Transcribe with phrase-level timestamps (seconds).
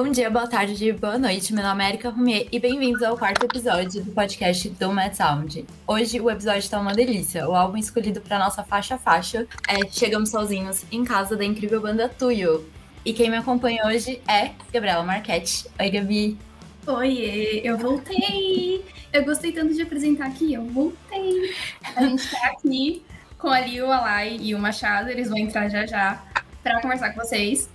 [0.00, 1.52] Bom dia, boa tarde, boa noite.
[1.52, 5.66] Meu nome é Erika Rumier e bem-vindos ao quarto episódio do podcast do Mad Sound.
[5.88, 7.48] Hoje o episódio tá uma delícia.
[7.48, 12.08] O álbum escolhido para nossa faixa faixa é Chegamos Sozinhos em Casa da incrível banda
[12.08, 12.64] Tuyo.
[13.04, 15.66] E quem me acompanha hoje é Gabriela Marchetti.
[15.80, 16.38] Oi, Gabi.
[16.86, 18.84] Oi, eu voltei!
[19.12, 21.52] Eu gostei tanto de apresentar aqui, eu voltei!
[21.96, 23.02] A gente tá aqui
[23.36, 26.22] com a Liu, a Lai e o Machado, eles vão entrar já já
[26.62, 27.68] para conversar com vocês.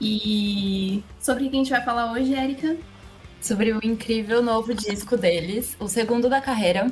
[0.00, 2.76] E sobre o que a gente vai falar hoje, Érica?
[3.40, 6.90] Sobre o incrível novo disco deles, o segundo da carreira,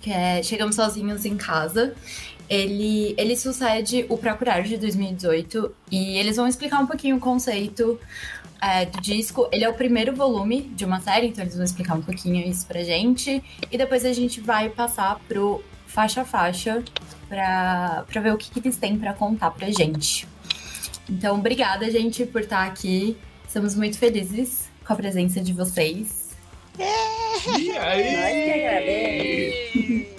[0.00, 1.94] que é Chegamos Sozinhos em Casa.
[2.48, 7.98] Ele, ele sucede o Procurar de 2018 e eles vão explicar um pouquinho o conceito
[8.60, 9.48] é, do disco.
[9.50, 12.66] Ele é o primeiro volume de uma série, então eles vão explicar um pouquinho isso
[12.66, 13.42] pra gente.
[13.70, 16.82] E depois a gente vai passar pro faixa a faixa
[17.28, 20.26] pra, pra ver o que, que eles têm para contar pra gente.
[21.08, 23.16] Então, obrigada, gente, por estar aqui.
[23.46, 26.30] Estamos muito felizes com a presença de vocês.
[26.78, 29.02] E aí?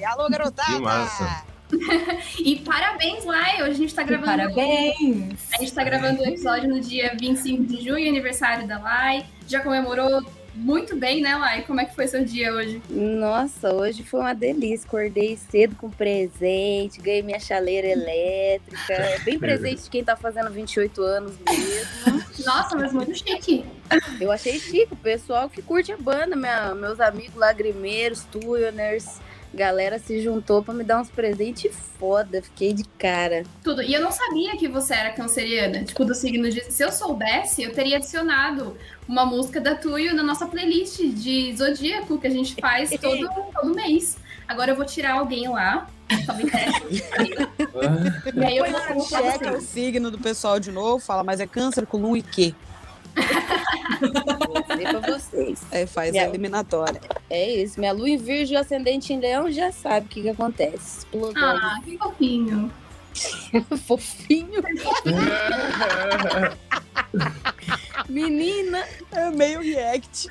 [0.06, 0.74] Alô, garotada!
[0.74, 1.46] Que massa!
[2.40, 3.64] e parabéns, Lai!
[3.64, 4.28] Hoje a gente tá gravando.
[4.28, 5.40] Parabéns!
[5.54, 9.26] A gente tá gravando o episódio no dia 25 de junho, aniversário da Lai.
[9.48, 10.24] Já comemorou
[10.56, 11.64] muito bem, né, Lai?
[11.64, 12.82] Como é que foi seu dia hoje?
[12.90, 14.86] Nossa, hoje foi uma delícia.
[14.88, 18.94] Acordei cedo com presente, ganhei minha chaleira elétrica.
[18.94, 22.24] É bem presente de quem tá fazendo 28 anos mesmo.
[22.46, 23.66] Nossa, mas muito chique.
[24.20, 24.94] Eu achei chique.
[24.94, 29.20] O pessoal que curte a banda, minha, meus amigos lagrimeiros, tuners
[29.54, 32.42] galera se juntou para me dar uns presentes foda.
[32.42, 33.44] Fiquei de cara.
[33.64, 33.82] Tudo.
[33.82, 36.62] E eu não sabia que você era canceriana, tipo, do signo de.
[36.72, 38.76] Se eu soubesse, eu teria adicionado
[39.08, 43.76] uma música da Tuyo na nossa playlist de zodíaco que a gente faz todo, todo
[43.76, 44.18] mês.
[44.48, 45.88] Agora eu vou tirar alguém lá.
[48.36, 51.88] e aí eu vou checa o signo do pessoal de novo, fala, mas é câncer
[51.88, 52.54] com lua e quê?
[54.00, 55.62] Vou dizer pra vocês.
[55.72, 57.00] É, faz Minha- a eliminatória.
[57.30, 57.80] É isso.
[57.80, 61.00] Minha lua em virgem ascendente em leão já sabe o que, que acontece.
[61.00, 61.44] Explodou.
[61.44, 62.72] Ah, que fofinho.
[63.86, 64.64] Fofinho.
[68.10, 68.84] Menina.
[69.12, 70.28] É meio react.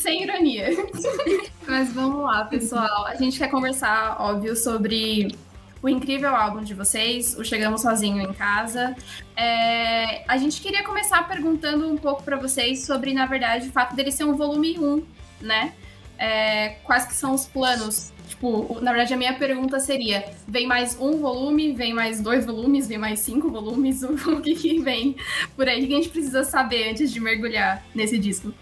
[0.00, 0.68] Sem ironia.
[1.66, 3.06] Mas vamos lá, pessoal.
[3.06, 5.34] A gente quer conversar, óbvio, sobre
[5.82, 8.94] o incrível álbum de vocês, o Chegamos Sozinho em Casa.
[9.36, 13.94] É, a gente queria começar perguntando um pouco pra vocês sobre, na verdade, o fato
[13.96, 15.02] dele ser um volume 1,
[15.40, 15.72] né?
[16.18, 18.12] É, quais que são os planos?
[18.28, 22.86] Tipo, na verdade, a minha pergunta seria: vem mais um volume, vem mais dois volumes,
[22.86, 24.02] vem mais cinco volumes?
[24.26, 25.16] O, que, que vem
[25.56, 25.82] por aí?
[25.82, 28.52] O que a gente precisa saber antes de mergulhar nesse disco?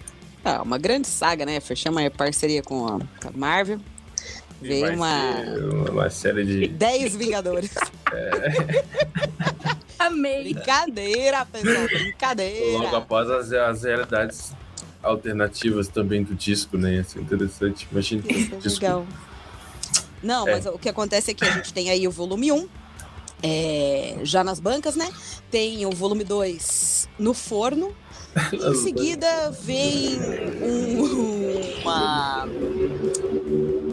[0.45, 1.59] Ah, uma grande saga, né?
[1.61, 3.01] Fechamos a parceria com a
[3.35, 3.81] Marvel.
[4.61, 6.69] Veio vai uma- ser uma, série de.
[6.69, 7.71] 10 Vingadores.
[9.99, 10.43] Amei.
[10.55, 11.75] brincadeira, pessoal.
[11.83, 12.97] Logo Brincadeira.
[12.97, 14.53] após as, as realidades
[15.03, 16.95] alternativas também do disco, né?
[16.97, 17.87] Ia ser interessante.
[17.91, 18.81] Imagina que Isso o é disco.
[18.85, 19.07] legal.
[20.23, 20.53] Não, É.
[20.53, 22.69] mas o que acontece é que a gente tem aí o volume 1,
[23.43, 25.09] é, já nas bancas, né?
[25.51, 27.93] Tem o volume 2 no forno.
[28.53, 30.17] E em seguida vem
[30.63, 32.47] um- uma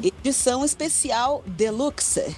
[0.06, 2.36] edição especial deluxe.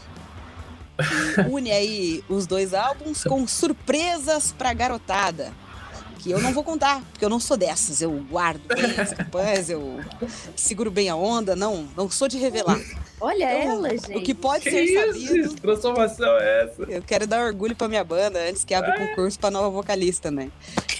[0.97, 5.53] Que une aí os dois álbuns com surpresas pra garotada.
[6.19, 8.01] Que eu não vou contar, porque eu não sou dessas.
[8.01, 9.99] Eu guardo bem as campanhas, eu
[10.55, 12.79] seguro bem a onda, não, não sou de revelar.
[13.19, 14.17] Olha Então, ela, gente.
[14.17, 15.29] O que pode Que ser isso?
[15.29, 15.55] sabido.
[15.55, 16.83] Que transformação é essa?
[16.83, 20.29] Eu quero dar orgulho pra minha banda antes que abra o concurso pra nova vocalista,
[20.29, 20.51] né?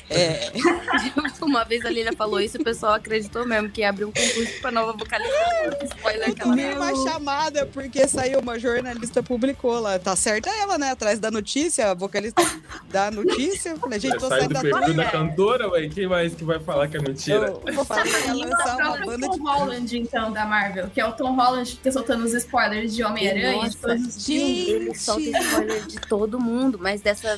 [0.10, 0.52] É,
[1.42, 4.12] Uma vez a Lilian falou isso e o pessoal acreditou mesmo que ia abrir um
[4.12, 5.36] concurso pra nova vocalista.
[5.84, 10.00] Spoiler que ela nem uma chamada, porque saiu uma jornalista publicou lá.
[10.00, 10.92] Tá certa ela, né?
[10.92, 12.42] Atrás da notícia, a vocalista
[12.90, 13.70] da notícia.
[13.72, 15.88] Eu Falei, gente, tô do da perfil da cantora, ué.
[15.90, 17.54] Quem mais que vai falar que é mentira?
[17.66, 19.40] Eu falei que ia lançar uma banda Tom de.
[19.42, 23.04] Holland, então, da Marvel, que é o Tom Holland que tá soltando os spoilers de
[23.04, 24.68] Homem-Aranha, de todos os filmes.
[24.70, 27.38] Ele solta spoiler de todo mundo, mas dessa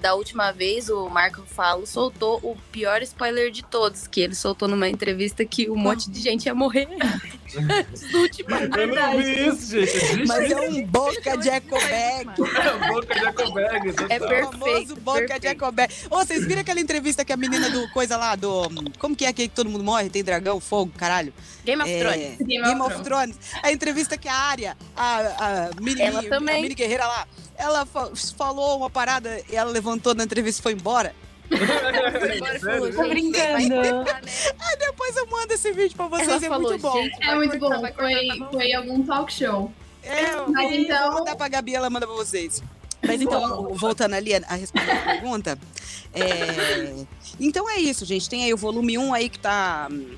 [0.00, 4.66] da, última vez o Marco Falo soltou o pior spoiler de todos, que ele soltou
[4.66, 6.88] numa entrevista que um monte de gente ia morrer.
[8.14, 10.26] Último, Eu não vi isso, gente.
[10.26, 12.28] Mas é um boca de eco bag.
[12.28, 13.88] a boca de Ecobag.
[14.10, 14.58] É O perfeito.
[14.58, 15.46] famoso boca de.
[15.46, 15.92] Ecobag.
[16.10, 18.68] Ô, vocês viram aquela entrevista que a menina do coisa lá, do.
[18.98, 20.10] Como que é aquele que todo mundo morre?
[20.10, 21.32] Tem dragão, fogo, caralho?
[21.64, 22.36] Game of É, Thrones.
[22.38, 23.36] Game Game of of Thrones.
[23.62, 26.58] A entrevista que a Arya, a, a mini, Ela também.
[26.58, 27.26] a mini guerreira lá,
[27.56, 31.14] ela fa- falou uma parada e ela levantou na entrevista e foi embora.
[31.50, 33.74] Tô brincando.
[33.74, 34.30] cortar, né?
[34.78, 36.98] Depois eu mando esse vídeo pra vocês, Ela é falou, muito bom.
[37.20, 37.82] É muito cortar, bom.
[37.82, 38.50] cortar, Foi, tá bom.
[38.52, 39.72] foi algum talk show.
[40.02, 42.62] É, Mas então- vou mandar pra Gabi, ela manda pra vocês.
[43.06, 45.58] Mas então, voltando ali a, a responder a pergunta,
[46.12, 47.04] é,
[47.38, 48.28] então é isso, gente.
[48.28, 50.16] Tem aí o volume 1 aí que tá hum,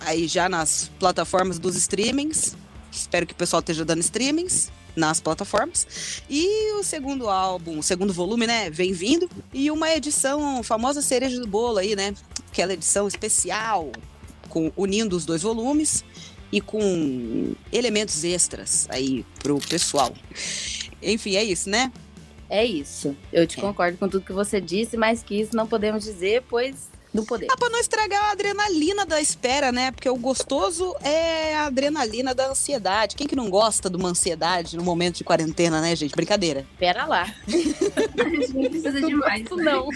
[0.00, 2.56] aí já nas plataformas dos streamings.
[2.90, 6.22] Espero que o pessoal esteja dando streamings nas plataformas.
[6.28, 9.28] E o segundo álbum, o segundo volume, né, vem vindo.
[9.52, 12.14] E uma edição, famosa cereja do bolo aí, né?
[12.50, 13.92] Aquela edição especial,
[14.48, 16.04] com, unindo os dois volumes
[16.50, 20.12] e com elementos extras aí pro pessoal.
[21.02, 21.92] Enfim, é isso, né?
[22.50, 23.14] É isso.
[23.32, 23.60] Eu te É.
[23.60, 27.52] concordo com tudo que você disse, mas que isso não podemos dizer, pois não podemos.
[27.54, 29.90] Ah, pra não estragar a adrenalina da espera, né?
[29.90, 33.16] Porque o gostoso é a adrenalina da ansiedade.
[33.16, 36.14] Quem que não gosta de uma ansiedade no momento de quarentena, né, gente?
[36.14, 36.66] Brincadeira.
[36.78, 37.22] Pera lá.
[37.48, 39.44] A gente nem precisa demais.
[39.44, 39.64] Isso né?
[39.72, 39.88] não.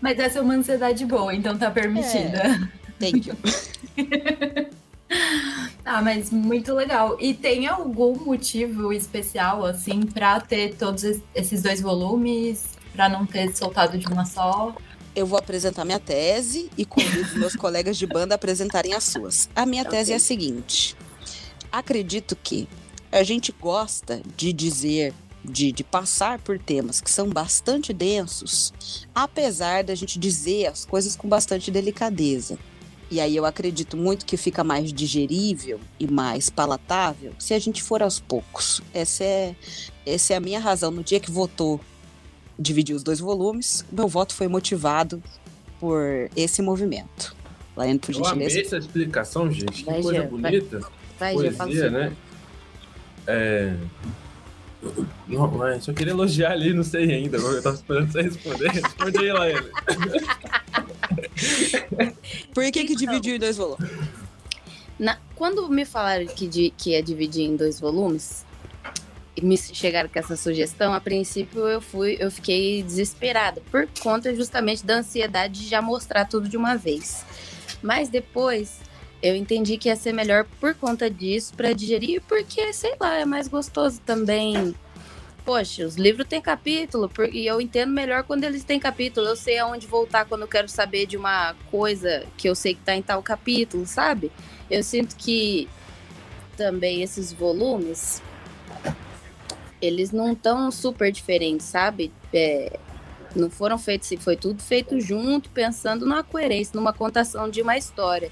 [0.00, 2.68] Mas essa é uma ansiedade boa, então tá permitida.
[2.98, 3.36] Thank you.
[5.84, 7.18] Ah, mas muito legal.
[7.20, 12.78] E tem algum motivo especial, assim, pra ter todos es- esses dois volumes?
[12.94, 14.74] Pra não ter soltado de uma só?
[15.14, 19.48] Eu vou apresentar minha tese e convido meus colegas de banda a apresentarem as suas.
[19.54, 20.96] A minha tese é a seguinte:
[21.70, 22.66] acredito que
[23.10, 25.12] a gente gosta de dizer,
[25.44, 28.72] de, de passar por temas que são bastante densos,
[29.14, 32.58] apesar da gente dizer as coisas com bastante delicadeza.
[33.10, 37.82] E aí eu acredito muito que fica mais digerível e mais palatável se a gente
[37.82, 38.80] for aos poucos.
[38.94, 39.54] Essa é,
[40.06, 40.90] essa é a minha razão.
[40.90, 41.78] No dia que votou
[42.58, 45.22] dividir os dois volumes, meu voto foi motivado
[45.80, 46.02] por
[46.36, 47.34] esse movimento.
[47.76, 48.76] Laiane, por Eu amei gentileza.
[48.76, 49.72] essa explicação, gente.
[49.82, 50.30] Que Vai, coisa Jean, vai.
[50.50, 50.80] bonita.
[51.18, 52.12] Vai, já fala Poesia, né?
[53.26, 53.74] É...
[55.28, 57.38] Não, mas só queria elogiar ali, não sei ainda.
[57.38, 58.68] Eu tava esperando você responder.
[58.70, 59.66] Responde aí, Laene.
[62.52, 63.90] Por que que dividiu em dois volumes?
[64.98, 68.44] Na- quando me falaram que, di- que ia dividir em dois volumes,
[69.40, 74.84] me chegaram com essa sugestão, a princípio eu fui, eu fiquei desesperada por conta justamente
[74.84, 77.24] da ansiedade de já mostrar tudo de uma vez.
[77.82, 78.80] Mas depois
[79.22, 83.24] eu entendi que ia ser melhor por conta disso para digerir, porque sei lá, é
[83.24, 84.74] mais gostoso também.
[85.44, 89.26] Poxa, os livros têm capítulo, e eu entendo melhor quando eles têm capítulo.
[89.26, 92.80] Eu sei aonde voltar quando eu quero saber de uma coisa que eu sei que
[92.82, 94.30] tá em tal capítulo, sabe?
[94.70, 95.68] Eu sinto que
[96.56, 98.22] também esses volumes
[99.82, 102.12] eles não estão super diferentes, sabe?
[102.32, 102.78] É,
[103.34, 107.76] não foram feitos, se foi tudo feito junto, pensando numa coerência, numa contação de uma
[107.76, 108.30] história.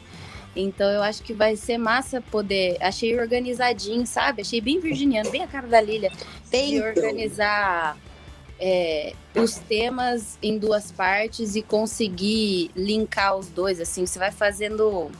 [0.54, 2.76] Então eu acho que vai ser massa poder.
[2.80, 4.42] Achei organizadinho, sabe?
[4.42, 6.10] Achei bem virginiano, bem a cara da Lilia.
[6.50, 7.96] Tem De organizar
[8.58, 14.04] é, os temas em duas partes e conseguir linkar os dois, assim.
[14.06, 15.10] Você vai fazendo.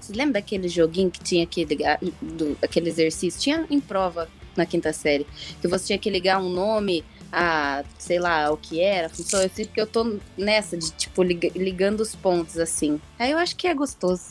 [0.00, 3.40] Você lembra daquele joguinho que tinha que ligar, do, aquele exercício?
[3.40, 5.26] Tinha em prova na quinta série,
[5.60, 9.42] que você tinha que ligar um nome a, sei lá, o que era, função.
[9.42, 13.00] Eu sinto que eu tô nessa de, tipo, liga- ligando os pontos, assim.
[13.18, 14.22] Aí eu acho que é gostoso.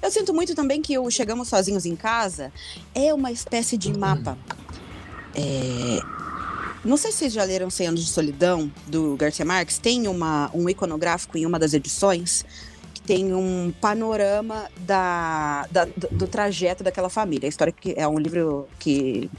[0.00, 2.52] Eu sinto muito também que o Chegamos Sozinhos em Casa
[2.94, 4.36] é uma espécie de mapa.
[5.34, 6.00] É,
[6.84, 9.78] Não sei se vocês já leram 100 Anos de Solidão, do Garcia Marques.
[9.78, 12.44] Tem uma, um iconográfico em uma das edições
[13.08, 17.46] tem um panorama da, da- do, do trajeto daquela família.
[17.46, 19.30] A história que é um livro que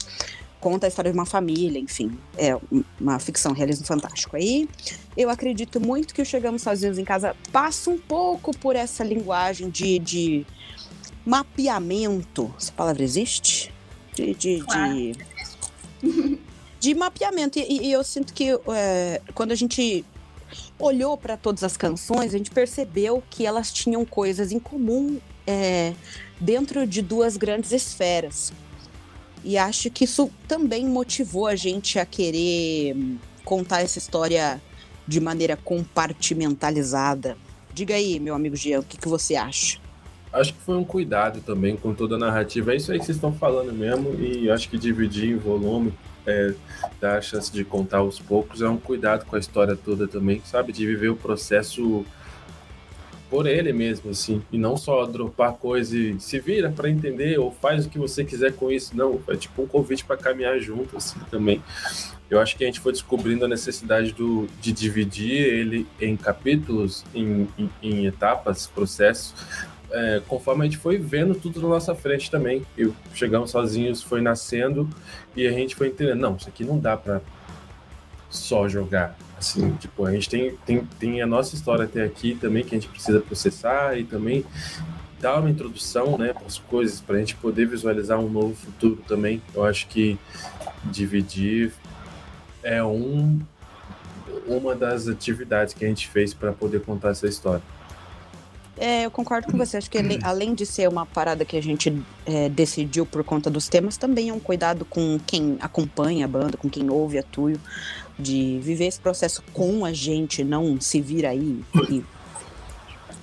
[0.58, 2.18] conta a história de uma família, enfim.
[2.36, 4.34] É um- uma ficção, realismo fantástico.
[4.34, 4.68] Aí
[5.16, 9.70] eu acredito muito que o Chegamos Sozinhos em Casa passa um pouco por essa linguagem
[9.70, 10.44] de, de
[11.24, 12.52] mapeamento.
[12.58, 13.72] Essa palavra existe?
[14.16, 14.34] De.
[14.34, 14.94] de, Claro.
[14.94, 15.12] de,
[16.80, 17.56] de mapeamento.
[17.60, 20.04] E, e eu sinto que é, quando a gente
[20.78, 25.94] olhou para todas as canções, a gente percebeu que elas tinham coisas em comum é,
[26.40, 28.52] dentro de duas grandes esferas.
[29.42, 32.94] E acho que isso também motivou a gente a querer
[33.44, 34.60] contar essa história
[35.06, 37.36] de maneira compartimentalizada.
[37.72, 39.78] Diga aí, meu amigo Jean, o que, que você acha?
[40.32, 42.72] Acho que foi um cuidado também com toda a narrativa.
[42.72, 44.14] É isso aí que vocês estão falando mesmo.
[44.20, 45.92] E acho que dividir em volume,
[46.30, 46.54] é,
[47.00, 50.40] dar a chance de contar aos poucos, é um cuidado com a história toda também,
[50.44, 50.72] sabe?
[50.72, 52.04] De viver o processo
[53.30, 54.42] por ele mesmo, assim.
[54.50, 58.24] E não só dropar coisa e se vira para entender ou faz o que você
[58.24, 58.96] quiser com isso.
[58.96, 61.62] Não, é tipo um convite para caminhar junto, assim, também.
[62.28, 67.04] Eu acho que a gente foi descobrindo a necessidade do, de dividir ele em capítulos,
[67.14, 69.34] em, em, em etapas, processos,
[69.90, 72.64] é, conforme a gente foi vendo tudo na nossa frente também.
[72.76, 74.88] E Chegamos Sozinhos foi nascendo
[75.36, 77.20] e a gente foi entendendo, não, isso aqui não dá pra
[78.28, 79.16] só jogar.
[79.38, 82.78] Assim, tipo, a gente tem, tem, tem a nossa história até aqui também que a
[82.78, 84.44] gente precisa processar e também
[85.20, 89.02] dar uma introdução, né, para as coisas, para a gente poder visualizar um novo futuro
[89.06, 89.42] também.
[89.54, 90.18] Eu acho que
[90.84, 91.72] dividir
[92.62, 93.40] é um,
[94.46, 97.62] uma das atividades que a gente fez para poder contar essa história.
[98.80, 99.76] É, eu concordo com você.
[99.76, 101.94] Acho que ele, além de ser uma parada que a gente
[102.24, 106.56] é, decidiu por conta dos temas, também é um cuidado com quem acompanha a banda,
[106.56, 107.60] com quem ouve a Tuyo,
[108.18, 112.02] de viver esse processo com a gente, não se vir aí e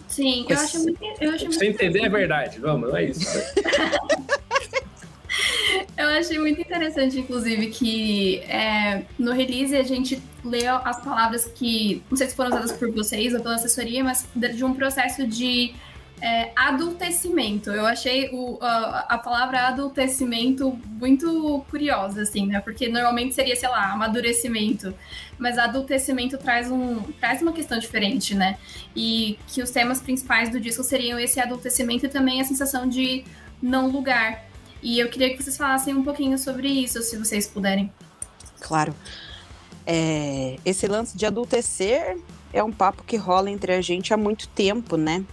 [0.07, 0.99] Sim, eu acho muito.
[1.21, 3.27] Eu acho Você entender é verdade, vamos, não é isso.
[5.97, 12.03] eu achei muito interessante, inclusive, que é, no release a gente leu as palavras que,
[12.09, 15.73] não sei se foram usadas por vocês ou pela assessoria, mas de um processo de
[16.21, 17.69] é, adultecimento.
[17.69, 22.59] Eu achei o, a, a, palavra adultecimento muito curiosa, assim, né?
[22.59, 24.93] Porque normalmente seria, sei lá, amadurecimento.
[25.37, 28.57] Mas adultecimento traz, um, traz uma questão diferente, né?
[28.95, 33.23] E que os temas principais do disco seriam esse adultecimento e também a sensação de
[33.61, 34.45] não lugar.
[34.81, 37.91] E eu queria que vocês falassem um pouquinho sobre isso, se vocês puderem.
[38.59, 38.93] Claro.
[39.85, 42.17] É, esse lance de adultecer
[42.51, 45.23] é um papo que rola entre a gente há muito tempo, né?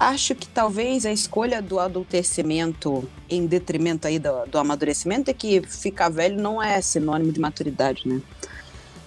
[0.00, 5.60] Acho que talvez a escolha do adultecimento em detrimento aí do, do amadurecimento é que
[5.62, 8.22] ficar velho não é sinônimo de maturidade, né?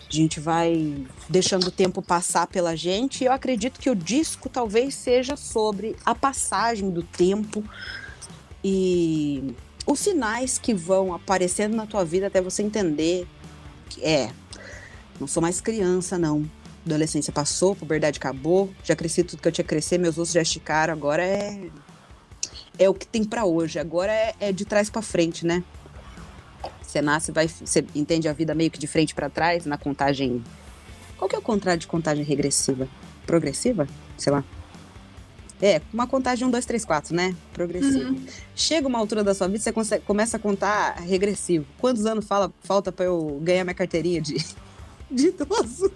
[0.09, 4.49] A gente vai deixando o tempo passar pela gente e eu acredito que o disco
[4.49, 7.63] talvez seja sobre a passagem do tempo
[8.63, 9.53] e
[9.85, 13.27] os sinais que vão aparecendo na tua vida até você entender
[13.89, 14.31] que é,
[15.19, 16.49] não sou mais criança não,
[16.85, 20.41] adolescência passou, puberdade acabou, já cresci tudo que eu tinha que crescer, meus ossos já
[20.41, 21.69] esticaram, agora é
[22.79, 25.63] é o que tem para hoje, agora é, é de trás para frente, né?
[26.81, 30.43] Você nasce, vai, você entende a vida meio que de frente para trás na contagem.
[31.17, 32.87] Qual que é o contrário de contagem regressiva?
[33.25, 33.87] Progressiva?
[34.17, 34.43] Sei lá.
[35.61, 37.35] É, uma contagem 1, 2, 3, 4, né?
[37.53, 38.09] Progressiva.
[38.09, 38.25] Uhum.
[38.55, 41.65] Chega uma altura da sua vida, você consegue, começa a contar regressivo.
[41.77, 44.37] Quantos anos fala, falta para eu ganhar minha carteirinha de,
[45.09, 45.91] de idoso?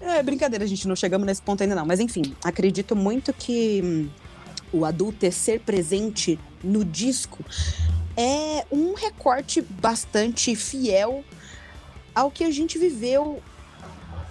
[0.00, 1.84] é brincadeira, a gente não chegamos nesse ponto ainda não.
[1.84, 4.08] Mas enfim, acredito muito que hum,
[4.72, 7.44] o adulto ser presente no disco
[8.16, 11.24] é um recorte bastante fiel
[12.14, 13.42] ao que a gente viveu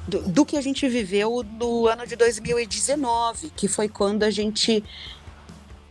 [0.10, 4.84] do, que a gente viveu no ano de 2019, que foi quando a gente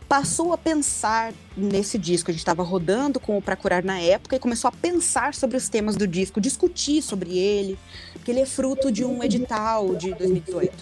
[0.07, 2.31] passou a pensar nesse disco.
[2.31, 5.55] A gente estava rodando com o Pra Curar na época e começou a pensar sobre
[5.55, 7.77] os temas do disco, discutir sobre ele,
[8.13, 10.73] porque ele é fruto de um edital de 2018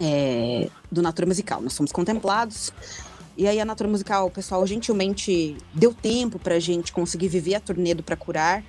[0.00, 1.60] é, do Natura Musical.
[1.60, 2.72] Nós fomos contemplados.
[3.36, 7.60] E aí a Natura Musical, pessoal gentilmente deu tempo para a gente conseguir viver a
[7.60, 8.64] turnê do Pra Curar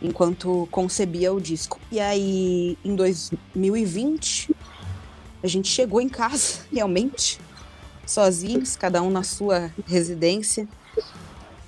[0.00, 1.80] enquanto concebia o disco.
[1.90, 4.54] E aí, em 2020,
[5.42, 7.40] a gente chegou em casa, realmente,
[8.06, 10.68] sozinhos, cada um na sua residência,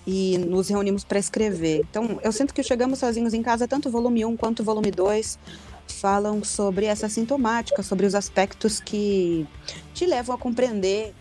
[0.07, 1.85] e nos reunimos para escrever.
[1.91, 4.91] Então, eu sinto que chegamos sozinhos em casa, tanto o volume 1 quanto o volume
[4.91, 5.39] 2
[5.87, 9.47] falam sobre essa sintomática, sobre os aspectos que
[9.93, 11.15] te levam a compreender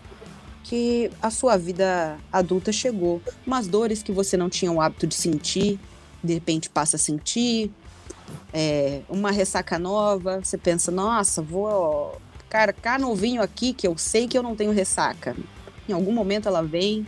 [0.64, 5.16] que a sua vida adulta chegou, umas dores que você não tinha o hábito de
[5.16, 5.80] sentir,
[6.28, 7.72] de repente passa a sentir,
[8.54, 12.20] é, uma ressaca nova, você pensa, nossa, vou
[12.50, 15.36] cara, cá novinho aqui que eu sei que eu não tenho ressaca.
[15.88, 17.06] Em algum momento ela vem,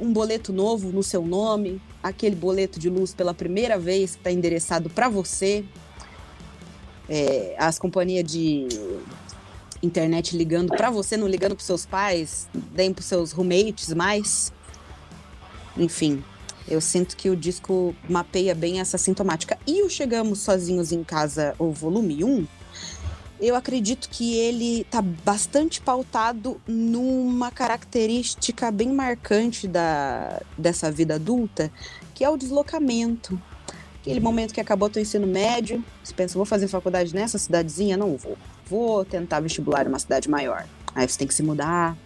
[0.00, 4.30] um boleto novo no seu nome, aquele boleto de luz pela primeira vez que está
[4.30, 5.64] endereçado para você.
[7.08, 8.66] É, as companhias de
[9.82, 14.52] internet ligando para você, não ligando para seus pais, nem para seus roommates mais.
[15.76, 16.22] Enfim,
[16.68, 19.58] eu sinto que o disco mapeia bem essa sintomática.
[19.66, 22.46] E o Chegamos Sozinhos em Casa, o volume 1,
[23.40, 31.70] eu acredito que ele está bastante pautado numa característica bem marcante da, dessa vida adulta,
[32.14, 33.40] que é o deslocamento.
[34.00, 37.96] Aquele momento que acabou teu ensino médio, você pensa, vou fazer faculdade nessa cidadezinha?
[37.96, 38.38] Não vou.
[38.66, 40.64] Vou tentar vestibular em uma cidade maior.
[40.94, 41.96] Aí você tem que se mudar.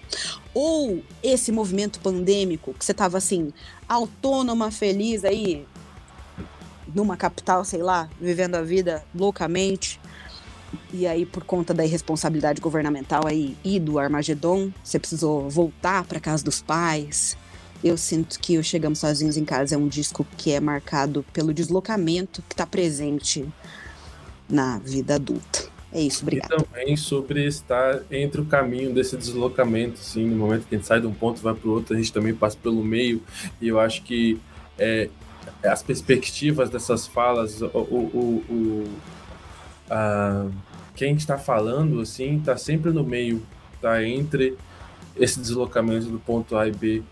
[0.54, 3.52] Ou esse movimento pandêmico, que você tava assim,
[3.88, 5.66] autônoma, feliz aí,
[6.94, 10.00] numa capital, sei lá, vivendo a vida loucamente.
[10.92, 16.20] E aí, por conta da irresponsabilidade governamental aí e do Armagedon, você precisou voltar para
[16.20, 17.36] casa dos pais.
[17.84, 21.52] Eu sinto que o Chegamos Sozinhos em Casa é um disco que é marcado pelo
[21.52, 23.46] deslocamento que está presente
[24.48, 25.75] na vida adulta.
[25.96, 26.52] É isso, obrigado.
[26.52, 30.86] E também sobre estar entre o caminho desse deslocamento, assim, no momento que a gente
[30.86, 33.22] sai de um ponto e vai para o outro, a gente também passa pelo meio.
[33.62, 34.38] E eu acho que
[34.78, 35.08] é,
[35.64, 38.84] as perspectivas dessas falas, o, o, o
[39.88, 40.46] a,
[40.94, 43.42] quem está falando assim está sempre no meio,
[43.80, 44.54] tá entre
[45.16, 47.02] esse deslocamento do ponto A e B,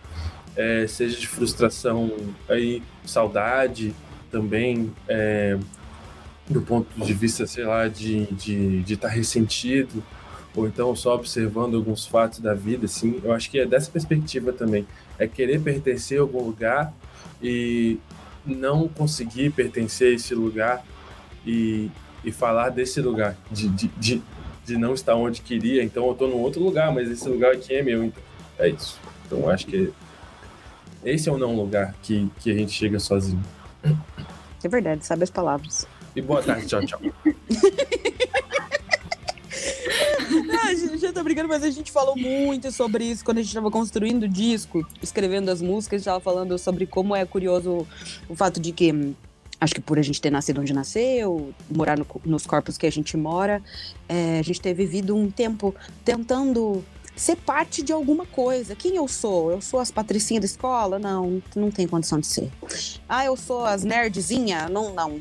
[0.55, 2.13] é, seja de frustração,
[2.47, 3.95] aí saudade,
[4.31, 5.59] também é,
[6.49, 10.03] do ponto de vista, sei lá, de estar de, de tá ressentido,
[10.55, 14.53] ou então só observando alguns fatos da vida, assim, eu acho que é dessa perspectiva
[14.53, 14.87] também.
[15.19, 16.93] É querer pertencer a algum lugar
[17.43, 17.99] e
[18.47, 20.85] não conseguir pertencer a esse lugar
[21.47, 21.91] e,
[22.25, 24.23] e falar desse lugar, de, de, de,
[24.65, 27.75] de não estar onde queria, então eu estou num outro lugar, mas esse lugar aqui
[27.75, 28.23] é meu, então
[28.59, 28.99] é isso.
[29.27, 29.93] Então acho que
[31.05, 33.43] esse é o não lugar que, que a gente chega sozinho.
[34.63, 35.87] É verdade, sabe as palavras.
[36.17, 37.01] E boa tarde, tchau, tchau.
[40.63, 43.53] ah, gente já tá brincando, mas a gente falou muito sobre isso quando a gente
[43.53, 47.87] tava construindo o disco, escrevendo as músicas, a gente tava falando sobre como é curioso
[48.29, 49.15] o fato de que
[49.61, 52.93] acho que por a gente ter nascido onde nasceu, morar no, nos corpos que a
[52.93, 53.63] gente mora,
[54.09, 56.85] é, a gente ter vivido um tempo tentando
[57.17, 58.75] ser parte de alguma coisa.
[58.75, 59.51] Quem eu sou?
[59.51, 60.99] Eu sou as patricinhas da escola?
[60.99, 62.51] Não, não tem condição de ser.
[63.09, 64.69] Ah, eu sou as nerdzinha?
[64.69, 65.21] Não, não,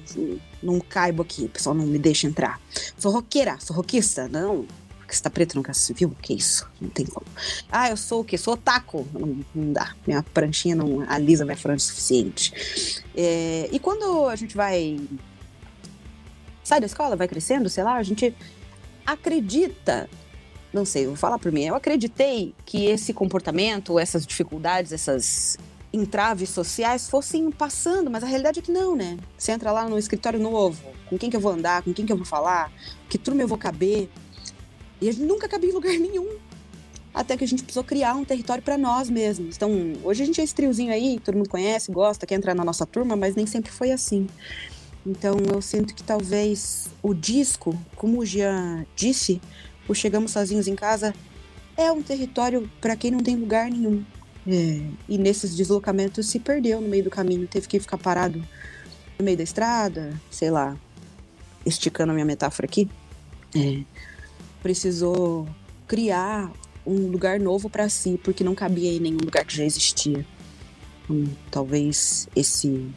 [0.62, 2.60] não caibo aqui, o pessoal não me deixa entrar.
[2.98, 4.28] Sou roqueira, sou roquista?
[4.28, 4.66] Não,
[5.00, 6.16] porque está preto nunca se viu?
[6.22, 6.68] Que isso?
[6.82, 7.26] Não tem como.
[7.72, 8.38] Ah, eu sou o quê?
[8.38, 9.08] Sou otaku?
[9.14, 9.94] Não, não dá.
[10.08, 13.04] Minha pranchinha não alisa minha franja o suficiente.
[13.16, 15.00] É, e quando a gente vai.
[16.64, 18.34] Sai da escola, vai crescendo, sei lá, a gente
[19.06, 20.10] acredita
[20.74, 21.66] não sei, vou falar por mim.
[21.66, 25.58] Eu acreditei que esse comportamento, essas dificuldades, essas
[25.94, 29.18] entraves sociais fossem passando, mas a realidade é que não, né?
[29.38, 32.12] Você entra lá no escritório novo, com quem que eu vou andar, com quem que
[32.12, 32.72] eu vou falar,
[33.08, 34.10] que turma eu vou caber.
[35.00, 36.28] E a gente nunca cabia em lugar nenhum.
[37.14, 39.56] Até que a gente precisou criar um território para nós mesmos.
[39.56, 39.70] Então,
[40.04, 42.88] hoje a gente é esse triozinho aí, todo mundo conhece, gosta, quer entrar na nossa
[42.88, 44.28] turma, mas nem sempre foi assim.
[45.06, 49.40] Então, eu sinto que talvez o disco, como o Jean disse,
[49.88, 51.14] o Chegamos Sozinhos em Casa
[51.76, 54.04] é um território para quem não tem lugar nenhum.
[54.46, 58.44] É, e nesses deslocamentos se perdeu no meio do caminho, teve que ficar parado
[59.18, 60.78] no meio da estrada, sei lá,
[61.66, 62.90] esticando a minha metáfora aqui.
[63.56, 63.84] É,
[64.62, 65.48] precisou
[65.88, 66.52] criar
[66.86, 70.26] um lugar novo para si, porque não cabia em nenhum lugar que já existia.
[71.04, 72.92] Então, talvez esse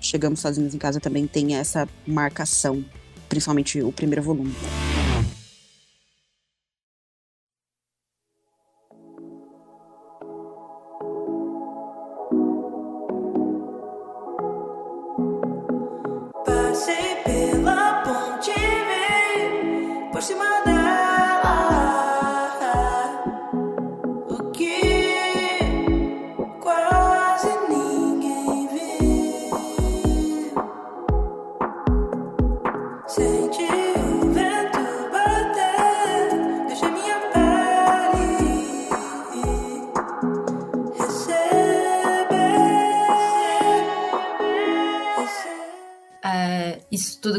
[0.00, 2.84] Chegamos Sozinhos em Casa também tenha essa marcação,
[3.26, 4.54] principalmente o primeiro volume.
[16.74, 17.03] say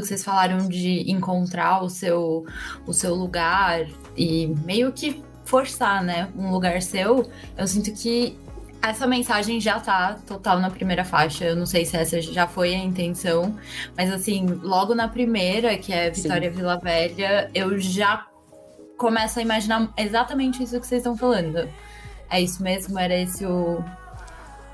[0.06, 2.46] vocês falaram de encontrar o seu,
[2.86, 8.38] o seu lugar e meio que forçar, né, um lugar seu, eu sinto que
[8.82, 11.44] essa mensagem já tá total na primeira faixa.
[11.44, 13.58] Eu não sei se essa já foi a intenção,
[13.98, 16.58] mas assim, logo na primeira, que é Vitória Sim.
[16.58, 18.28] Vila Velha, eu já
[18.98, 21.68] começo a imaginar exatamente isso que vocês estão falando.
[22.30, 22.98] É isso mesmo?
[23.00, 23.84] Era esse o,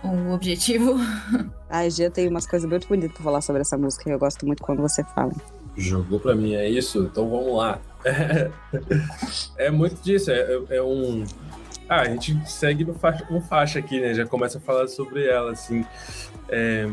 [0.03, 0.95] o objetivo?
[1.69, 4.45] A Gia tem umas coisas muito bonitas pra falar sobre essa música e eu gosto
[4.45, 5.31] muito quando você fala.
[5.77, 7.09] Jogou pra mim, é isso?
[7.11, 7.79] Então vamos lá.
[9.57, 11.23] É, muito disso, é, é, um.
[11.87, 14.13] Ah, a gente segue no faixa, com faixa aqui, né?
[14.13, 15.85] Já começa a falar sobre ela, assim.
[16.49, 16.89] É...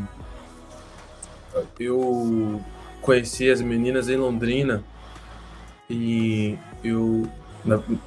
[1.81, 2.61] Eu
[3.01, 4.85] conheci as meninas em Londrina
[5.89, 7.27] e eu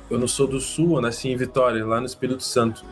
[0.09, 2.85] eu não sou do Sul, eu nasci em Vitória, lá no Espírito Santo.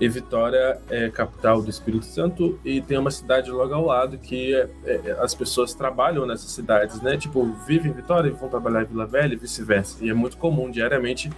[0.00, 4.54] E Vitória é capital do Espírito Santo e tem uma cidade logo ao lado que
[4.54, 7.16] é, é, as pessoas trabalham nessas cidades, né?
[7.16, 10.04] Tipo, vivem em Vitória e vão trabalhar em Vila Velha e vice-versa.
[10.04, 11.30] E é muito comum, diariamente,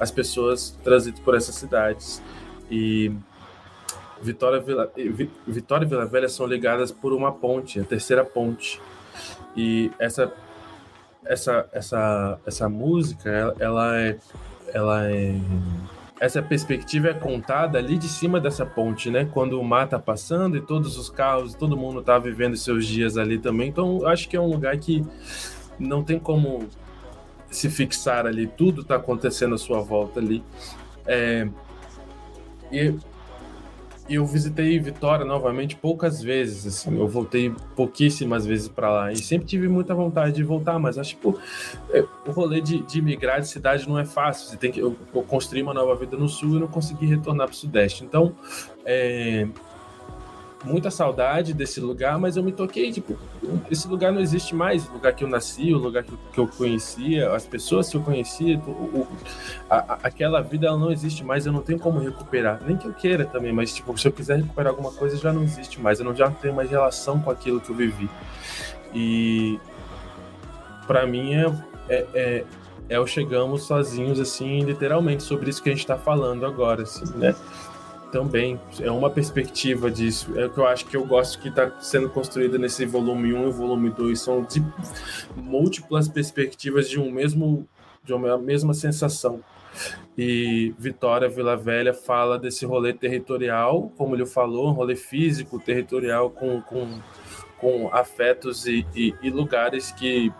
[0.00, 2.22] as pessoas transitam por essas cidades.
[2.70, 3.12] E
[4.22, 4.90] Vitória, Vila,
[5.46, 8.80] Vitória e Vila Velha são ligadas por uma ponte, a terceira ponte.
[9.54, 10.32] E essa
[11.26, 14.18] essa, essa, essa música, ela, ela é.
[14.72, 15.34] Ela é.
[16.18, 19.28] Essa perspectiva é contada ali de cima dessa ponte, né?
[19.32, 23.18] Quando o mar tá passando e todos os carros, todo mundo tá vivendo seus dias
[23.18, 23.68] ali também.
[23.68, 25.04] Então, acho que é um lugar que
[25.78, 26.66] não tem como
[27.50, 28.46] se fixar ali.
[28.46, 30.42] Tudo tá acontecendo à sua volta ali.
[31.06, 31.46] É,
[32.72, 32.94] e
[34.08, 39.46] eu visitei Vitória novamente poucas vezes, assim, eu voltei pouquíssimas vezes para lá e sempre
[39.46, 41.38] tive muita vontade de voltar, mas acho que tipo,
[42.26, 45.22] o rolê de, de migrar de cidade não é fácil, você tem que eu, eu
[45.22, 48.34] construir uma nova vida no sul e não consegui retornar para o sudeste, então
[48.84, 49.48] é,
[50.66, 53.16] muita saudade desse lugar, mas eu me toquei, tipo,
[53.70, 57.32] esse lugar não existe mais, o lugar que eu nasci, o lugar que, eu conhecia,
[57.32, 59.08] as pessoas que eu conhecia, o, o,
[59.70, 62.92] a, aquela vida ela não existe mais, eu não tenho como recuperar, nem que eu
[62.92, 66.04] queira também, mas tipo, se eu quiser recuperar alguma coisa, já não existe mais, eu
[66.04, 68.10] não já não tenho mais relação com aquilo que eu vivi.
[68.92, 69.60] E
[70.86, 71.52] para mim é,
[71.88, 72.44] é, é,
[72.88, 77.04] é o chegamos sozinhos, assim, literalmente, sobre isso que a gente está falando agora, assim,
[77.16, 77.34] né?
[78.12, 80.38] Também é uma perspectiva disso.
[80.38, 83.48] É o que eu acho que eu gosto que está sendo construída nesse volume 1
[83.48, 84.18] e volume 2.
[84.18, 84.64] São de
[85.34, 87.68] múltiplas perspectivas de um mesmo
[88.04, 89.40] de uma mesma sensação.
[90.16, 96.30] E Vitória Vila Velha fala desse rolê territorial, como ele falou, um rolê físico, territorial,
[96.30, 97.00] com, com,
[97.58, 100.32] com afetos e, e, e lugares que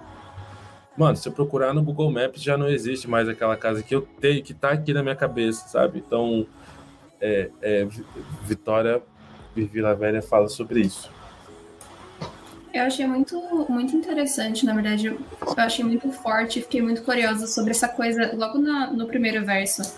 [0.96, 4.00] Mano, se eu procurar no Google Maps, já não existe mais aquela casa que eu
[4.18, 5.98] tenho, que tá aqui na minha cabeça, sabe?
[5.98, 6.46] Então,
[7.20, 7.86] é, é,
[8.42, 9.02] Vitória
[9.54, 11.10] Vila Velha fala sobre isso.
[12.72, 15.18] Eu achei muito, muito interessante, na verdade, eu
[15.56, 19.96] achei muito forte, fiquei muito curiosa sobre essa coisa, logo na, no primeiro verso,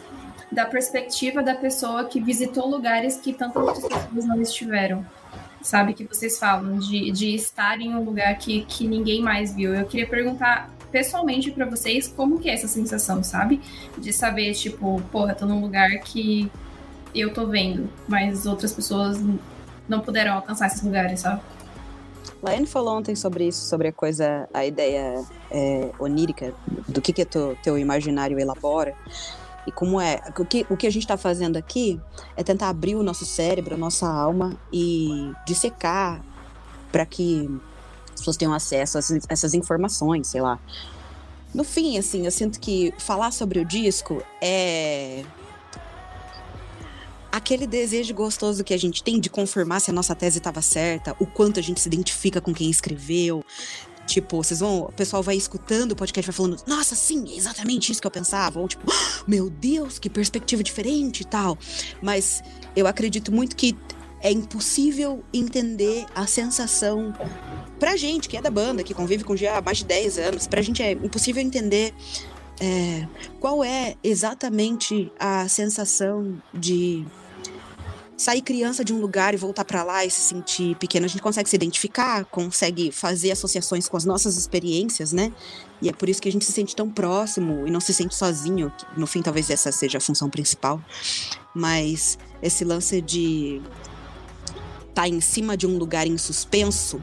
[0.53, 5.05] da perspectiva da pessoa que visitou lugares que tantas outras pessoas não estiveram.
[5.61, 9.75] Sabe, que vocês falam, de, de estar em um lugar que, que ninguém mais viu.
[9.75, 13.61] Eu queria perguntar pessoalmente para vocês como que é essa sensação, sabe?
[13.99, 16.49] De saber, tipo, porra, tô num lugar que
[17.15, 19.19] eu tô vendo, mas outras pessoas
[19.89, 21.41] não puderam alcançar esses lugares, sabe?
[22.43, 26.55] Laine falou ontem sobre isso, sobre a coisa, a ideia é, onírica,
[26.87, 28.95] do que, que teu, teu imaginário elabora.
[29.67, 30.21] E como é.
[30.39, 32.01] O que, o que a gente está fazendo aqui
[32.37, 36.23] é tentar abrir o nosso cérebro, a nossa alma e dissecar
[36.93, 37.49] para que
[38.15, 40.59] as pessoas tenham acesso a essas informações, sei lá.
[41.53, 45.25] No fim, assim, eu sinto que falar sobre o disco é
[47.31, 51.15] aquele desejo gostoso que a gente tem de confirmar se a nossa tese estava certa,
[51.19, 53.45] o quanto a gente se identifica com quem escreveu.
[54.07, 57.93] Tipo, vocês vão, o pessoal vai escutando o podcast, vai falando, nossa, sim, é exatamente
[57.93, 58.59] isso que eu pensava.
[58.59, 61.59] Ou tipo, oh, meu Deus, que perspectiva diferente e tal.
[62.03, 62.43] Mas
[62.75, 63.77] eu acredito muito que
[64.21, 67.15] é impossível entender a sensação
[67.79, 70.47] pra gente, que é da banda, que convive com já há mais de 10 anos,
[70.47, 71.95] pra gente é impossível entender
[72.61, 73.07] é,
[73.41, 77.07] qual é exatamente a sensação de
[78.19, 81.07] sair criança de um lugar e voltar para lá e se sentir pequeno.
[81.07, 85.33] A gente consegue se identificar, consegue fazer associações com as nossas experiências, né?
[85.81, 88.17] E é por isso que a gente se sente tão próximo e não se sente
[88.17, 88.73] sozinho.
[88.97, 90.83] No fim, talvez essa seja a função principal.
[91.55, 93.63] Mas esse lance de
[94.89, 97.01] estar tá em cima de um lugar em suspenso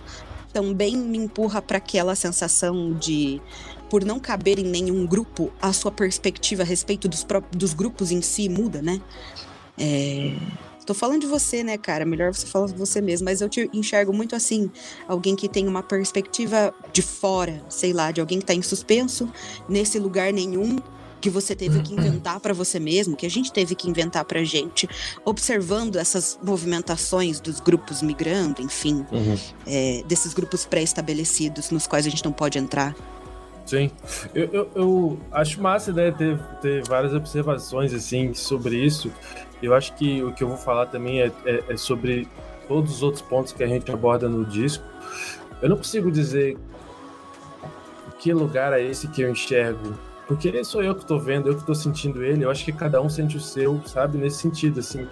[0.51, 3.41] também me empurra para aquela sensação de
[3.89, 8.21] por não caber em nenhum grupo, a sua perspectiva a respeito dos, dos grupos em
[8.21, 9.01] si muda, né?
[9.77, 10.33] É...
[10.85, 12.05] Tô falando de você, né, cara?
[12.05, 14.69] Melhor você falar de você mesmo, mas eu te enxergo muito assim,
[15.07, 19.27] alguém que tem uma perspectiva de fora, sei lá, de alguém que tá em suspenso,
[19.67, 20.77] nesse lugar nenhum,
[21.25, 24.43] que você teve que inventar para você mesmo, que a gente teve que inventar pra
[24.43, 24.87] gente,
[25.25, 29.35] observando essas movimentações dos grupos migrando, enfim, uhum.
[29.65, 32.95] é, desses grupos pré-estabelecidos nos quais a gente não pode entrar.
[33.65, 33.89] Sim,
[34.33, 39.11] eu, eu, eu, acho massa né, ter, ter várias observações assim sobre isso.
[39.61, 42.27] Eu acho que o que eu vou falar também é, é, é sobre
[42.67, 44.83] todos os outros pontos que a gente aborda no disco.
[45.61, 46.57] Eu não consigo dizer
[48.19, 49.95] que lugar é esse que eu enxergo
[50.27, 52.43] porque sou eu que estou vendo, eu que estou sentindo ele.
[52.43, 54.17] Eu acho que cada um sente o seu, sabe?
[54.17, 55.07] Nesse sentido, assim.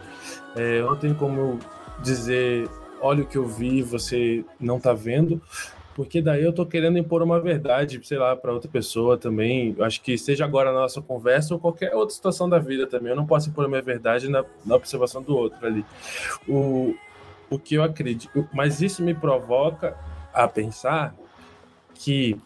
[0.56, 1.60] É, eu não tenho como
[2.02, 2.68] dizer,
[3.00, 5.42] olha o que eu vi, você não está vendo.
[5.95, 9.75] Porque daí eu estou querendo impor uma verdade, sei lá, para outra pessoa também.
[9.77, 13.12] Eu acho que seja agora na nossa conversa ou qualquer outra situação da vida também.
[13.12, 15.86] Eu não posso impor a minha verdade na, na observação do outro ali.
[16.47, 16.95] O,
[17.49, 18.47] o que eu acredito.
[18.51, 19.95] Mas isso me provoca
[20.34, 21.15] a pensar
[21.93, 22.38] que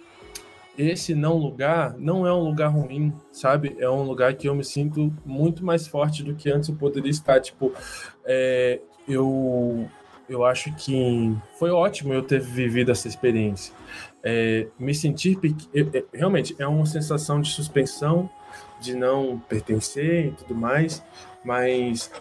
[0.77, 3.75] esse não lugar não é um lugar ruim, sabe?
[3.79, 7.10] É um lugar que eu me sinto muito mais forte do que antes eu poderia
[7.10, 7.39] estar.
[7.39, 7.73] Tipo,
[8.25, 9.89] é, eu,
[10.30, 13.74] eu acho que foi ótimo eu ter vivido essa experiência.
[14.24, 15.38] É, me sentir
[16.13, 18.30] realmente é uma sensação de suspensão,
[18.80, 21.04] de não pertencer e tudo mais,
[21.44, 22.12] mas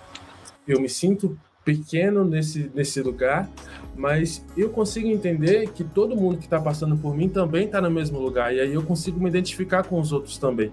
[0.67, 3.49] eu me sinto pequeno nesse, nesse lugar,
[3.97, 7.91] mas eu consigo entender que todo mundo que está passando por mim também está no
[7.91, 10.71] mesmo lugar, e aí eu consigo me identificar com os outros também.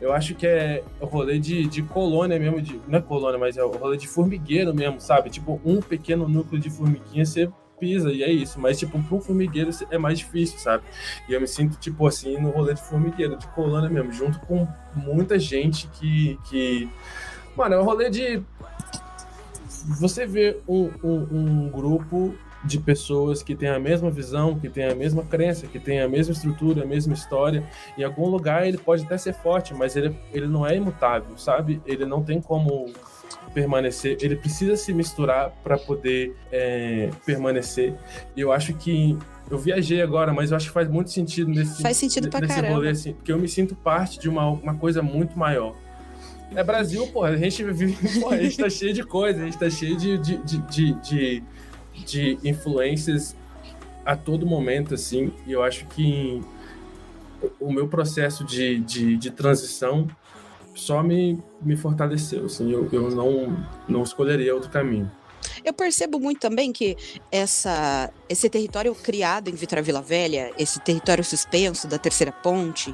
[0.00, 3.56] Eu acho que é o rolê de, de colônia mesmo, de, não é colônia, mas
[3.56, 5.30] é o rolê de formigueiro mesmo, sabe?
[5.30, 9.20] Tipo, um pequeno núcleo de formiguinha, você pisa e é isso, mas tipo, para um
[9.20, 10.84] formigueiro é mais difícil, sabe?
[11.28, 14.66] E eu me sinto, tipo assim, no rolê de formigueiro, de colônia mesmo, junto com
[14.94, 16.38] muita gente que.
[16.44, 16.88] que...
[17.56, 18.42] Mano, é um rolê de
[19.98, 24.84] você vê um, um, um grupo de pessoas que têm a mesma visão, que têm
[24.84, 27.64] a mesma crença, que têm a mesma estrutura, a mesma história.
[27.96, 31.80] Em algum lugar ele pode até ser forte, mas ele, ele não é imutável, sabe?
[31.86, 32.92] Ele não tem como
[33.52, 37.94] permanecer, ele precisa se misturar para poder é, permanecer.
[38.36, 39.16] E eu acho que
[39.50, 42.54] eu viajei agora, mas eu acho que faz muito sentido nesse Faz sentido pra nesse
[42.54, 42.74] caramba.
[42.74, 45.74] rolê, assim, porque eu me sinto parte de uma, uma coisa muito maior.
[46.54, 49.58] É Brasil, porra, a gente vive, porra, a gente tá cheio de coisa, a gente
[49.58, 51.42] tá cheio de, de, de, de, de,
[52.04, 53.36] de influências
[54.04, 56.40] a todo momento, assim, e eu acho que
[57.60, 60.08] o meu processo de, de, de transição
[60.74, 63.56] só me, me fortaleceu, assim, eu, eu não,
[63.88, 65.10] não escolheria outro caminho.
[65.64, 66.96] Eu percebo muito também que
[67.30, 72.92] essa, esse território criado em Vitória Vila Velha, esse território suspenso da terceira ponte,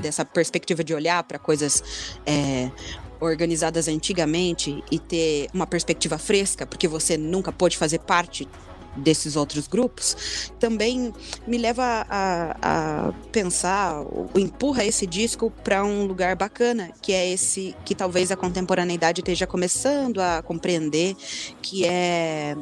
[0.00, 2.70] dessa perspectiva de olhar para coisas é,
[3.20, 8.48] organizadas antigamente e ter uma perspectiva fresca, porque você nunca pôde fazer parte
[8.96, 11.12] desses outros grupos, também
[11.46, 14.04] me leva a, a pensar,
[14.34, 19.46] empurra esse disco para um lugar bacana, que é esse que talvez a contemporaneidade esteja
[19.46, 21.14] começando a compreender,
[21.62, 22.56] que é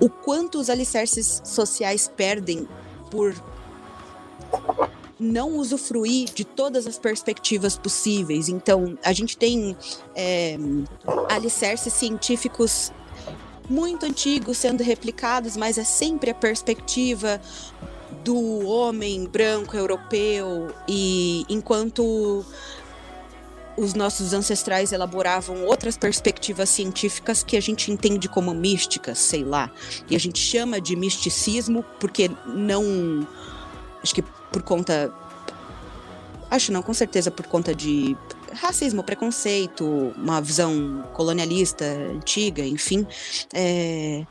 [0.00, 2.68] o quanto os alicerces sociais perdem
[3.10, 3.34] por
[5.18, 8.48] não usufruir de todas as perspectivas possíveis.
[8.48, 9.76] Então, a gente tem
[10.14, 10.58] é,
[11.30, 12.92] alicerces científicos
[13.68, 17.40] muito antigos sendo replicados, mas é sempre a perspectiva
[18.24, 22.44] do homem branco europeu e enquanto
[23.76, 29.70] os nossos ancestrais elaboravam outras perspectivas científicas que a gente entende como místicas, sei lá,
[30.08, 33.26] e a gente chama de misticismo porque não
[34.06, 35.12] acho que por conta
[36.48, 38.16] acho não, com certeza por conta de
[38.52, 39.84] racismo, preconceito,
[40.16, 43.04] uma visão colonialista antiga, enfim,
[43.52, 44.24] é,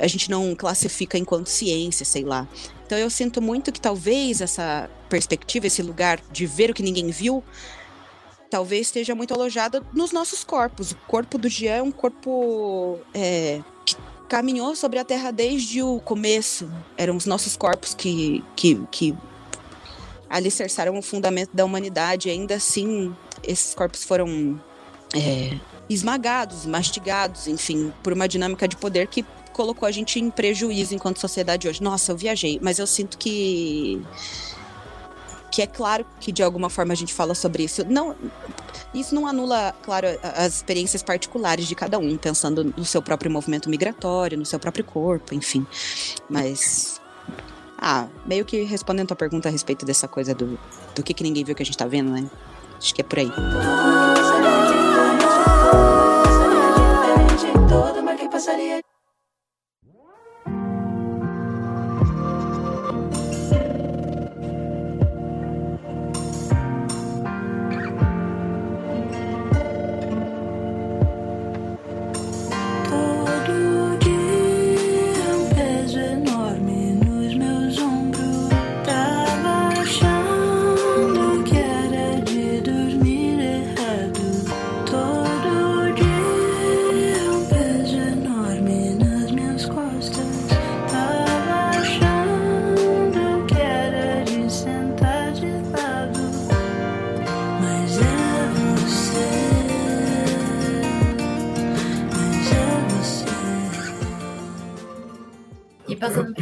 [0.00, 2.48] a gente não classifica enquanto ciência, sei lá.
[2.86, 7.10] Então eu sinto muito que talvez essa perspectiva, esse lugar de ver o que ninguém
[7.10, 7.44] viu,
[8.50, 10.92] talvez esteja muito alojada nos nossos corpos.
[10.92, 13.94] O corpo do Jean é um corpo é, que
[14.28, 16.70] caminhou sobre a Terra desde o começo.
[16.96, 19.14] Eram os nossos corpos que, que, que
[20.28, 22.28] alicerçaram o fundamento da humanidade.
[22.28, 24.60] Ainda assim, esses corpos foram
[25.14, 30.94] é, esmagados, mastigados, enfim, por uma dinâmica de poder que colocou a gente em prejuízo
[30.94, 31.82] enquanto sociedade hoje.
[31.82, 34.00] Nossa, eu viajei, mas eu sinto que
[35.58, 37.84] que é claro que de alguma forma a gente fala sobre isso.
[37.84, 38.14] Não,
[38.94, 43.68] isso não anula, claro, as experiências particulares de cada um, pensando no seu próprio movimento
[43.68, 45.66] migratório, no seu próprio corpo, enfim.
[46.30, 47.00] Mas
[47.76, 50.56] ah, meio que respondendo a tua pergunta a respeito dessa coisa do,
[50.94, 52.30] do que, que ninguém viu que a gente tá vendo, né?
[52.76, 53.32] Acho que é por aí.
[58.30, 58.80] Passaria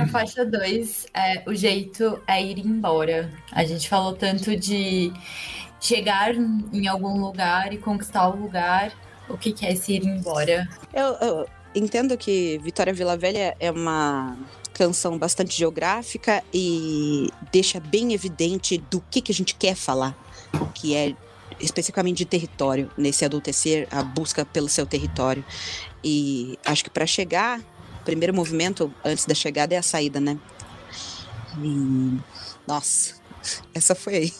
[0.08, 3.30] faixa 2, é, o jeito é ir embora.
[3.52, 5.12] A gente falou tanto de
[5.80, 8.92] chegar em algum lugar e conquistar o lugar.
[9.28, 10.68] O que, que é esse ir embora?
[10.94, 14.36] Eu, eu entendo que Vitória Vila Velha é uma
[14.72, 20.14] canção bastante geográfica e deixa bem evidente do que, que a gente quer falar,
[20.74, 21.14] que é
[21.58, 25.44] especificamente de território, nesse adultecer, a busca pelo seu território.
[26.04, 27.60] E acho que para chegar,
[28.06, 30.38] primeiro movimento antes da chegada é a saída, né?
[31.58, 32.20] E,
[32.66, 33.14] nossa,
[33.74, 34.32] essa foi aí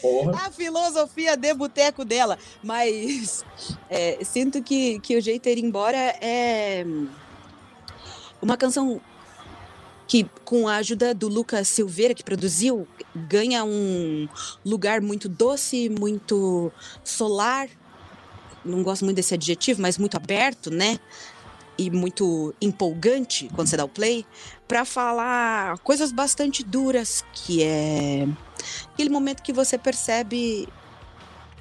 [0.00, 0.46] Porra.
[0.46, 2.38] a filosofia de boteco dela.
[2.64, 3.44] Mas
[3.90, 6.84] é, sinto que, que o jeito de ir embora é
[8.40, 9.00] uma canção
[10.08, 14.28] que, com a ajuda do Lucas Silveira, que produziu, ganha um
[14.64, 16.72] lugar muito doce, muito
[17.04, 17.68] solar.
[18.64, 20.98] Não gosto muito desse adjetivo, mas muito aberto, né?
[21.78, 24.26] E muito empolgante quando você dá o play,
[24.68, 28.26] para falar coisas bastante duras, que é
[28.92, 30.68] aquele momento que você percebe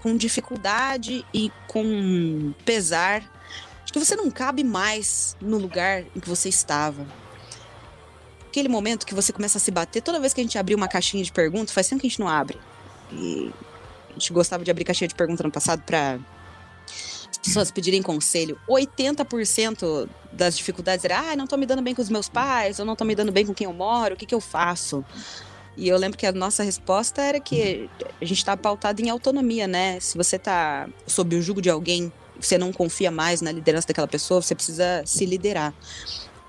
[0.02, 3.22] com dificuldade e com pesar
[3.86, 7.06] de que você não cabe mais no lugar em que você estava.
[8.48, 10.88] Aquele momento que você começa a se bater, toda vez que a gente abrir uma
[10.88, 12.60] caixinha de perguntas, faz tempo que a gente não abre.
[13.12, 13.52] E
[14.10, 16.20] a gente gostava de abrir caixinha de perguntas no passado para
[17.42, 18.60] pessoas pedirem conselho.
[18.70, 22.86] 80% das dificuldades era, ah, não tô me dando bem com os meus pais, ou
[22.86, 25.04] não tô me dando bem com quem eu moro, o que que eu faço?
[25.76, 27.90] E eu lembro que a nossa resposta era que
[28.22, 30.00] a gente está pautado em autonomia, né?
[30.00, 34.08] Se você tá sob o jugo de alguém, você não confia mais na liderança daquela
[34.08, 35.74] pessoa, você precisa se liderar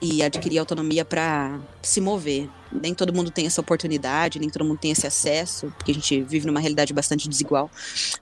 [0.01, 2.49] e adquirir autonomia para se mover.
[2.73, 6.23] Nem todo mundo tem essa oportunidade, nem todo mundo tem esse acesso, porque a gente
[6.23, 7.71] vive numa realidade bastante desigual.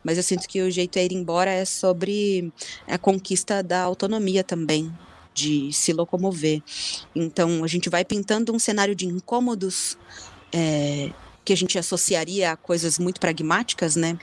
[0.02, 2.52] Mas eu sinto que o jeito é ir embora é sobre
[2.86, 4.92] a conquista da autonomia também,
[5.32, 6.62] de se locomover.
[7.14, 9.96] Então a gente vai pintando um cenário de incômodos
[10.52, 11.10] é,
[11.44, 14.18] que a gente associaria a coisas muito pragmáticas, né?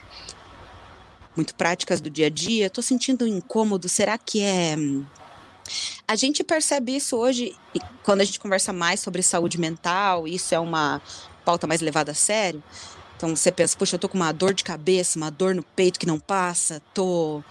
[1.34, 2.68] Muito práticas do dia a dia.
[2.68, 3.88] Tô sentindo um incômodo.
[3.88, 4.76] Será que é
[6.06, 7.54] a gente percebe isso hoje
[8.02, 11.00] quando a gente conversa mais sobre saúde mental, isso é uma
[11.44, 12.62] pauta mais levada a sério.
[13.16, 15.98] Então você pensa, poxa, eu tô com uma dor de cabeça, uma dor no peito
[15.98, 17.42] que não passa, tô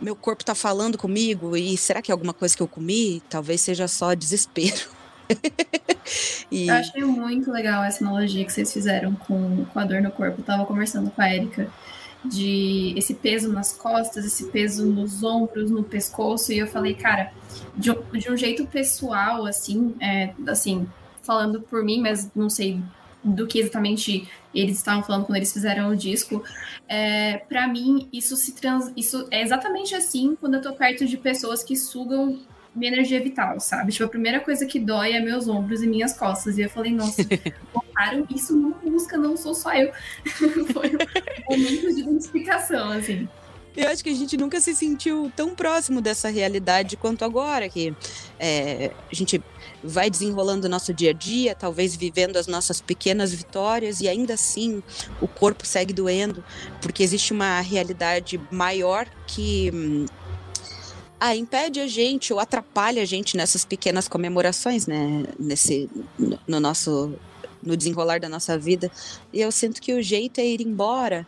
[0.00, 3.22] meu corpo tá falando comigo e será que é alguma coisa que eu comi?
[3.30, 4.90] Talvez seja só desespero.
[6.50, 6.66] e...
[6.66, 10.40] Eu achei muito legal essa analogia que vocês fizeram com, com a dor no corpo.
[10.40, 11.70] Eu tava conversando com a Erika
[12.24, 17.32] de esse peso nas costas, esse peso nos ombros, no pescoço, e eu falei, cara,
[17.76, 20.88] de um, de um jeito pessoal, assim, é, assim,
[21.22, 22.80] falando por mim, mas não sei
[23.24, 26.42] do que exatamente eles estavam falando quando eles fizeram o disco.
[26.88, 31.16] É, para mim, isso se trans, isso é exatamente assim quando eu tô perto de
[31.16, 32.40] pessoas que sugam
[32.74, 33.92] minha energia vital, sabe?
[33.92, 36.56] Tipo, a primeira coisa que dói é meus ombros e minhas costas.
[36.58, 37.22] E eu falei, nossa,
[37.72, 39.92] botaram isso numa música, não sou só eu.
[40.72, 43.28] Foi um momento de identificação, assim.
[43.74, 47.94] Eu acho que a gente nunca se sentiu tão próximo dessa realidade quanto agora, que
[48.38, 49.42] é, a gente
[49.82, 54.34] vai desenrolando o nosso dia a dia, talvez vivendo as nossas pequenas vitórias, e ainda
[54.34, 54.82] assim
[55.22, 56.44] o corpo segue doendo,
[56.82, 60.06] porque existe uma realidade maior que hum,
[61.24, 65.22] ah, impede a gente ou atrapalha a gente nessas pequenas comemorações, né?
[65.38, 65.88] Nesse,
[66.48, 67.14] no nosso,
[67.62, 68.90] no desenrolar da nossa vida.
[69.32, 71.24] E eu sinto que o jeito é ir embora.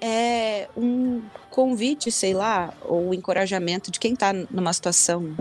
[0.00, 5.36] É um convite, sei lá, ou um encorajamento de quem está numa situação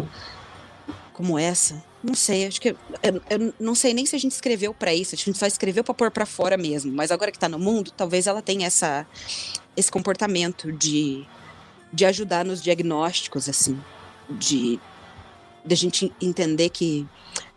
[1.12, 1.84] como essa.
[2.04, 5.16] Não sei, acho que eu, eu não sei nem se a gente escreveu para isso,
[5.16, 6.92] a gente só escreveu para pôr para fora mesmo.
[6.94, 9.08] Mas agora que está no mundo, talvez ela tenha essa
[9.76, 11.26] esse comportamento de
[11.92, 13.80] de ajudar nos diagnósticos, assim,
[14.30, 14.80] de,
[15.66, 17.08] de a gente entender que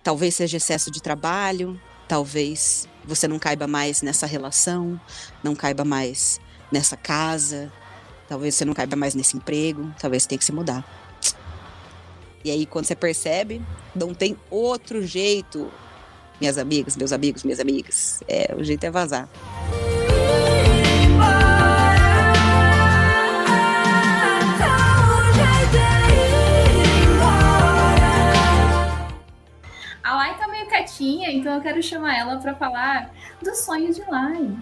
[0.02, 5.00] talvez seja excesso de trabalho, talvez você não caiba mais nessa relação,
[5.42, 6.40] não caiba mais
[6.70, 7.72] nessa casa,
[8.28, 10.84] talvez você não caiba mais nesse emprego, talvez tenha que se mudar.
[12.44, 13.62] E aí, quando você percebe,
[13.94, 15.70] não tem outro jeito,
[16.40, 18.20] minhas amigas, meus amigos, minhas amigas.
[18.26, 19.28] É, o jeito é vazar.
[31.02, 33.10] Quietinha, então eu quero chamar ela pra falar
[33.42, 34.56] do sonho de Lai.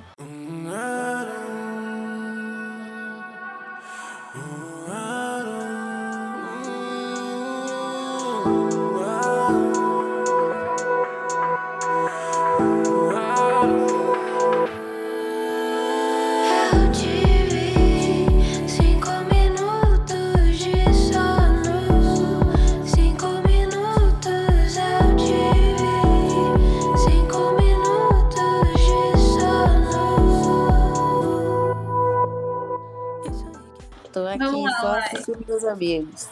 [35.13, 36.29] Assistindo meus amigos.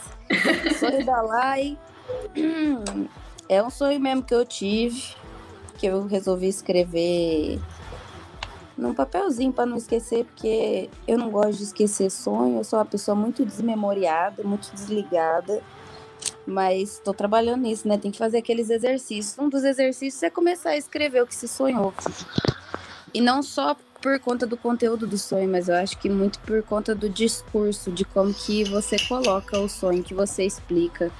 [0.79, 1.79] sonho da Lai
[3.49, 5.14] é um sonho mesmo que eu tive,
[5.76, 7.61] que eu resolvi escrever
[8.76, 12.85] num papelzinho para não esquecer, porque eu não gosto de esquecer sonho, eu sou uma
[12.85, 15.61] pessoa muito desmemoriada, muito desligada.
[16.47, 17.99] Mas estou trabalhando nisso, né?
[17.99, 19.39] Tem que fazer aqueles exercícios.
[19.39, 21.93] Um dos exercícios é começar a escrever o que se sonhou.
[23.12, 26.63] E não só por conta do conteúdo do sonho, mas eu acho que muito por
[26.63, 31.11] conta do discurso, de como que você coloca o sonho, que você explica.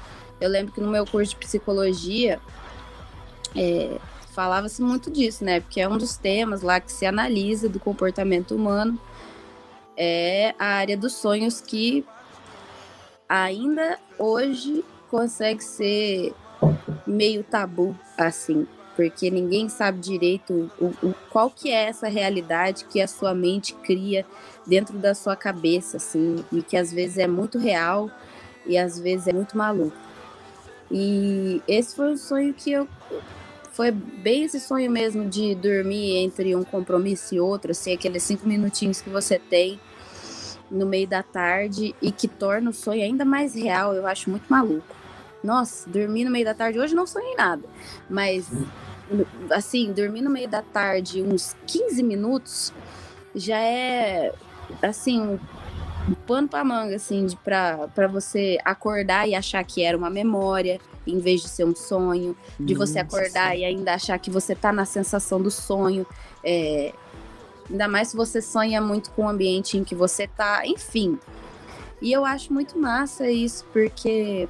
[0.41, 2.41] Eu lembro que no meu curso de psicologia
[3.57, 3.99] é,
[4.33, 5.61] falava-se muito disso, né?
[5.61, 8.99] Porque é um dos temas lá que se analisa do comportamento humano.
[9.97, 12.05] É a área dos sonhos que
[13.29, 16.33] ainda hoje consegue ser
[17.05, 18.67] meio tabu, assim,
[18.99, 23.73] porque ninguém sabe direito o, o- qual que é essa realidade que a sua mente
[23.75, 24.27] cria
[24.67, 28.11] dentro da sua cabeça, assim, e que às vezes é muito real
[28.67, 29.97] E às vezes é muito maluco.
[30.91, 32.89] E esse foi o sonho que eu.
[33.73, 38.47] Foi bem esse sonho mesmo de dormir entre um compromisso e outro, assim, aqueles cinco
[38.49, 39.79] minutinhos que você tem
[40.71, 43.95] no meio da tarde e que torna o sonho ainda mais real.
[43.95, 44.98] Eu acho muito maluco.
[45.43, 46.79] Nossa, dormir no meio da tarde.
[46.79, 47.63] Hoje não sonhei nada,
[48.09, 48.51] mas
[49.51, 52.73] assim, dormir no meio da tarde uns 15 minutos
[53.35, 54.33] já é
[54.83, 55.39] assim
[56.09, 60.81] um pano pra manga, assim, de, pra você acordar e achar que era uma memória,
[61.07, 63.61] em vez de ser um sonho, de você Nossa, acordar sim.
[63.61, 66.07] e ainda achar que você tá na sensação do sonho.
[66.43, 66.95] é,
[67.69, 71.19] ainda mais se você sonha muito com o ambiente em que você tá, enfim.
[72.01, 74.49] E eu acho muito massa isso, porque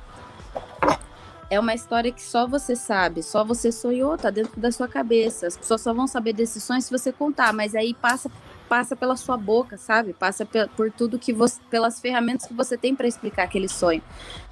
[1.50, 5.46] é uma história que só você sabe, só você sonhou, tá dentro da sua cabeça.
[5.46, 8.30] As pessoas só vão saber desses sonhos se você contar, mas aí passa
[8.68, 10.12] passa pela sua boca, sabe?
[10.12, 10.46] Passa
[10.76, 14.02] por tudo que você, pelas ferramentas que você tem pra explicar aquele sonho.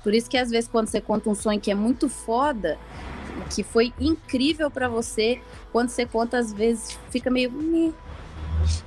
[0.03, 2.78] Por isso que às vezes quando você conta um sonho que é muito foda,
[3.55, 5.38] que foi incrível pra você,
[5.70, 7.94] quando você conta às vezes fica meio,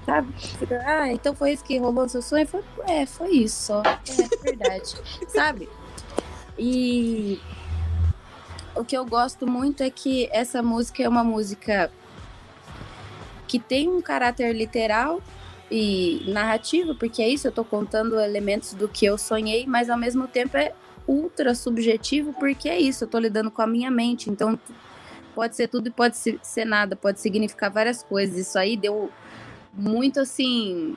[0.04, 0.34] sabe?
[0.84, 2.48] Ah, então foi isso que rolou no seu sonho?
[2.48, 3.84] Foi, é, foi isso só.
[3.84, 4.96] É verdade,
[5.28, 5.70] sabe?
[6.58, 7.40] E
[8.80, 11.92] o que eu gosto muito é que essa música é uma música
[13.46, 15.22] que tem um caráter literal
[15.70, 19.98] e narrativo, porque é isso, eu tô contando elementos do que eu sonhei, mas ao
[19.98, 20.74] mesmo tempo é
[21.06, 24.58] ultra subjetivo, porque é isso, eu tô lidando com a minha mente, então
[25.36, 28.38] pode ser tudo e pode se- ser nada, pode significar várias coisas.
[28.38, 29.12] Isso aí deu
[29.74, 30.96] muito assim,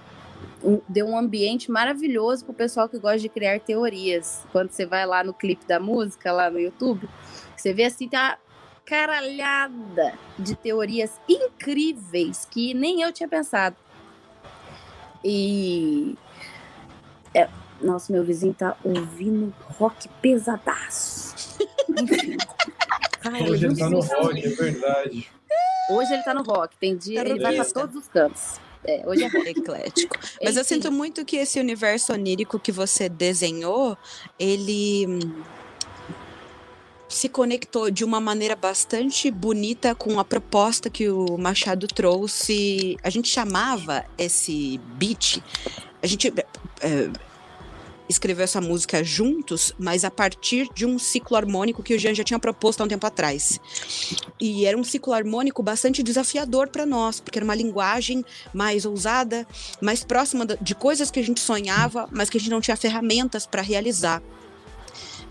[0.89, 4.43] deu um ambiente maravilhoso pro pessoal que gosta de criar teorias.
[4.53, 7.09] Quando você vai lá no clipe da música, lá no YouTube,
[7.57, 8.39] você vê assim, tá
[8.85, 13.77] caralhada de teorias incríveis que nem eu tinha pensado.
[15.25, 16.17] E.
[17.35, 17.49] é,
[17.81, 21.59] nossa, meu vizinho tá ouvindo rock pesadaço.
[21.89, 22.37] Enfim.
[23.25, 25.31] Ai, Hoje ele não tá no rock, é verdade.
[25.91, 28.59] Hoje ele tá no rock, tem dia Tá ele vai pra todos os cantos.
[28.85, 29.49] É, hoje é rock.
[29.51, 30.19] Eclético.
[30.43, 30.75] Mas eu Enfim.
[30.75, 33.97] sinto muito que esse universo onírico que você desenhou,
[34.39, 35.43] ele hum,
[37.09, 42.97] se conectou de uma maneira bastante bonita com a proposta que o Machado trouxe.
[43.03, 45.43] A gente chamava esse beat,
[46.03, 46.33] a gente
[46.81, 47.11] é,
[48.13, 52.23] escreveu essa música juntos, mas a partir de um ciclo harmônico que o Jean já
[52.23, 53.61] tinha proposto há um tempo atrás.
[54.41, 59.47] E era um ciclo harmônico bastante desafiador para nós, porque era uma linguagem mais ousada,
[59.81, 63.47] mais próxima de coisas que a gente sonhava, mas que a gente não tinha ferramentas
[63.47, 64.23] para realizar.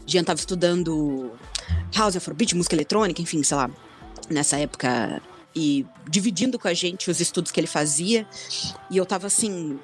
[0.06, 1.32] Jean estava estudando
[1.96, 3.70] House Afrobeat, música eletrônica, enfim, sei lá,
[4.30, 5.22] nessa época,
[5.56, 8.28] e dividindo com a gente os estudos que ele fazia.
[8.90, 9.80] E eu tava assim,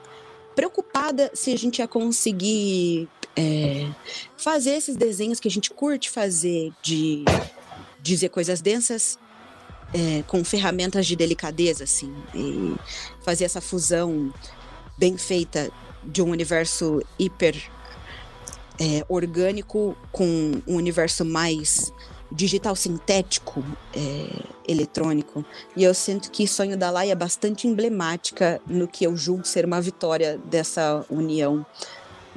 [0.58, 3.88] preocupada se a gente ia conseguir é,
[4.36, 7.24] fazer esses desenhos que a gente curte fazer, de
[8.02, 9.20] dizer coisas densas
[9.94, 12.76] é, com ferramentas de delicadeza, assim, e
[13.24, 14.34] fazer essa fusão
[14.98, 15.72] bem feita
[16.04, 17.56] de um universo hiper
[18.80, 21.94] é, orgânico com um universo mais
[22.32, 23.64] digital sintético,
[23.96, 25.46] é, eletrônico.
[25.76, 29.66] E eu sinto que Sonho da Lai é bastante emblemática no que eu julgo ser
[29.66, 31.66] uma vitória dessa união.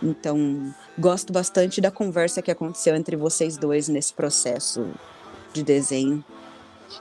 [0.03, 4.88] Então, gosto bastante da conversa que aconteceu entre vocês dois nesse processo
[5.53, 6.24] de desenho.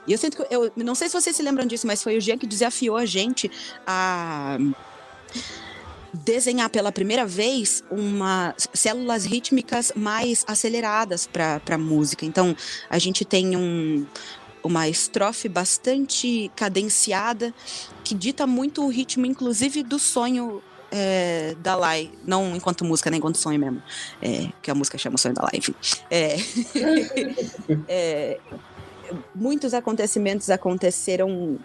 [0.06, 0.54] E eu sinto que.
[0.54, 3.06] Eu não sei se vocês se lembram disso, mas foi o Jean que desafiou a
[3.06, 3.50] gente
[3.86, 4.58] a
[6.12, 12.24] desenhar pela primeira vez uma células rítmicas mais aceleradas para a música.
[12.24, 12.56] Então,
[12.88, 14.06] a gente tem um,
[14.62, 17.54] uma estrofe bastante cadenciada
[18.04, 23.18] que dita muito o ritmo, inclusive do sonho é, da Lai, não enquanto música, nem
[23.18, 23.82] enquanto sonho mesmo,
[24.20, 25.74] é, que a música chama Sonho da Lai, enfim.
[26.10, 26.36] É,
[27.88, 28.40] é,
[29.34, 31.58] muitos acontecimentos aconteceram.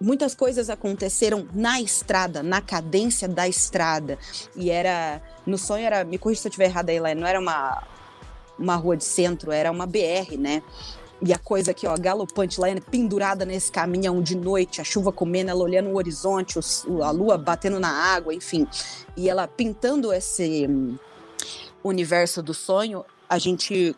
[0.00, 4.18] Muitas coisas aconteceram na estrada, na cadência da estrada.
[4.56, 5.20] E era.
[5.46, 6.04] No sonho era.
[6.04, 7.82] Me corrija se eu estiver errada aí, não era uma,
[8.58, 10.62] uma rua de centro, era uma BR, né?
[11.22, 15.50] E a coisa aqui, ó, galopante, lá pendurada nesse caminhão de noite, a chuva comendo,
[15.50, 16.58] ela olhando o horizonte,
[17.02, 18.66] a lua batendo na água, enfim.
[19.14, 20.96] E ela pintando esse hum,
[21.84, 23.94] universo do sonho, a gente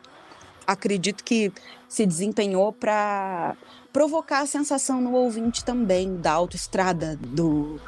[0.67, 1.53] acredito que
[1.89, 3.57] se desempenhou para
[3.93, 7.79] provocar a sensação no ouvinte também da autoestrada, do,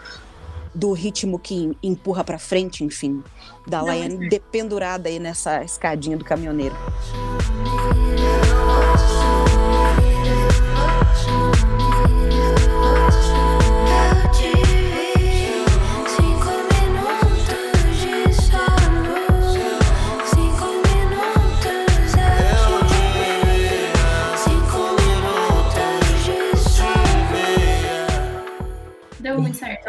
[0.74, 3.22] do ritmo que empurra para frente, enfim,
[3.66, 6.76] da Laiane dependurada aí nessa escadinha do caminhoneiro.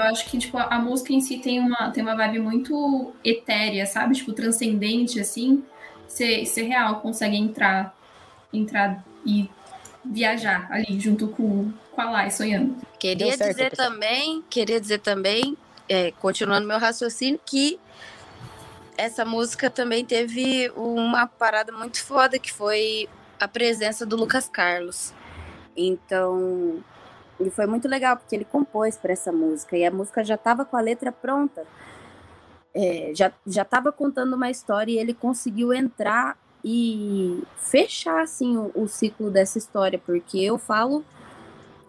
[0.05, 4.15] Acho que, tipo, a música em si tem uma, tem uma vibe muito etérea, sabe?
[4.15, 5.63] Tipo, transcendente, assim.
[6.07, 7.95] Você real consegue entrar,
[8.53, 9.49] entrar e
[10.03, 12.77] viajar ali junto com, com a Lai sonhando.
[12.99, 13.89] Queria certo, dizer pessoal.
[13.89, 15.57] também, queria dizer também,
[15.89, 17.79] é, continuando meu raciocínio, que
[18.97, 25.13] essa música também teve uma parada muito foda, que foi a presença do Lucas Carlos.
[25.75, 26.83] Então,
[27.39, 30.63] e foi muito legal, porque ele compôs para essa música, e a música já estava
[30.65, 31.65] com a letra pronta.
[32.73, 33.31] É, já
[33.61, 39.57] estava contando uma história e ele conseguiu entrar e fechar assim o, o ciclo dessa
[39.57, 41.05] história, porque eu falo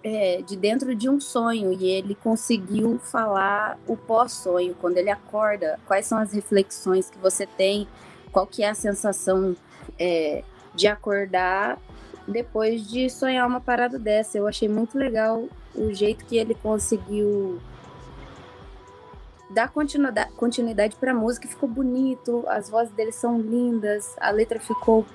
[0.04, 5.80] é, de dentro de um sonho e ele conseguiu falar o pós-sonho, quando ele acorda,
[5.86, 7.88] quais são as reflexões que você tem,
[8.30, 9.56] qual que é a sensação
[9.98, 10.44] é,
[10.74, 11.78] de acordar
[12.26, 14.38] depois de sonhar uma parada dessa.
[14.38, 17.60] Eu achei muito legal o jeito que ele conseguiu
[19.50, 24.58] dar continuidade, continuidade para a música, ficou bonito, as vozes dele são lindas, a letra
[24.58, 25.06] ficou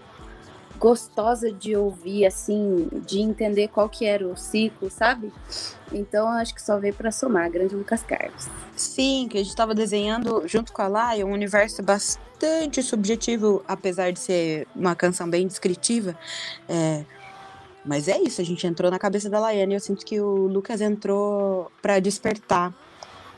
[0.80, 5.32] gostosa de ouvir, assim, de entender qual que era o ciclo, sabe?
[5.92, 8.50] Então acho que só veio para somar, grande Lucas Carlos.
[8.76, 12.31] Sim, que a gente estava desenhando junto com a Lai um universo bastante
[12.84, 16.18] subjetivo, apesar de ser uma canção bem descritiva.
[16.68, 17.04] É,
[17.84, 20.48] Mas é isso, a gente entrou na cabeça da Laiane e eu sinto que o
[20.48, 22.74] Lucas entrou para despertar,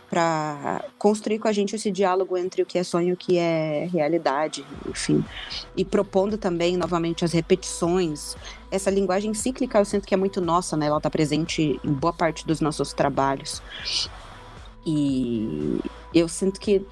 [0.10, 3.38] para construir com a gente esse diálogo entre o que é sonho e o que
[3.38, 5.24] é realidade, enfim.
[5.76, 8.36] E propondo também, novamente, as repetições.
[8.70, 10.88] Essa linguagem cíclica eu sinto que é muito nossa, né?
[10.88, 13.62] Ela está presente em boa parte dos nossos trabalhos.
[14.86, 15.80] E
[16.14, 16.86] eu sinto que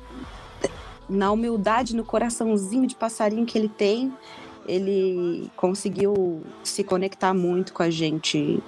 [1.11, 4.11] na humildade, no coraçãozinho de passarinho que ele tem,
[4.67, 8.61] ele conseguiu se conectar muito com a gente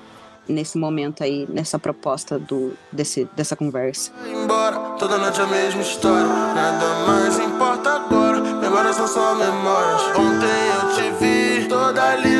[0.47, 4.11] nesse momento aí, nessa proposta do, desse, dessa conversa.
[4.25, 6.27] embora, toda noite a mesma história.
[6.27, 10.01] Nada mais importa agora, memórias memórias.
[10.17, 12.32] Ontem eu te vi, toda ali.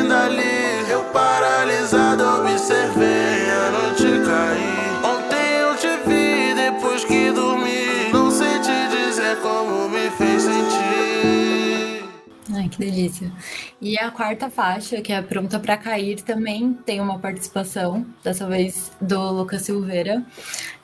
[12.74, 13.32] Que delícia.
[13.80, 18.92] E a quarta faixa, que é Pronta pra Cair, também tem uma participação, dessa vez
[19.00, 20.24] do Lucas Silveira.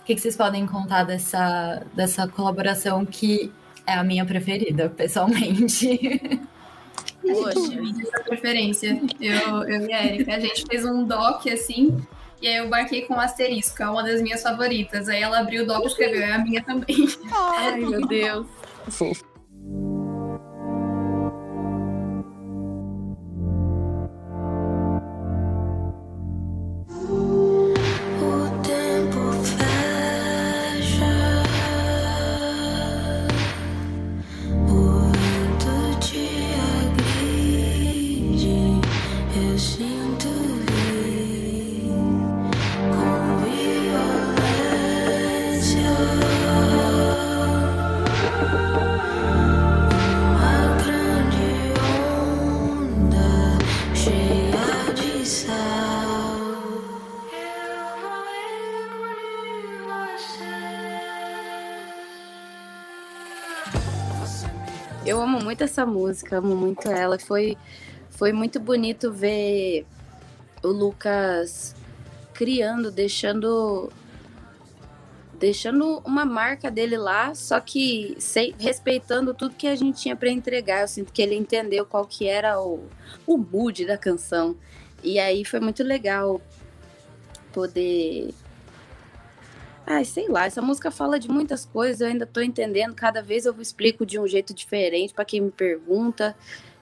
[0.00, 3.52] O que, que vocês podem contar dessa, dessa colaboração que
[3.86, 5.98] é a minha preferida, pessoalmente?
[7.20, 10.34] Poxa, Essa preferência, eu, eu e a Erika.
[10.34, 11.96] A gente fez um doc assim,
[12.40, 15.08] e aí eu marquei com um asterisco, é uma das minhas favoritas.
[15.08, 17.08] Aí ela abriu o doc e escreveu, é a minha também.
[17.30, 18.46] ai meu Deus.
[65.60, 67.18] Muito essa música, amo muito ela.
[67.18, 67.56] Foi,
[68.10, 69.84] foi muito bonito ver
[70.62, 71.74] o Lucas
[72.32, 73.90] criando, deixando
[75.38, 80.30] deixando uma marca dele lá, só que sem, respeitando tudo que a gente tinha para
[80.30, 80.82] entregar.
[80.82, 82.84] Eu sinto que ele entendeu qual que era o,
[83.26, 84.54] o mood da canção.
[85.02, 86.42] E aí foi muito legal
[87.54, 88.34] poder
[89.92, 93.44] Ai, sei lá, essa música fala de muitas coisas, eu ainda tô entendendo, cada vez
[93.44, 96.36] eu explico de um jeito diferente para quem me pergunta.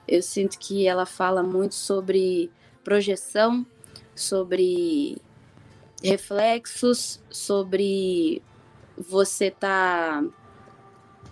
[0.07, 2.51] Eu sinto que ela fala muito sobre
[2.83, 3.65] projeção,
[4.13, 5.17] sobre
[6.03, 8.43] reflexos, sobre
[8.95, 10.23] você tá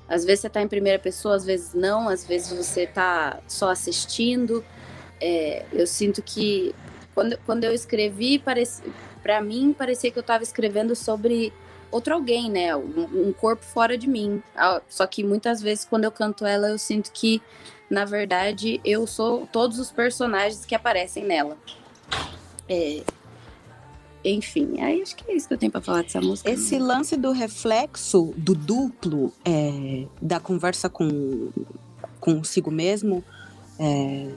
[0.10, 3.70] às vezes você tá em primeira pessoa, às vezes não, às vezes você tá só
[3.70, 4.66] assistindo.
[5.22, 6.74] É, eu sinto que
[7.14, 8.42] quando, quando eu escrevi,
[9.22, 11.54] para mim parecia que eu tava escrevendo sobre
[11.92, 12.76] outro alguém, né?
[12.76, 14.42] Um, corpo fora de mim.
[14.56, 17.42] Ah, Só que muitas vezes quando eu canto ela, eu sinto que,
[17.90, 21.58] na verdade, eu sou todos os personagens que aparecem nela.
[22.70, 23.04] É,
[24.26, 26.50] Enfim, aí acho que é isso que eu tenho pra falar dessa música.
[26.50, 31.50] Esse lance do reflexo, do duplo, é, da conversa com
[32.20, 33.24] consigo mesmo,
[33.80, 34.30] é,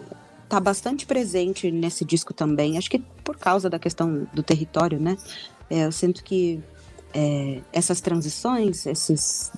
[0.49, 2.79] tá bastante presente nesse disco também.
[2.79, 5.17] Acho que por causa da questão do território, né?
[5.69, 6.63] É, eu sinto que
[7.15, 9.53] é, essas transições, esses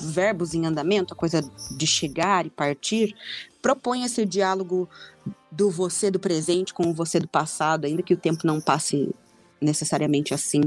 [0.00, 1.42] verbos em andamento, a coisa
[1.76, 3.14] de chegar e partir,
[3.62, 4.88] propõe esse diálogo
[5.50, 9.08] do você do presente com o você do passado, ainda que o tempo não passe
[9.60, 10.60] necessariamente assim.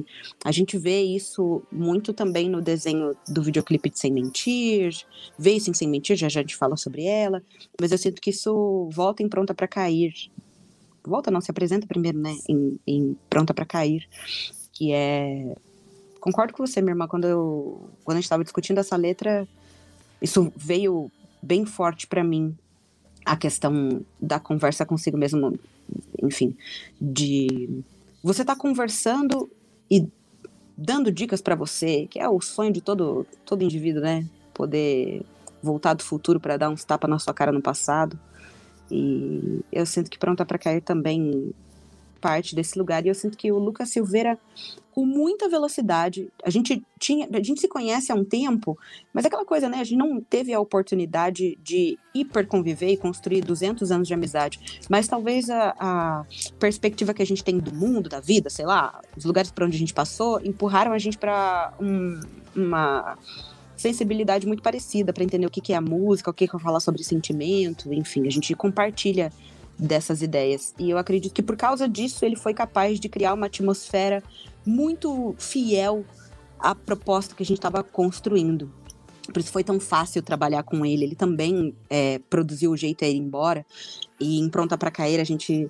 [0.43, 4.93] A gente vê isso muito também no desenho do videoclipe de Sem Mentir,
[5.37, 7.43] vê isso em Sem Mentir, já já a gente fala sobre ela,
[7.79, 10.13] mas eu sinto que isso volta em Pronta para Cair.
[11.05, 14.07] Volta não, se apresenta primeiro, né, em, em Pronta para Cair,
[14.73, 15.55] que é...
[16.27, 19.47] Concordo com você, minha irmã, quando, eu, quando a gente estava discutindo essa letra,
[20.21, 21.09] isso veio
[21.41, 22.53] bem forte para mim,
[23.23, 25.57] a questão da conversa consigo mesmo,
[26.21, 26.53] enfim,
[26.99, 27.81] de
[28.21, 29.49] você tá conversando
[29.89, 30.05] e
[30.77, 34.27] dando dicas para você, que é o sonho de todo todo indivíduo, né?
[34.53, 35.25] Poder
[35.63, 38.19] voltar do futuro para dar uns tapas na sua cara no passado.
[38.91, 41.53] E eu sinto que Pronta para Cair também
[42.19, 43.05] parte desse lugar.
[43.05, 44.37] E eu sinto que o Lucas Silveira,
[44.97, 48.75] com muita velocidade, a gente tinha, a gente se conhece há um tempo,
[49.13, 49.77] mas aquela coisa, né?
[49.77, 54.81] A gente não teve a oportunidade de hiper conviver e construir 200 anos de amizade.
[54.89, 56.25] Mas talvez a, a
[56.57, 59.75] perspectiva que a gente tem do mundo, da vida, sei lá, os lugares por onde
[59.75, 62.19] a gente passou, empurraram a gente para um,
[62.55, 63.19] uma
[63.75, 66.59] sensibilidade muito parecida para entender o que, que é a música, o que, que é
[66.59, 69.31] falar sobre sentimento, enfim, a gente compartilha
[69.77, 70.73] dessas ideias.
[70.79, 74.23] E eu acredito que por causa disso ele foi capaz de criar uma atmosfera
[74.67, 76.05] muito fiel
[76.59, 78.71] à proposta que a gente estava construindo.
[79.33, 81.03] Por isso foi tão fácil trabalhar com ele.
[81.03, 83.65] Ele também é, produziu o jeito a ir embora.
[84.19, 85.69] E em Pronta para Cair a gente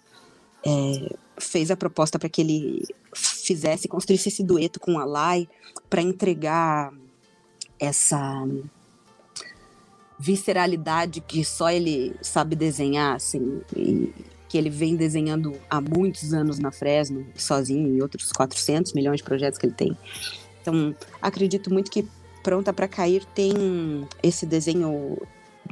[0.66, 2.84] é, fez a proposta para que ele
[3.14, 5.48] fizesse, construísse esse dueto com a Lai
[5.89, 6.93] para entregar
[7.80, 8.45] essa
[10.20, 14.12] visceralidade que só ele sabe desenhar, assim, e
[14.48, 19.24] que ele vem desenhando há muitos anos na Fresno, sozinho, e outros 400 milhões de
[19.24, 19.98] projetos que ele tem.
[20.62, 22.08] Então, acredito muito que
[22.43, 25.18] Pronta para Cair tem esse desenho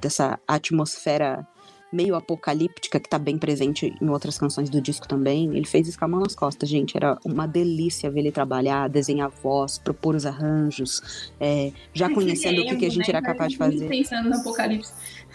[0.01, 1.47] dessa atmosfera
[1.91, 5.55] meio apocalíptica que tá bem presente em outras canções do disco também.
[5.55, 6.97] Ele fez isso com a mão nas costas, gente.
[6.97, 12.65] Era uma delícia ver ele trabalhar, desenhar voz, propor os arranjos, é, já conhecendo o
[12.65, 13.17] que, que a gente né?
[13.17, 13.87] era capaz de fazer.
[13.87, 14.91] Pensando no apocalipse.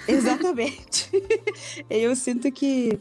[0.06, 1.08] Exatamente.
[1.88, 2.98] Eu sinto que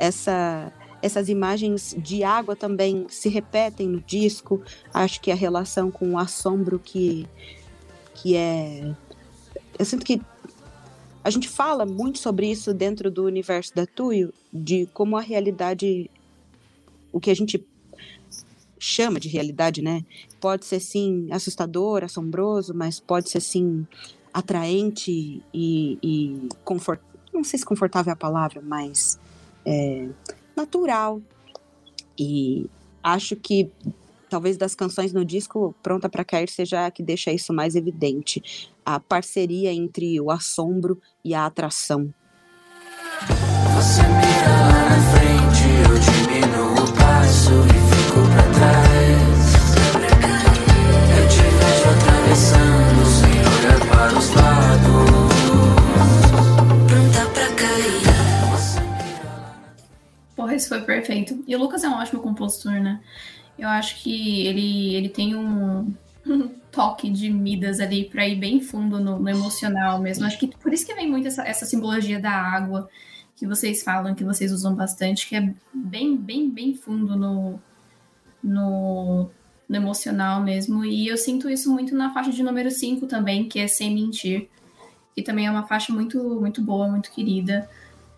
[0.00, 0.72] essa
[1.02, 4.60] essas imagens de água também se repetem no disco.
[4.92, 7.28] Acho que a relação com o assombro que
[8.14, 8.94] que é
[9.78, 10.20] eu sinto que
[11.22, 16.10] a gente fala muito sobre isso dentro do universo da Tuyo, de como a realidade
[17.12, 17.64] o que a gente
[18.78, 20.04] chama de realidade, né?
[20.40, 23.86] Pode ser sim assustador, assombroso, mas pode ser sim
[24.32, 27.00] atraente e, e confort...
[27.32, 29.18] não sei se confortável é a palavra, mas
[29.70, 30.08] é,
[30.56, 31.22] natural.
[32.18, 32.66] E
[33.02, 33.70] acho que
[34.28, 38.42] talvez das canções no disco Pronta para Cair seja a que deixa isso mais evidente.
[38.84, 42.12] A parceria entre o assombro e a atração.
[43.76, 49.54] Você mira lá na frente, eu diminuo o passo e fico pra trás.
[51.16, 54.39] Eu te vejo atravessando sem olhar para os lados.
[60.60, 61.42] Isso foi perfeito.
[61.46, 63.00] E o Lucas é um ótimo compositor, né?
[63.58, 65.92] Eu acho que ele, ele tem um,
[66.26, 70.24] um toque de Midas ali pra ir bem fundo no, no emocional mesmo.
[70.24, 72.88] Acho que por isso que vem muito essa, essa simbologia da água
[73.36, 77.58] que vocês falam, que vocês usam bastante, que é bem, bem, bem fundo no,
[78.42, 79.30] no,
[79.68, 80.84] no emocional mesmo.
[80.84, 84.48] E eu sinto isso muito na faixa de número 5 também, que é Sem Mentir,
[85.14, 87.68] que também é uma faixa muito, muito boa, muito querida,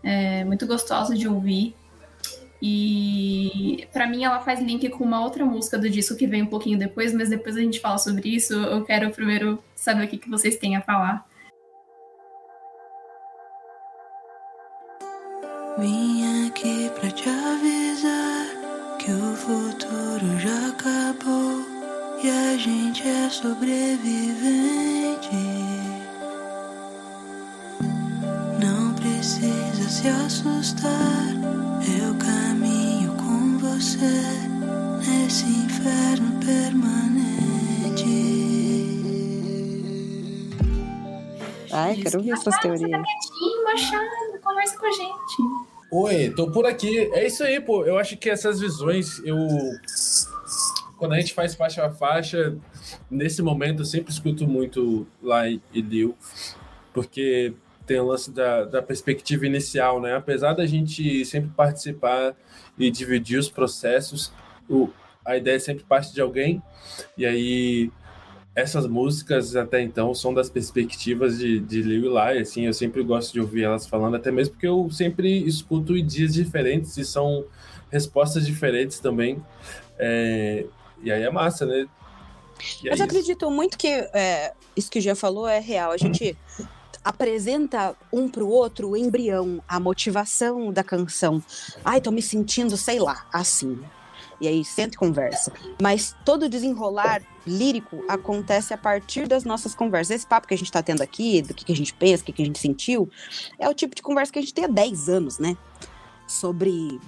[0.02, 1.74] é, muito gostosa de ouvir.
[2.64, 6.46] E pra mim ela faz link com uma outra música do disco que vem um
[6.46, 8.54] pouquinho depois, mas depois a gente fala sobre isso.
[8.54, 11.26] Eu quero primeiro saber o que, que vocês têm a falar.
[15.76, 18.46] Vim aqui pra te avisar
[19.00, 21.64] que o futuro já acabou
[22.22, 23.98] e a gente é sobrevivente.
[28.60, 31.28] Não precisa se assustar,
[32.00, 33.98] eu caminho com você
[35.06, 38.06] nesse inferno permanente.
[41.70, 43.02] Ai, quero ouvir essas Machado, você teorias.
[43.02, 45.42] tá quietinho, Machado, conversa com a gente.
[45.92, 46.98] Oi, tô por aqui.
[47.12, 47.84] É isso aí, pô.
[47.84, 49.36] Eu acho que essas visões, eu.
[50.96, 52.56] Quando a gente faz faixa a faixa,
[53.10, 56.16] nesse momento eu sempre escuto muito Lai e Liu,
[56.94, 57.52] porque
[57.86, 60.14] tem o lance da, da perspectiva inicial, né?
[60.14, 62.34] Apesar da gente sempre participar
[62.78, 64.32] e dividir os processos,
[64.68, 64.88] o,
[65.24, 66.62] a ideia sempre parte de alguém,
[67.16, 67.90] e aí
[68.54, 73.02] essas músicas até então são das perspectivas de, de Lil e Lai, assim, eu sempre
[73.02, 77.04] gosto de ouvir elas falando, até mesmo porque eu sempre escuto em dias diferentes e
[77.04, 77.46] são
[77.90, 79.42] respostas diferentes também.
[79.98, 80.66] É,
[81.02, 81.86] e aí é massa, né?
[82.82, 83.16] E é Mas eu isso.
[83.16, 85.90] acredito muito que é, isso que o Jean falou é real.
[85.90, 86.36] A gente
[87.04, 91.42] apresenta um pro outro o embrião, a motivação da canção.
[91.84, 93.80] Ai, tô me sentindo, sei lá, assim.
[94.40, 95.52] E aí senta e conversa.
[95.80, 100.16] Mas todo desenrolar lírico acontece a partir das nossas conversas.
[100.16, 102.26] Esse papo que a gente tá tendo aqui, do que, que a gente pensa, o
[102.26, 103.08] que, que a gente sentiu,
[103.58, 105.56] é o tipo de conversa que a gente tem há 10 anos, né?
[106.26, 107.00] Sobre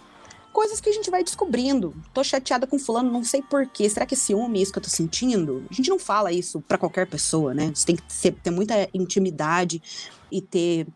[0.55, 1.93] coisas que a gente vai descobrindo.
[2.15, 3.91] Tô chateada com fulano, não sei porquê.
[3.91, 5.65] Será que é ciúme isso que eu tô sentindo?
[5.69, 7.73] A gente não fala isso pra qualquer pessoa, né?
[7.75, 9.83] Você tem que ser- ter muita intimidade
[10.31, 10.87] e ter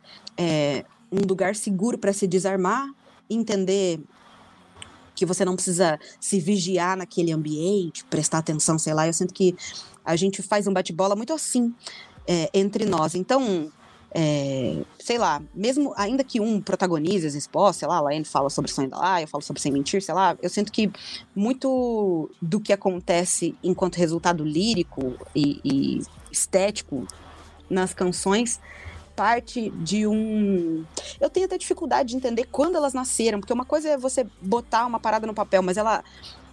[0.40, 2.88] é, um lugar seguro pra se desarmar,
[3.28, 4.00] entender
[5.16, 9.09] que você não precisa se vigiar naquele ambiente, prestar atenção, sei lá.
[9.09, 9.56] Eu sinto que
[10.04, 11.74] a gente faz um bate-bola muito assim
[12.24, 13.16] é, entre nós.
[13.16, 13.72] Então,
[14.14, 18.48] é, sei lá, mesmo ainda que um protagonize as respostas, sei lá, a Laine fala
[18.48, 20.90] sobre o sonho da lá, eu falo sobre sem mentir, sei lá, eu sinto que
[21.34, 27.06] muito do que acontece enquanto resultado lírico e, e estético
[27.68, 28.61] nas canções
[29.14, 30.84] parte de um.
[31.20, 34.86] Eu tenho até dificuldade de entender quando elas nasceram, porque uma coisa é você botar
[34.86, 36.04] uma parada no papel, mas ela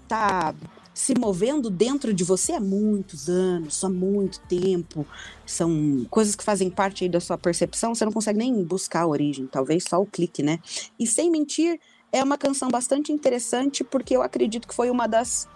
[0.08, 0.54] tá
[0.96, 5.06] se movendo dentro de você há muitos anos, há muito tempo.
[5.46, 9.08] São coisas que fazem parte aí da sua percepção, você não consegue nem buscar a
[9.08, 10.58] origem, talvez só o clique, né?
[10.98, 11.80] E sem mentir,
[12.14, 15.50] é uma canção bastante interessante, porque eu acredito que foi uma das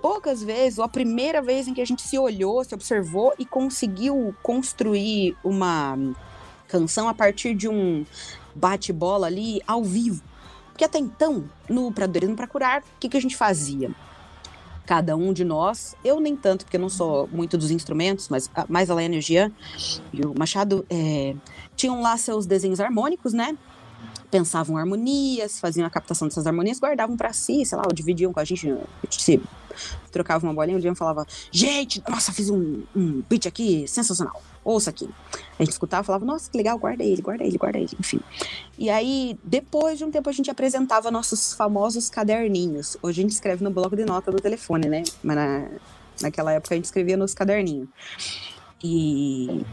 [0.00, 3.44] poucas vezes, ou a primeira vez em que a gente se olhou, se observou e
[3.44, 5.98] conseguiu construir uma
[6.66, 8.06] canção a partir de um
[8.54, 10.22] bate-bola ali ao vivo.
[10.72, 13.94] Porque até então, no Pradorismo para Curar, o que, que a gente fazia?
[14.86, 18.48] Cada um de nós, eu nem tanto, porque eu não sou muito dos instrumentos, mas
[18.54, 19.50] a- mais a Laiane e o Jean
[20.12, 21.34] e o Machado é,
[21.74, 23.58] tinham lá seus desenhos harmônicos, né?
[24.30, 28.40] Pensavam harmonias, faziam a captação dessas harmonias, guardavam para si, sei lá, ou dividiam com
[28.40, 29.40] a gente, a gente se
[30.10, 34.90] trocava uma bolinha, o Jean falava, gente, nossa, fiz um, um beat aqui sensacional, ouça
[34.90, 35.08] aqui.
[35.58, 38.20] A gente escutava falava, nossa, que legal, guarda ele, guarda ele, guarda ele, enfim.
[38.78, 42.96] E aí, depois de um tempo, a gente apresentava nossos famosos caderninhos.
[43.02, 45.02] Hoje a gente escreve no bloco de nota do telefone, né?
[45.22, 45.68] Mas na,
[46.20, 47.88] naquela época a gente escrevia nos caderninhos.
[48.82, 49.64] E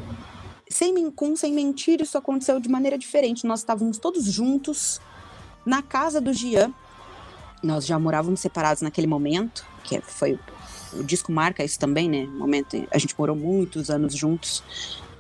[0.70, 3.46] sem, com sem mentir, isso aconteceu de maneira diferente.
[3.46, 5.00] Nós estávamos todos juntos
[5.66, 6.74] na casa do Gian.
[7.62, 10.40] Nós já morávamos separados naquele momento, que foi
[10.94, 12.26] o disco marca isso também, né?
[12.28, 14.64] Momento, a gente morou muitos anos juntos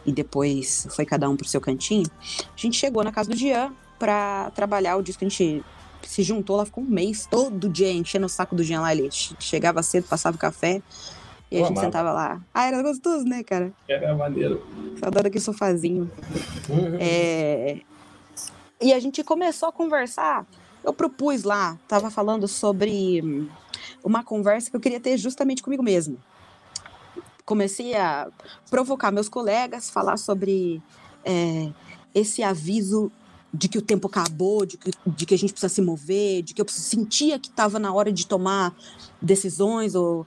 [0.05, 2.05] e depois foi cada um pro seu cantinho.
[2.21, 5.23] A gente chegou na casa do Jean pra trabalhar o disco.
[5.25, 5.63] A gente
[6.03, 8.93] se juntou lá, ficou um mês todo dia enchendo o saco do Jean lá.
[8.93, 10.81] Ele che- chegava cedo, passava café
[11.49, 11.85] e a gente amava.
[11.85, 12.41] sentava lá.
[12.53, 13.71] Ah, era gostoso, né, cara?
[13.87, 14.61] Era maneiro.
[14.99, 16.11] Saudade daquele sofazinho.
[16.99, 17.79] É,
[18.81, 20.45] E a gente começou a conversar.
[20.83, 23.47] Eu propus lá, tava falando sobre
[24.03, 26.17] uma conversa que eu queria ter justamente comigo mesmo.
[27.45, 28.29] Comecei a
[28.69, 30.81] provocar meus colegas, falar sobre
[31.25, 31.71] é,
[32.13, 33.11] esse aviso
[33.53, 36.53] de que o tempo acabou, de que, de que a gente precisa se mover, de
[36.53, 38.75] que eu sentia que estava na hora de tomar
[39.21, 40.25] decisões ou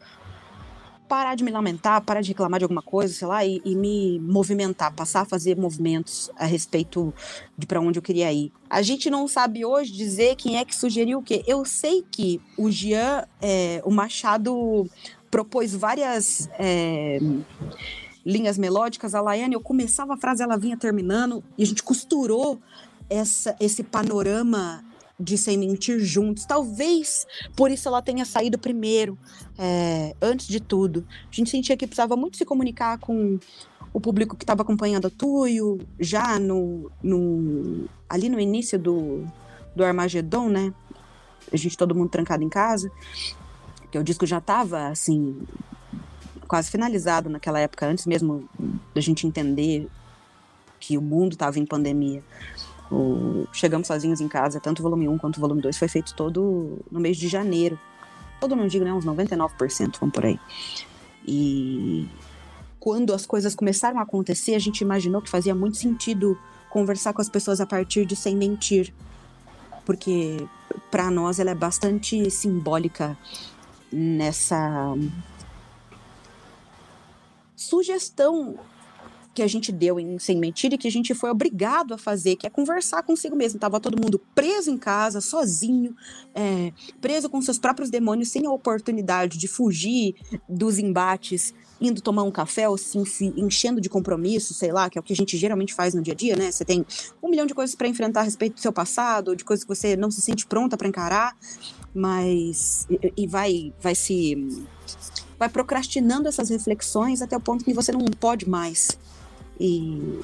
[1.09, 4.19] parar de me lamentar, parar de reclamar de alguma coisa, sei lá, e, e me
[4.21, 7.13] movimentar, passar a fazer movimentos a respeito
[7.57, 8.53] de para onde eu queria ir.
[8.69, 11.43] A gente não sabe hoje dizer quem é que sugeriu o quê.
[11.47, 14.89] Eu sei que o Jean, é, o Machado
[15.31, 17.19] propôs várias é,
[18.25, 22.59] linhas melódicas, a Laiane, eu começava a frase, ela vinha terminando, e a gente costurou
[23.09, 24.85] essa, esse panorama
[25.19, 26.45] de Sem Mentir juntos.
[26.45, 29.19] Talvez por isso ela tenha saído primeiro,
[29.59, 31.07] é, antes de tudo.
[31.31, 33.39] A gente sentia que precisava muito se comunicar com
[33.93, 39.25] o público que estava acompanhando a Tuyo, já no, no ali no início do,
[39.75, 40.75] do Armagedon, né?
[41.51, 42.91] A gente todo mundo trancado em casa,
[43.91, 45.47] que o disco já estava assim
[46.47, 48.49] quase finalizado naquela época, antes mesmo
[48.95, 49.89] da gente entender
[50.79, 52.23] que o mundo estava em pandemia.
[52.91, 56.15] O Chegamos Sozinhos em Casa, tanto o volume 1 quanto o volume 2, foi feito
[56.15, 57.79] todo no mês de janeiro.
[58.41, 58.93] Todo não digo, né?
[58.93, 60.39] Uns 99%, vamos por aí.
[61.27, 62.09] E
[62.79, 66.39] quando as coisas começaram a acontecer, a gente imaginou que fazia muito sentido
[66.71, 68.95] conversar com as pessoas a partir de Sem Mentir.
[69.85, 70.47] Porque
[70.91, 73.17] para nós ela é bastante simbólica
[73.91, 74.95] nessa
[77.57, 78.59] sugestão
[79.37, 82.37] que a gente deu em Sem Mentira e que a gente foi obrigado a fazer,
[82.37, 83.61] que é conversar consigo mesmo.
[83.61, 85.95] Tava todo mundo preso em casa, sozinho,
[86.35, 86.73] é,
[87.03, 90.15] preso com seus próprios demônios, sem a oportunidade de fugir
[90.49, 92.97] dos embates, indo tomar um café ou se
[93.37, 96.15] enchendo de compromisso, sei lá, que é o que a gente geralmente faz no dia
[96.15, 96.51] a dia, né?
[96.51, 96.87] Você tem
[97.23, 99.97] um milhão de coisas para enfrentar a respeito do seu passado, de coisas que você
[99.97, 101.37] não se sente pronta para encarar,
[101.95, 104.65] mas e, e vai vai se
[105.39, 108.99] vai procrastinando essas reflexões até o ponto que você não pode mais.
[109.59, 110.21] E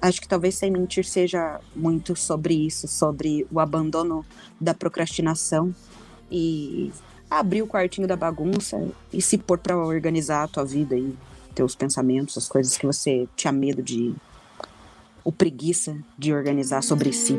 [0.00, 4.24] acho que talvez sem mentir seja muito sobre isso, sobre o abandono
[4.60, 5.74] da procrastinação
[6.30, 6.92] e
[7.30, 8.76] abrir o quartinho da bagunça
[9.12, 11.16] e se pôr para organizar a tua vida e
[11.54, 14.14] teus pensamentos, as coisas que você tinha medo de
[15.24, 17.36] o preguiça de organizar sobre si.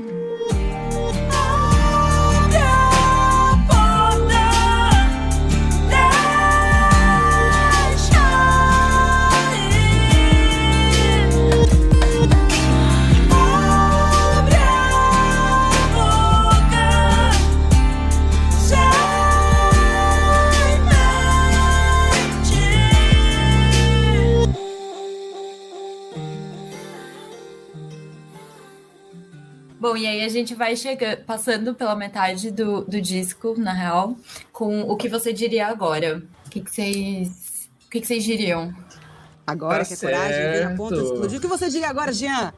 [29.88, 34.18] Bom, e aí a gente vai chegando, passando pela metade do, do disco, na real,
[34.52, 36.22] com o que você diria agora.
[36.46, 37.70] O que, que vocês.
[37.86, 38.76] O que, que vocês diriam?
[39.46, 41.14] Agora Tá que é coragem, vem a ponta de certo.
[41.14, 41.38] explodir.
[41.38, 42.54] O que você diria agora, Jean?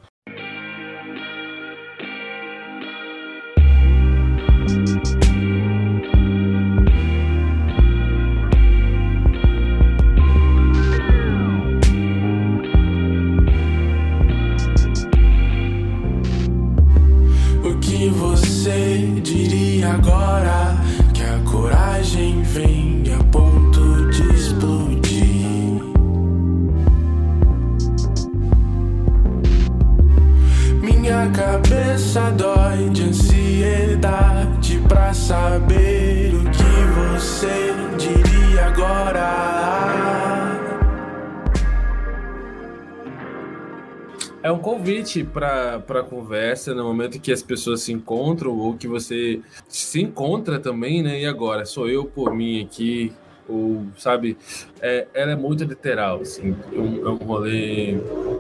[45.10, 50.02] Convite para para conversa no momento que as pessoas se encontram ou que você se
[50.02, 51.22] encontra também, né?
[51.22, 53.12] E agora sou eu por mim aqui
[53.48, 54.38] ou sabe?
[54.80, 56.56] É, ela é muito literal, assim.
[56.72, 57.98] É um, é um rolê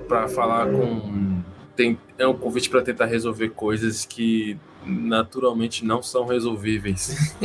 [0.07, 1.41] para falar com
[1.75, 7.35] tem, é um convite para tentar resolver coisas que naturalmente não são resolvíveis.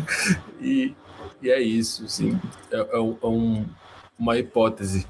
[0.60, 0.94] e,
[1.40, 2.38] e é isso, assim.
[2.70, 3.64] É, é é um-
[4.18, 5.06] uma hipótese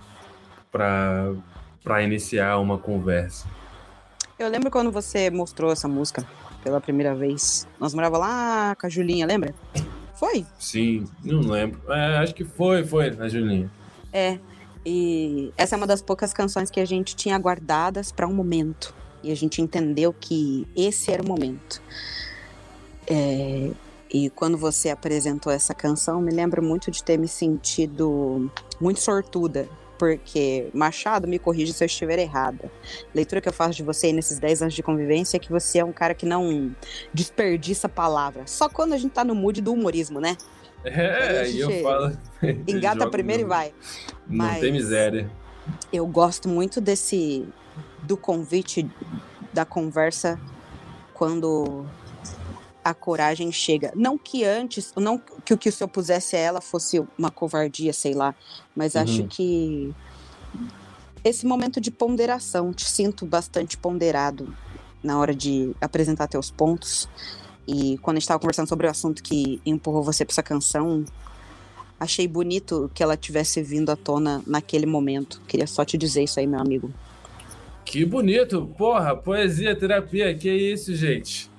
[0.71, 3.47] para iniciar uma conversa.
[4.43, 6.27] Eu lembro quando você mostrou essa música
[6.65, 7.67] pela primeira vez.
[7.79, 9.55] Nós morava lá com a Julinha, lembra?
[10.15, 10.45] Foi?
[10.59, 11.81] Sim, não lembro.
[11.93, 13.71] É, acho que foi, foi, na Julinha.
[14.13, 14.39] É.
[14.85, 18.93] E essa é uma das poucas canções que a gente tinha guardadas para um momento.
[19.23, 21.81] E a gente entendeu que esse era o momento.
[23.07, 23.71] É,
[24.13, 29.69] E quando você apresentou essa canção, me lembro muito de ter me sentido muito sortuda.
[30.03, 32.69] Porque, Machado, me corrige se eu estiver errada.
[33.15, 35.85] Leitura que eu faço de você nesses 10 anos de convivência é que você é
[35.85, 36.75] um cara que não
[37.15, 38.43] desperdiça palavra.
[38.45, 40.37] Só quando a gente tá no mood do humorismo, né?
[40.85, 42.19] É, aí eu falo.
[42.67, 43.75] Engata primeiro no- e vai.
[44.27, 45.31] Não Mas- tem miséria.
[45.93, 47.47] eu gosto muito desse
[48.03, 48.91] do convite
[49.53, 50.37] da conversa
[51.15, 51.87] quando
[52.85, 53.93] a coragem chega.
[53.95, 57.93] Não que antes, não que o que se eu pusesse a ela fosse uma covardia,
[57.93, 58.35] sei lá,
[58.75, 59.29] mas acho Uhum.
[59.29, 59.95] que
[61.25, 64.55] esse momento de ponderação, te sinto bastante ponderado
[65.03, 67.09] na hora de apresentar teus pontos.
[67.67, 71.05] E quando a gente estava conversando sobre o assunto que empurrou você para essa canção,
[71.99, 75.41] achei bonito que ela tivesse vindo à tona naquele momento.
[75.47, 76.93] Queria só te dizer isso aí, meu amigo.
[77.85, 78.67] Que bonito!
[78.77, 81.51] Porra, poesia, terapia, que isso, gente?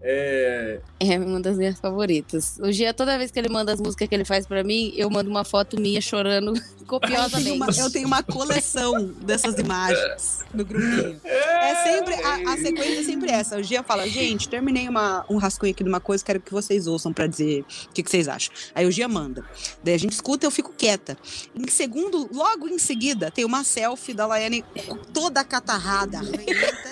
[0.00, 2.58] É, É uma das minhas favoritas.
[2.60, 5.10] O Gia, toda vez que ele manda as músicas que ele faz pra mim, eu
[5.10, 6.52] mando uma foto minha chorando
[6.88, 7.50] Eu tenho, copiosamente.
[7.50, 11.20] uma, eu tenho uma coleção dessas imagens no grupinho.
[11.22, 13.58] É sempre, a, a sequência é sempre essa.
[13.58, 16.86] O Gia fala, gente, terminei uma, um rascunho aqui de uma coisa, quero que vocês
[16.86, 18.54] ouçam pra dizer o que, que vocês acham.
[18.74, 19.44] Aí o Gia manda.
[19.84, 21.18] Daí a gente escuta eu fico quieta.
[21.54, 24.64] Em segundo, logo em seguida, tem uma selfie da Laiane
[25.12, 26.88] toda catarrada, arranhenta,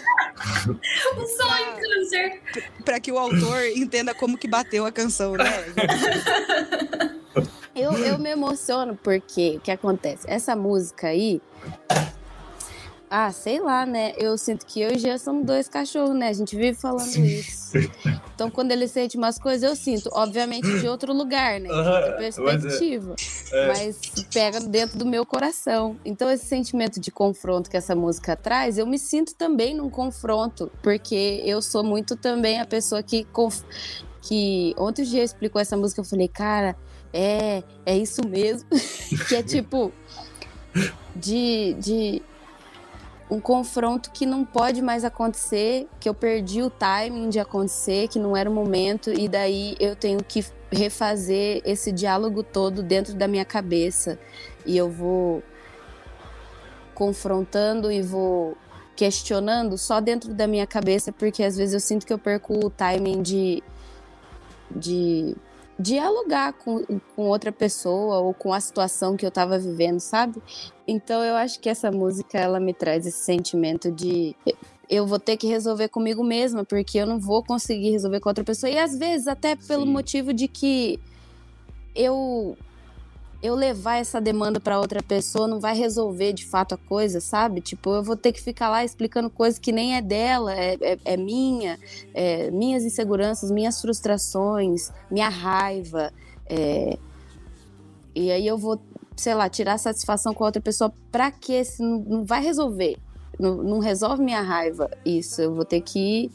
[1.17, 2.43] O sol em câncer.
[2.85, 5.45] pra que o autor entenda como que bateu a canção, né?
[7.75, 10.25] Eu, eu me emociono porque o que acontece?
[10.27, 11.43] Essa música aí,
[13.09, 14.13] Ah, sei lá, né?
[14.19, 16.29] Eu sinto que eu e o Jean somos dois cachorros, né?
[16.29, 17.79] A gente vive falando isso.
[18.35, 20.11] Então, quando ele sente umas coisas, eu sinto.
[20.13, 21.69] Obviamente, de outro lugar, né?
[21.69, 23.15] De outra mas é- perspectiva.
[23.53, 23.67] é.
[23.69, 23.97] Mas
[24.33, 25.97] pega dentro do meu coração.
[26.05, 30.71] Então, esse sentimento de confronto que essa música traz, eu me sinto também num confronto.
[30.83, 33.23] Porque eu sou muito também a pessoa que.
[33.25, 33.63] conf-
[34.21, 36.75] que ontem o Jean explicou essa música, eu falei, cara,
[37.13, 38.69] é, é isso mesmo.
[39.29, 39.93] que é tipo.
[41.15, 42.23] De, de
[43.31, 48.19] um confronto que não pode mais acontecer, que eu perdi o timing de acontecer, que
[48.19, 53.27] não era o momento, e daí eu tenho que refazer esse diálogo todo dentro da
[53.27, 54.19] minha cabeça.
[54.65, 55.43] E eu vou
[56.95, 58.57] confrontando e vou
[58.95, 62.71] questionando só dentro da minha cabeça, porque às vezes eu sinto que eu perco o
[62.71, 63.63] timing de,
[64.71, 65.37] de
[65.79, 70.43] dialogar com, com outra pessoa ou com a situação que eu tava vivendo, sabe?
[70.87, 74.35] Então eu acho que essa música ela me traz esse sentimento de
[74.89, 78.45] eu vou ter que resolver comigo mesma, porque eu não vou conseguir resolver com outra
[78.45, 78.71] pessoa.
[78.71, 79.93] E às vezes até pelo Sim.
[79.93, 80.99] motivo de que
[81.95, 82.57] eu
[83.43, 87.61] eu levar essa demanda para outra pessoa não vai resolver de fato a coisa, sabe?
[87.61, 90.99] Tipo, eu vou ter que ficar lá explicando coisas que nem é dela, é, é,
[91.05, 91.79] é minha,
[92.15, 96.13] é, minhas inseguranças, minhas frustrações, minha raiva.
[96.49, 96.99] é,
[98.15, 98.81] e aí eu vou,
[99.15, 101.63] sei lá, tirar satisfação com a outra pessoa pra quê?
[101.79, 102.97] Não, não vai resolver.
[103.39, 104.91] Não, não resolve minha raiva.
[105.05, 106.31] Isso, eu vou ter que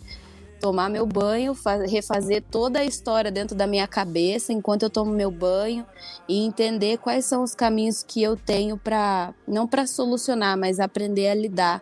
[0.62, 5.12] tomar meu banho, fa- refazer toda a história dentro da minha cabeça enquanto eu tomo
[5.12, 5.86] meu banho
[6.30, 11.28] e entender quais são os caminhos que eu tenho para não para solucionar, mas aprender
[11.28, 11.82] a lidar.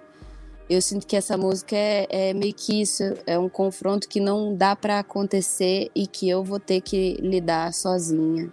[0.69, 4.55] Eu sinto que essa música é, é meio que isso, é um confronto que não
[4.55, 8.51] dá para acontecer e que eu vou ter que lidar sozinha.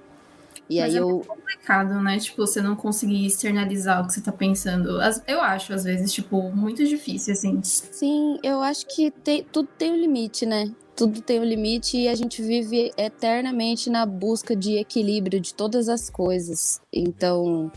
[0.68, 2.18] E Mas aí é eu complicado, né?
[2.18, 5.00] Tipo, você não conseguir externalizar o que você tá pensando.
[5.26, 7.60] Eu acho, às vezes, tipo, muito difícil, assim.
[7.62, 10.72] Sim, eu acho que tem- tudo tem um limite, né?
[10.96, 15.88] Tudo tem um limite e a gente vive eternamente na busca de equilíbrio de todas
[15.88, 16.80] as coisas.
[16.92, 17.70] Então,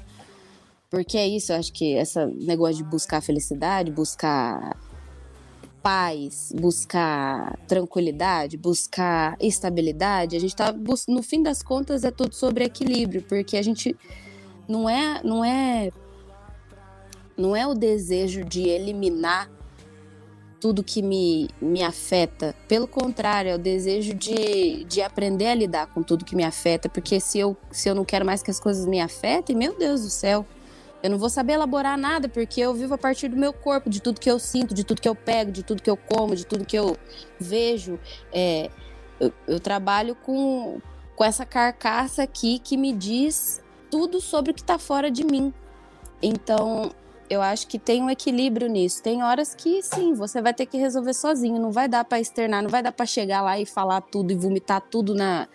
[0.89, 4.75] porque é isso, eu acho que esse negócio de buscar felicidade, buscar
[5.89, 10.71] paz, buscar tranquilidade, buscar estabilidade, a gente tá
[11.07, 13.97] no fim das contas é tudo sobre equilíbrio, porque a gente
[14.67, 15.89] não é não é
[17.35, 19.49] não é o desejo de eliminar
[20.61, 22.53] tudo que me, me afeta.
[22.67, 26.89] Pelo contrário, é o desejo de, de aprender a lidar com tudo que me afeta.
[26.89, 30.01] Porque se eu, se eu não quero mais que as coisas me afetem, meu Deus
[30.01, 30.45] do céu,
[31.01, 34.01] eu não vou saber elaborar nada, porque eu vivo a partir do meu corpo, de
[34.01, 36.45] tudo que eu sinto, de tudo que eu pego, de tudo que eu como, de
[36.45, 36.97] tudo que eu
[37.39, 37.99] vejo.
[38.33, 38.69] É,
[39.19, 40.81] eu, eu trabalho com,
[41.15, 45.53] com essa carcaça aqui que me diz tudo sobre o que está fora de mim.
[46.21, 46.91] Então,
[47.29, 49.01] eu acho que tem um equilíbrio nisso.
[49.01, 52.61] Tem horas que sim, você vai ter que resolver sozinho, não vai dar para externar,
[52.61, 55.47] não vai dar para chegar lá e falar tudo e vomitar tudo na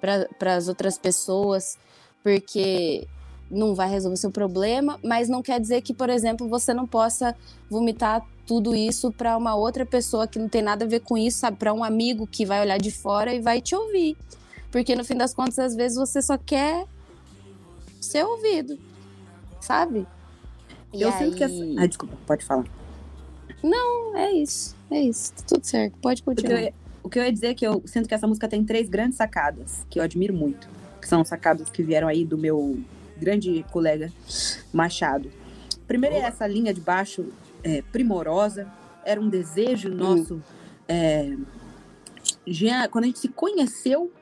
[0.00, 1.76] para as outras pessoas,
[2.22, 3.08] porque
[3.50, 7.34] não vai resolver seu problema, mas não quer dizer que, por exemplo, você não possa
[7.70, 11.38] vomitar tudo isso para uma outra pessoa que não tem nada a ver com isso,
[11.38, 11.56] sabe?
[11.56, 14.16] Para um amigo que vai olhar de fora e vai te ouvir.
[14.70, 16.86] Porque no fim das contas, às vezes você só quer
[18.00, 18.78] ser ouvido,
[19.60, 20.06] sabe?
[20.92, 21.54] E eu sinto que essa.
[21.54, 22.64] aí- Ah, desculpa, pode falar.
[24.14, 25.32] É isso, é isso.
[25.32, 26.72] tá Tudo certo, pode eu, continuar.
[27.02, 29.16] o que eu ia dizer é que eu sinto que essa música tem três grandes
[29.16, 30.68] sacadas, que eu admiro muito.
[31.00, 32.78] Que são sacadas que vieram aí do meu
[33.18, 34.12] grande colega
[34.72, 35.30] Machado.
[35.86, 37.26] Primeiro é essa linha de baixo
[37.62, 38.66] é, primorosa.
[39.04, 40.42] Era um desejo nosso.
[40.86, 41.34] é,
[42.46, 44.12] já, quando a gente se conheceu,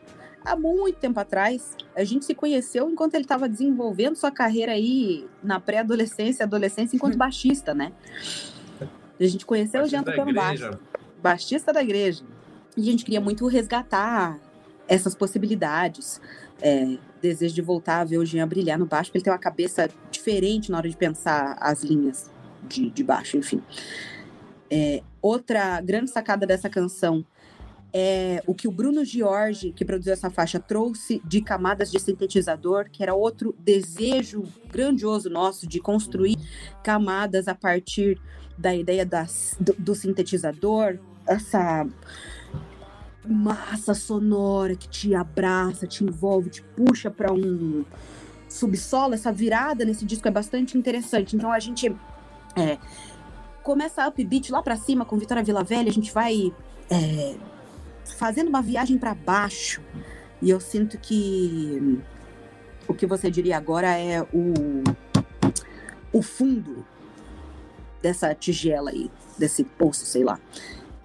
[0.44, 5.26] há muito tempo atrás, a gente se conheceu enquanto ele estava desenvolvendo sua carreira aí
[5.42, 7.92] na pré-adolescência e adolescência enquanto baixista, né?
[9.18, 10.78] A gente conheceu o Jean tocando baixo
[11.26, 12.22] baixista da igreja.
[12.76, 14.38] E a gente queria muito resgatar
[14.86, 16.20] essas possibilidades.
[16.61, 19.38] É, desejo de voltar a ver o Jean brilhar no baixo, porque ele tem uma
[19.38, 22.30] cabeça diferente na hora de pensar as linhas
[22.62, 23.62] de, de baixo, enfim.
[24.70, 27.24] É, outra grande sacada dessa canção
[27.92, 32.90] é o que o Bruno Giorgi, que produziu essa faixa, trouxe de camadas de sintetizador,
[32.90, 36.36] que era outro desejo grandioso nosso de construir
[36.82, 38.20] camadas a partir
[38.59, 41.86] da ideia das, do, do sintetizador, essa
[43.28, 47.84] massa sonora que te abraça, te envolve, te puxa para um
[48.48, 49.14] subsolo.
[49.14, 51.36] Essa virada nesse disco é bastante interessante.
[51.36, 51.94] Então a gente
[52.56, 52.78] é,
[53.62, 56.52] começa a upbeat lá para cima com Vitória Vila Velha, a gente vai
[56.90, 57.36] é,
[58.16, 59.82] fazendo uma viagem para baixo.
[60.40, 62.00] E eu sinto que
[62.86, 64.54] o que você diria agora é o,
[66.12, 66.84] o fundo
[68.00, 70.38] dessa tigela aí, desse poço, sei lá.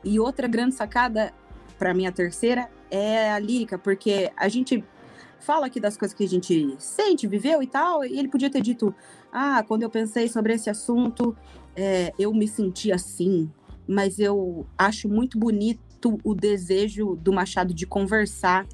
[0.04, 1.34] E outra grande sacada,
[1.82, 4.84] para mim a terceira, é a lírica, porque a gente
[5.40, 8.62] fala aqui das coisas que a gente sente, viveu e tal, e ele podia ter
[8.62, 8.94] dito:
[9.34, 11.36] Ah, quando eu pensei sobre esse assunto,
[11.76, 13.50] é, eu me senti assim,
[13.88, 18.68] mas eu acho muito bonito o desejo do Machado de conversar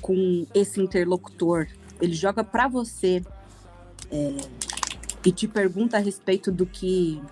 [0.00, 1.68] com esse interlocutor.
[2.00, 3.22] Ele joga para você
[4.10, 4.36] é,
[5.24, 7.22] e te pergunta a respeito do que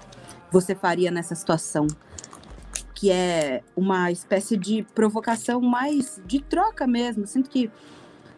[0.52, 1.88] você faria nessa situação.
[3.00, 7.26] Que é uma espécie de provocação mais de troca mesmo.
[7.26, 7.70] Sinto que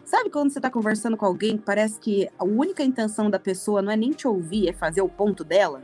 [0.05, 3.81] Sabe quando você está conversando com alguém que parece que a única intenção da pessoa
[3.81, 5.81] não é nem te ouvir, é fazer o ponto dela?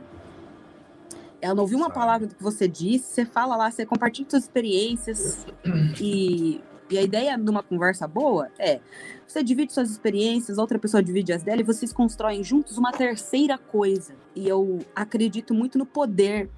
[1.40, 4.42] Ela não ouviu uma palavra do que você disse, você fala lá, você compartilha suas
[4.42, 5.46] experiências
[5.98, 6.60] e,
[6.90, 8.78] e a ideia de uma conversa boa é
[9.26, 13.56] você divide suas experiências, outra pessoa divide as dela e vocês constroem juntos uma terceira
[13.56, 14.12] coisa.
[14.34, 16.50] E eu acredito muito no poder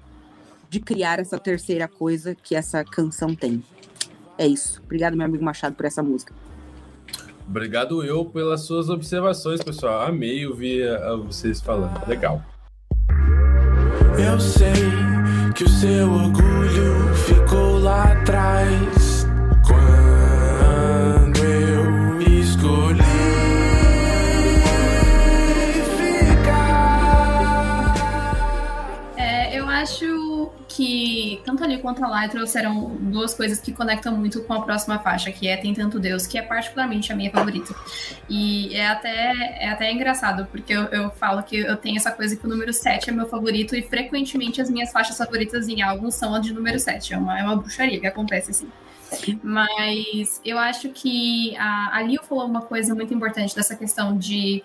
[0.73, 3.63] de criar essa terceira coisa que essa canção tem.
[4.39, 4.81] É isso.
[4.83, 6.33] Obrigado, meu amigo Machado, por essa música.
[7.47, 10.07] Obrigado eu pelas suas observações, pessoal.
[10.07, 12.03] Amei ouvir uh, vocês falando.
[12.07, 12.43] Legal.
[14.17, 14.73] Eu sei
[15.55, 19.02] que o seu orgulho ficou lá atrás.
[30.75, 35.31] Que tanto ali quanto lá trouxeram duas coisas que conectam muito com a próxima faixa,
[35.31, 37.75] que é Tem Tanto Deus, que é particularmente a minha favorita.
[38.27, 42.35] E é até, é até engraçado, porque eu, eu falo que eu tenho essa coisa
[42.35, 46.15] que o número 7 é meu favorito, e frequentemente as minhas faixas favoritas em álbuns
[46.15, 47.13] são a de número 7.
[47.13, 48.69] É uma, é uma bruxaria que acontece assim.
[49.43, 54.63] Mas eu acho que a, a Lil falou uma coisa muito importante dessa questão de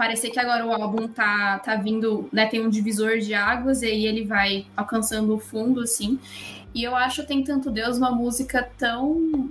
[0.00, 3.84] parecer que agora o álbum tá, tá vindo, né, tem um divisor de águas e
[3.84, 6.18] aí ele vai alcançando o fundo, assim.
[6.74, 9.50] E eu acho Tem Tanto Deus uma música tão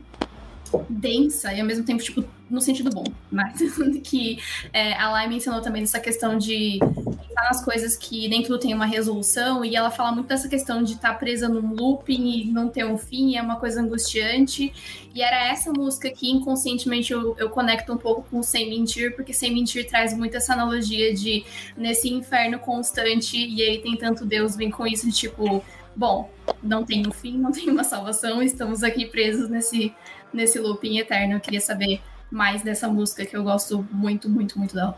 [0.89, 3.61] densa e ao mesmo tempo, tipo, no sentido bom, mas
[4.03, 4.39] que
[4.74, 8.74] é, a Lai mencionou também dessa questão de pensar nas coisas que nem tudo tem
[8.74, 12.45] uma resolução, e ela fala muito dessa questão de estar tá presa num looping e
[12.45, 14.74] não ter um fim, é uma coisa angustiante,
[15.13, 19.34] e era essa música que inconscientemente eu, eu conecto um pouco com Sem Mentir, porque
[19.34, 21.45] Sem Mentir traz muito essa analogia de
[21.78, 25.63] nesse inferno constante, e aí tem tanto Deus vem com isso tipo,
[25.95, 26.30] bom,
[26.63, 29.93] não tem um fim, não tem uma salvação, estamos aqui presos nesse,
[30.34, 31.36] nesse looping eterno.
[31.36, 32.01] Eu queria saber
[32.32, 34.97] mais dessa música que eu gosto muito, muito, muito dela.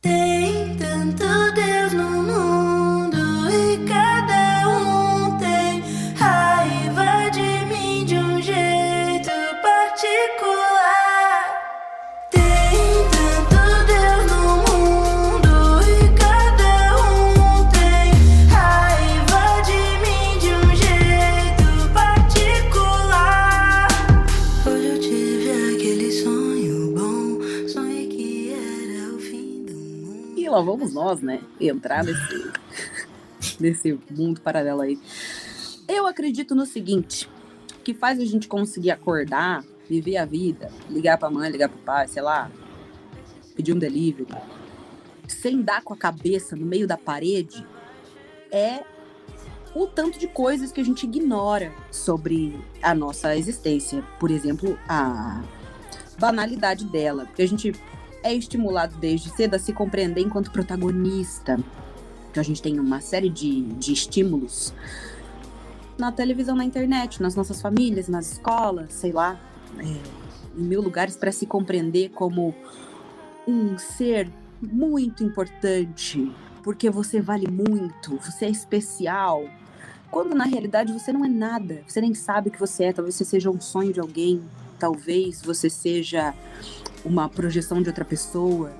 [0.00, 3.16] Tem tanto Deus no mundo
[3.50, 4.15] e cada
[30.56, 31.40] lá vamos nós, né?
[31.60, 32.52] Entrar nesse,
[33.60, 34.98] nesse mundo paralelo aí.
[35.86, 37.28] Eu acredito no seguinte:
[37.84, 42.08] que faz a gente conseguir acordar, viver a vida, ligar pra mãe, ligar pro pai,
[42.08, 42.50] sei lá,
[43.54, 44.26] pedir um delivery,
[45.28, 47.66] sem dar com a cabeça no meio da parede,
[48.50, 48.82] é
[49.74, 54.02] o tanto de coisas que a gente ignora sobre a nossa existência.
[54.18, 55.42] Por exemplo, a
[56.18, 57.26] banalidade dela.
[57.26, 57.74] Porque a gente
[58.26, 61.58] é estimulado desde cedo a se compreender enquanto protagonista.
[62.30, 64.74] Então a gente tem uma série de, de estímulos
[65.98, 69.40] na televisão, na internet, nas nossas famílias, nas escolas, sei lá,
[69.78, 69.84] é,
[70.58, 72.54] em mil lugares para se compreender como
[73.46, 74.30] um ser
[74.60, 76.30] muito importante,
[76.62, 79.44] porque você vale muito, você é especial.
[80.10, 83.14] Quando na realidade você não é nada, você nem sabe o que você é, talvez
[83.14, 84.42] você seja um sonho de alguém,
[84.78, 86.34] talvez você seja
[87.04, 88.72] uma projeção de outra pessoa,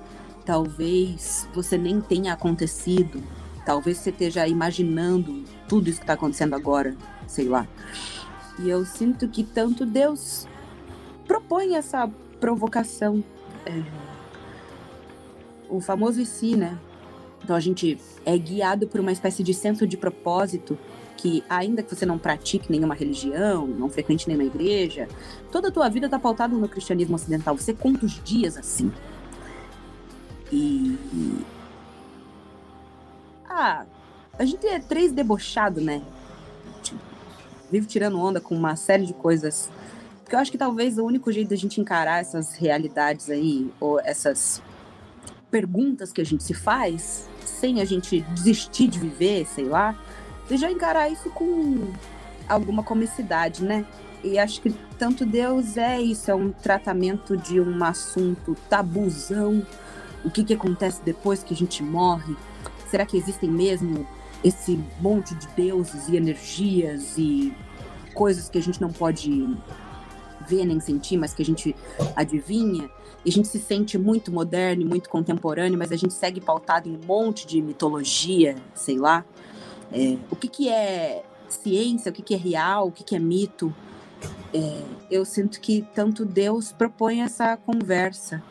[0.45, 3.23] talvez você nem tenha acontecido,
[3.65, 6.95] talvez você esteja imaginando tudo isso que está acontecendo agora,
[7.27, 7.67] sei lá.
[8.59, 10.47] E eu sinto que tanto Deus
[11.27, 12.09] propõe essa
[12.39, 13.23] provocação,
[13.65, 13.83] é,
[15.69, 16.77] o famoso e si, né?
[17.43, 20.77] Então a gente é guiado por uma espécie de senso de propósito
[21.17, 25.07] que, ainda que você não pratique nenhuma religião, não frequente nenhuma igreja,
[25.51, 27.57] toda a tua vida está pautada no cristianismo ocidental.
[27.57, 28.91] Você conta os dias assim.
[30.51, 30.97] E.
[33.49, 33.85] Ah,
[34.37, 36.01] a gente é três debochado, né?
[36.83, 36.99] Tipo,
[37.71, 39.69] Vive tirando onda com uma série de coisas.
[40.23, 43.99] Porque eu acho que talvez o único jeito da gente encarar essas realidades aí, ou
[43.99, 44.61] essas
[45.49, 49.97] perguntas que a gente se faz, sem a gente desistir de viver, sei lá,
[50.47, 51.91] Você já encarar isso com
[52.47, 53.85] alguma comicidade, né?
[54.23, 59.65] E acho que tanto Deus é isso, é um tratamento de um assunto tabuzão.
[60.23, 62.35] O que, que acontece depois que a gente morre?
[62.89, 64.07] Será que existem mesmo
[64.43, 67.53] esse monte de deuses e energias e
[68.13, 69.57] coisas que a gente não pode
[70.47, 71.75] ver nem sentir, mas que a gente
[72.15, 72.89] adivinha?
[73.25, 76.87] E a gente se sente muito moderno, e muito contemporâneo, mas a gente segue pautado
[76.87, 79.25] em um monte de mitologia, sei lá.
[79.91, 83.19] É, o que, que é ciência, o que, que é real, o que, que é
[83.19, 83.73] mito?
[84.53, 88.41] É, eu sinto que tanto Deus propõe essa conversa,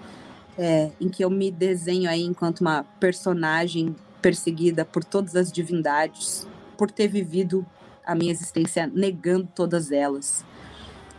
[0.59, 6.47] é, em que eu me desenho aí enquanto uma personagem perseguida por todas as divindades,
[6.77, 7.67] por ter vivido
[8.05, 10.45] a minha existência negando todas elas.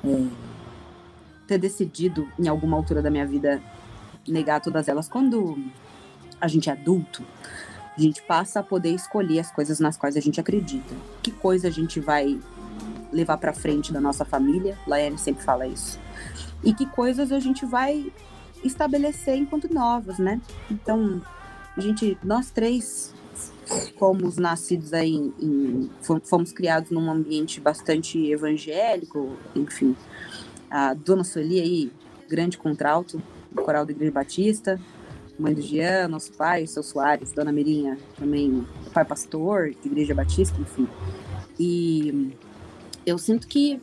[0.03, 0.27] É,
[1.48, 3.61] ter decidido, em alguma altura da minha vida,
[4.27, 5.07] negar todas elas.
[5.07, 5.57] Quando
[6.39, 7.23] a gente é adulto,
[7.97, 10.93] a gente passa a poder escolher as coisas nas quais a gente acredita.
[11.23, 12.39] Que coisa a gente vai
[13.11, 15.99] levar para frente da nossa família, Laiane sempre fala isso.
[16.63, 18.11] E que coisas a gente vai
[18.63, 20.41] estabelecer enquanto novas, né?
[20.69, 21.21] Então,
[21.75, 23.13] a gente, nós três
[23.97, 25.89] fomos nascidos aí, em, em,
[26.23, 29.95] fomos criados num ambiente bastante evangélico, enfim.
[30.69, 31.91] A dona Sueli aí,
[32.27, 33.21] grande contralto,
[33.55, 34.79] coral da Igreja Batista,
[35.38, 40.88] mãe do Jean, nosso pai, seu Soares, dona Mirinha, também pai pastor Igreja Batista, enfim.
[41.59, 42.31] E
[43.05, 43.80] eu sinto que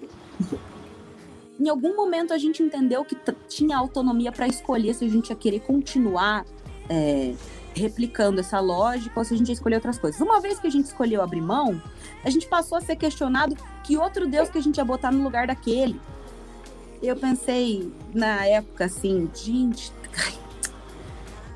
[1.59, 3.17] em algum momento a gente entendeu que
[3.49, 6.45] tinha autonomia para escolher se a gente ia querer continuar
[6.89, 7.35] é,
[7.75, 10.21] replicando essa lógica ou se a gente ia escolher outras coisas.
[10.21, 11.81] Uma vez que a gente escolheu abrir mão,
[12.25, 15.23] a gente passou a ser questionado que outro Deus que a gente ia botar no
[15.23, 16.01] lugar daquele.
[17.03, 19.93] Eu pensei na época assim, gente,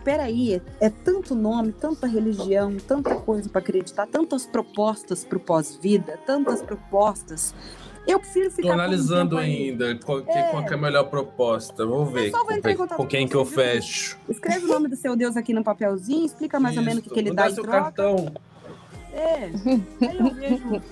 [0.09, 6.19] peraí, é, tanto nome, tanta religião, tanta coisa para acreditar, tantas propostas para o pós-vida,
[6.25, 7.55] tantas propostas.
[8.07, 8.69] Eu prefiro ficar.
[8.69, 10.45] Tô analisando ainda qual, que, é.
[10.45, 11.85] qual que é a melhor proposta.
[11.85, 14.17] Vamos ver com, com, quem que eu fecho.
[14.27, 16.81] Escreve o nome do seu Deus aqui no papelzinho, explica mais Isso.
[16.81, 17.71] ou menos o que, que ele Vou dá em troca.
[17.71, 18.33] Cartão.
[19.13, 19.51] É,
[20.09, 20.83] aí eu vejo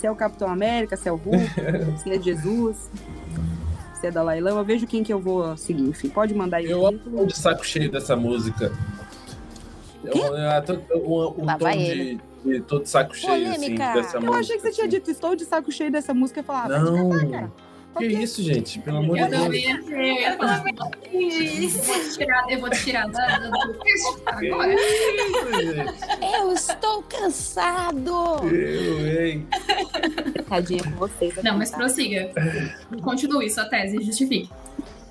[0.00, 2.88] se é o Capitão América, se é o Hulk, se é Jesus
[4.02, 5.84] se é Dalai Lama, eu vejo quem que eu vou seguir.
[5.84, 6.68] Enfim, pode mandar aí.
[6.68, 8.72] Eu amo de saco cheio dessa música.
[10.04, 10.16] Eu,
[11.04, 14.26] um, um tom de, de todo saco cheio, assim, dessa eu música.
[14.26, 14.76] Eu achei que você assim.
[14.76, 17.10] tinha dito, estou de saco cheio dessa música e falar, não.
[17.10, 17.52] Vai cara.
[17.98, 18.78] Que isso, gente?
[18.80, 19.44] Pelo amor de Deus.
[19.90, 20.64] Eu ia falar
[21.12, 21.78] isso.
[21.78, 23.78] Eu vou te tirar, eu vou te tirar da, do
[24.26, 24.74] agora.
[26.34, 28.48] Eu estou cansado.
[28.48, 29.46] Eu, hein?
[30.48, 31.34] Tadinha com vocês.
[31.42, 32.30] Não, mas prossiga.
[33.02, 34.50] Continue sua tese, justifique.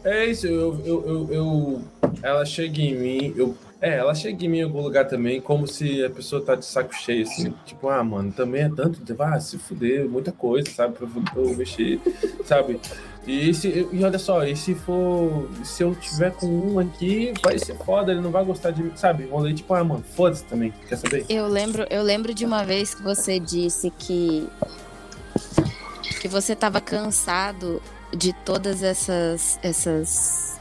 [0.03, 1.81] É isso, eu, eu, eu, eu,
[2.23, 5.65] ela chega em mim, eu é, ela chega em mim em algum lugar também, como
[5.65, 7.51] se a pessoa tá de saco cheio, assim.
[7.65, 9.01] Tipo, ah, mano, também é tanto.
[9.19, 10.93] Ah, se fuder, muita coisa, sabe?
[10.93, 11.99] Pra eu mexer,
[12.45, 12.79] sabe?
[13.25, 15.49] E, se, e olha só, e se for.
[15.63, 18.91] Se eu tiver com um aqui, vai ser foda, ele não vai gostar de mim,
[18.95, 19.25] sabe?
[19.25, 20.71] Rolei tipo, ah, mano, foda-se também.
[20.87, 21.25] Quer saber?
[21.27, 24.47] Eu lembro, eu lembro de uma vez que você disse que.
[26.19, 27.81] que você tava cansado
[28.15, 29.59] de todas essas.
[29.63, 30.60] essas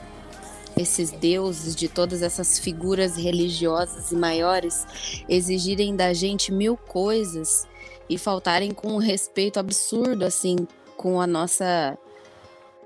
[0.77, 4.87] esses deuses, de todas essas figuras religiosas e maiores
[5.29, 7.67] exigirem da gente mil coisas
[8.09, 10.57] e faltarem com um respeito absurdo, assim,
[10.97, 11.97] com a nossa.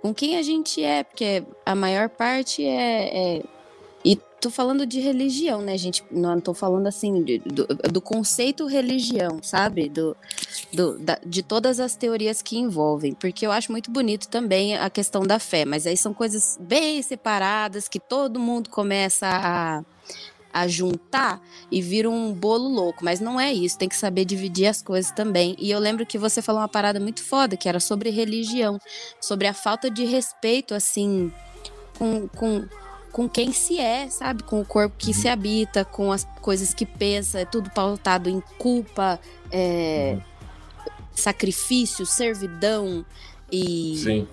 [0.02, 3.42] com quem a gente é, porque a maior parte é, é
[4.44, 6.04] tô falando de religião, né, gente?
[6.10, 9.88] Não tô falando assim de, do, do, conceito religião, sabe?
[9.88, 10.14] Do,
[10.70, 13.14] do da, de todas as teorias que envolvem.
[13.14, 17.00] Porque eu acho muito bonito também a questão da fé, mas aí são coisas bem
[17.00, 19.82] separadas que todo mundo começa a,
[20.52, 21.40] a juntar
[21.70, 23.02] e vira um bolo louco.
[23.02, 25.56] Mas não é isso, tem que saber dividir as coisas também.
[25.58, 28.78] E eu lembro que você falou uma parada muito foda, que era sobre religião,
[29.18, 31.32] sobre a falta de respeito, assim,
[31.96, 32.28] com.
[32.28, 32.68] com
[33.14, 34.42] com quem se é, sabe?
[34.42, 35.14] Com o corpo que uhum.
[35.14, 39.20] se habita, com as coisas que pensa, é tudo pautado em culpa,
[39.52, 40.22] é, uhum.
[41.14, 43.06] sacrifício, servidão
[43.50, 43.96] e.
[43.96, 44.28] Sim.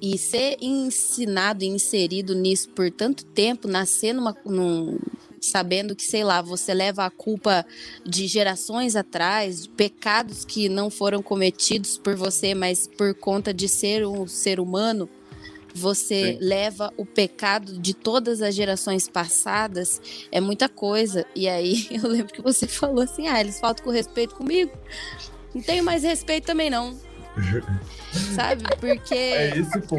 [0.00, 4.98] E ser ensinado e inserido nisso por tanto tempo, nascer numa, num,
[5.40, 7.66] sabendo que, sei lá, você leva a culpa
[8.04, 13.68] de gerações atrás, de pecados que não foram cometidos por você, mas por conta de
[13.68, 15.08] ser um ser humano,
[15.76, 16.38] você Sim.
[16.40, 20.00] leva o pecado de todas as gerações passadas,
[20.32, 21.26] é muita coisa.
[21.34, 24.72] E aí eu lembro que você falou assim: ah, eles faltam com respeito comigo.
[25.54, 26.98] Não tenho mais respeito também, não.
[28.34, 28.64] Sabe?
[28.80, 29.14] Porque.
[29.14, 29.96] É isso, pô.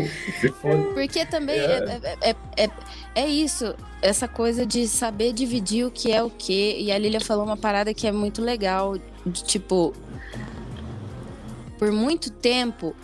[0.93, 2.01] Porque também é.
[2.21, 2.69] É, é, é,
[3.13, 3.75] é, isso.
[4.01, 6.79] Essa coisa de saber dividir o que é o que.
[6.79, 9.93] E a Lilia falou uma parada que é muito legal de tipo.
[11.77, 12.95] Por muito tempo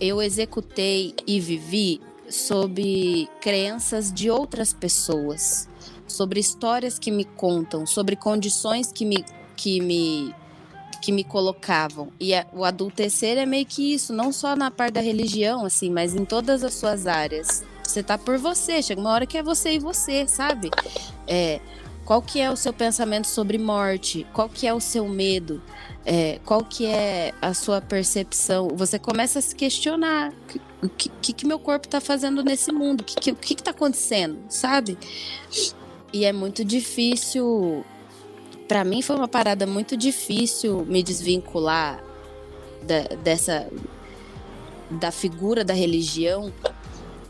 [0.00, 2.00] eu executei e vivi
[2.30, 5.68] sob crenças de outras pessoas,
[6.06, 9.24] sobre histórias que me contam, sobre condições que me,
[9.56, 10.34] que me
[11.00, 12.12] que me colocavam.
[12.20, 15.90] E a, o adultecer é meio que isso, não só na parte da religião, assim,
[15.90, 17.64] mas em todas as suas áreas.
[17.82, 20.70] Você tá por você, chega uma hora que é você e você, sabe?
[21.26, 21.58] É,
[22.04, 24.26] qual que é o seu pensamento sobre morte?
[24.32, 25.62] Qual que é o seu medo?
[26.04, 28.68] É, qual que é a sua percepção?
[28.74, 30.32] Você começa a se questionar
[30.82, 33.02] o que, que, meu corpo está fazendo nesse mundo?
[33.02, 34.96] O que, que, que, tá acontecendo, sabe?
[36.12, 37.84] E é muito difícil
[38.66, 42.00] para mim foi uma parada muito difícil me desvincular
[42.84, 43.68] da, dessa
[44.88, 46.52] da figura da religião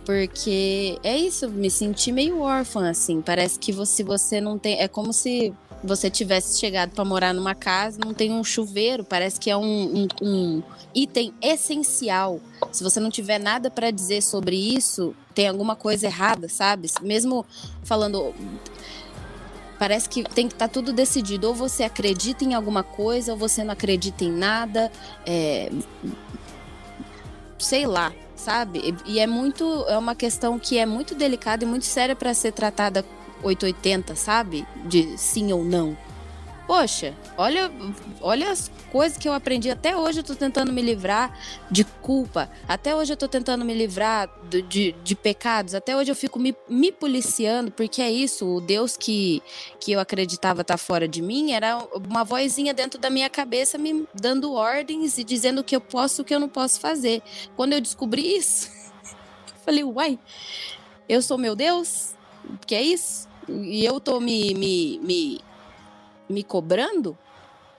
[0.05, 4.89] porque é isso, me senti meio órfã assim, parece que você você não tem, é
[4.89, 9.51] como se você tivesse chegado para morar numa casa, não tem um chuveiro, parece que
[9.51, 10.63] é um, um, um
[10.95, 12.41] item essencial.
[12.71, 16.91] Se você não tiver nada para dizer sobre isso, tem alguma coisa errada, sabe?
[17.03, 17.47] Mesmo
[17.83, 18.35] falando
[19.81, 21.49] Parece que tem que estar tá tudo decidido.
[21.49, 24.93] Ou você acredita em alguma coisa, ou você não acredita em nada.
[25.25, 25.73] É...
[27.59, 28.95] Sei lá, sabe?
[29.07, 29.65] E é muito.
[29.89, 33.03] É uma questão que é muito delicada e muito séria para ser tratada
[33.43, 34.67] 880, sabe?
[34.85, 35.97] De sim ou não.
[36.71, 37.69] Poxa, olha,
[38.21, 39.69] olha as coisas que eu aprendi.
[39.69, 41.37] Até hoje eu tô tentando me livrar
[41.69, 42.49] de culpa.
[42.69, 45.75] Até hoje eu tô tentando me livrar de, de, de pecados.
[45.75, 48.47] Até hoje eu fico me, me policiando, porque é isso.
[48.47, 49.43] O Deus que,
[49.81, 54.07] que eu acreditava tá fora de mim era uma vozinha dentro da minha cabeça me
[54.15, 57.21] dando ordens e dizendo o que eu posso e o que eu não posso fazer.
[57.57, 58.71] Quando eu descobri isso,
[59.03, 60.21] eu falei, uai,
[61.09, 62.15] eu sou meu Deus?
[62.65, 63.30] Que é isso?
[63.49, 65.41] E eu tô me, me, me
[66.29, 67.19] me cobrando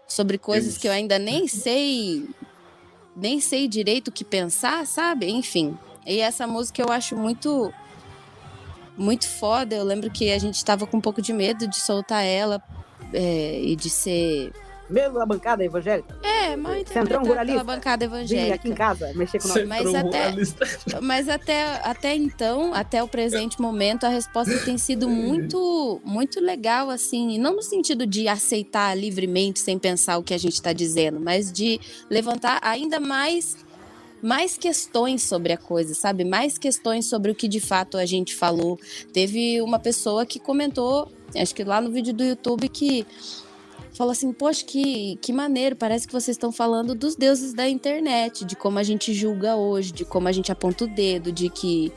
[0.05, 2.27] sobre coisas que eu ainda nem sei
[3.15, 5.29] nem sei direito o que pensar, sabe?
[5.29, 5.77] Enfim.
[6.05, 7.73] E essa música eu acho muito
[8.97, 9.75] muito foda.
[9.75, 12.61] Eu lembro que a gente estava com um pouco de medo de soltar ela
[13.13, 14.53] é, e de ser
[14.91, 16.15] mesmo na bancada evangélica.
[16.21, 18.55] É, mas Centrão pela bancada evangélica.
[18.55, 19.67] aqui em casa, mexer com nós.
[19.67, 20.33] Mas até,
[21.01, 26.89] mas até, até então, até o presente momento, a resposta tem sido muito, muito legal,
[26.89, 27.39] assim.
[27.39, 31.51] Não no sentido de aceitar livremente, sem pensar o que a gente está dizendo, mas
[31.51, 33.55] de levantar ainda mais
[34.21, 36.23] mais questões sobre a coisa, sabe?
[36.23, 38.79] Mais questões sobre o que de fato a gente falou.
[39.11, 43.05] Teve uma pessoa que comentou, acho que lá no vídeo do YouTube, que
[43.93, 48.45] falou assim: Poxa, que, que maneiro, parece que vocês estão falando dos deuses da internet,
[48.45, 51.91] de como a gente julga hoje, de como a gente aponta o dedo, de que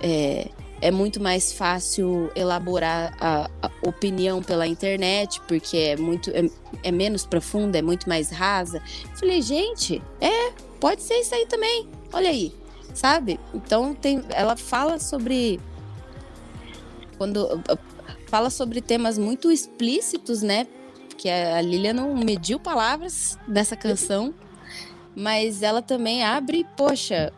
[0.00, 0.48] é,
[0.80, 6.48] é muito mais fácil elaborar a, a, opinião pela internet, porque é muito é,
[6.82, 8.82] é menos profunda, é muito mais rasa.
[9.14, 11.88] falei, gente, é, pode ser isso aí também.
[12.12, 12.52] Olha aí,
[12.94, 13.40] sabe?
[13.54, 15.60] Então tem, ela fala sobre
[17.16, 17.60] quando
[18.28, 20.66] fala sobre temas muito explícitos, né?
[21.18, 24.32] Porque a Lilia não mediu palavras dessa canção,
[25.16, 27.32] mas ela também abre, poxa,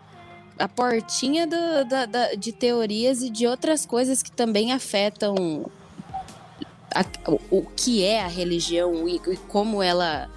[0.58, 5.64] a portinha do, da, da, de teorias e de outras coisas que também afetam
[6.94, 10.28] a, o, o, que é a religião e, e, como ela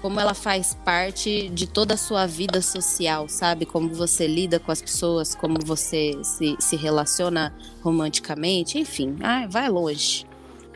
[0.00, 3.66] como ela faz parte de toda a sua vida social, sabe?
[3.66, 7.52] Como você lida com as pessoas, como você se, se relaciona
[7.82, 10.24] romanticamente, enfim, ah, vai longe.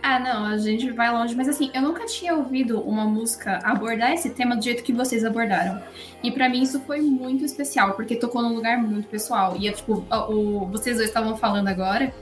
[0.03, 4.13] Ah, não, a gente vai longe, mas assim, eu nunca tinha ouvido uma música abordar
[4.13, 5.83] esse tema do jeito que vocês abordaram.
[6.23, 9.57] E para mim isso foi muito especial, porque tocou num lugar muito pessoal.
[9.59, 12.15] E é tipo, o, o, vocês dois estavam falando agora,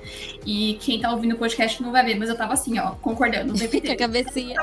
[0.45, 3.55] e quem tá ouvindo o podcast não vai ver, mas eu tava assim, ó, concordando,
[3.55, 3.91] repetindo.
[3.93, 4.57] a cabecinha.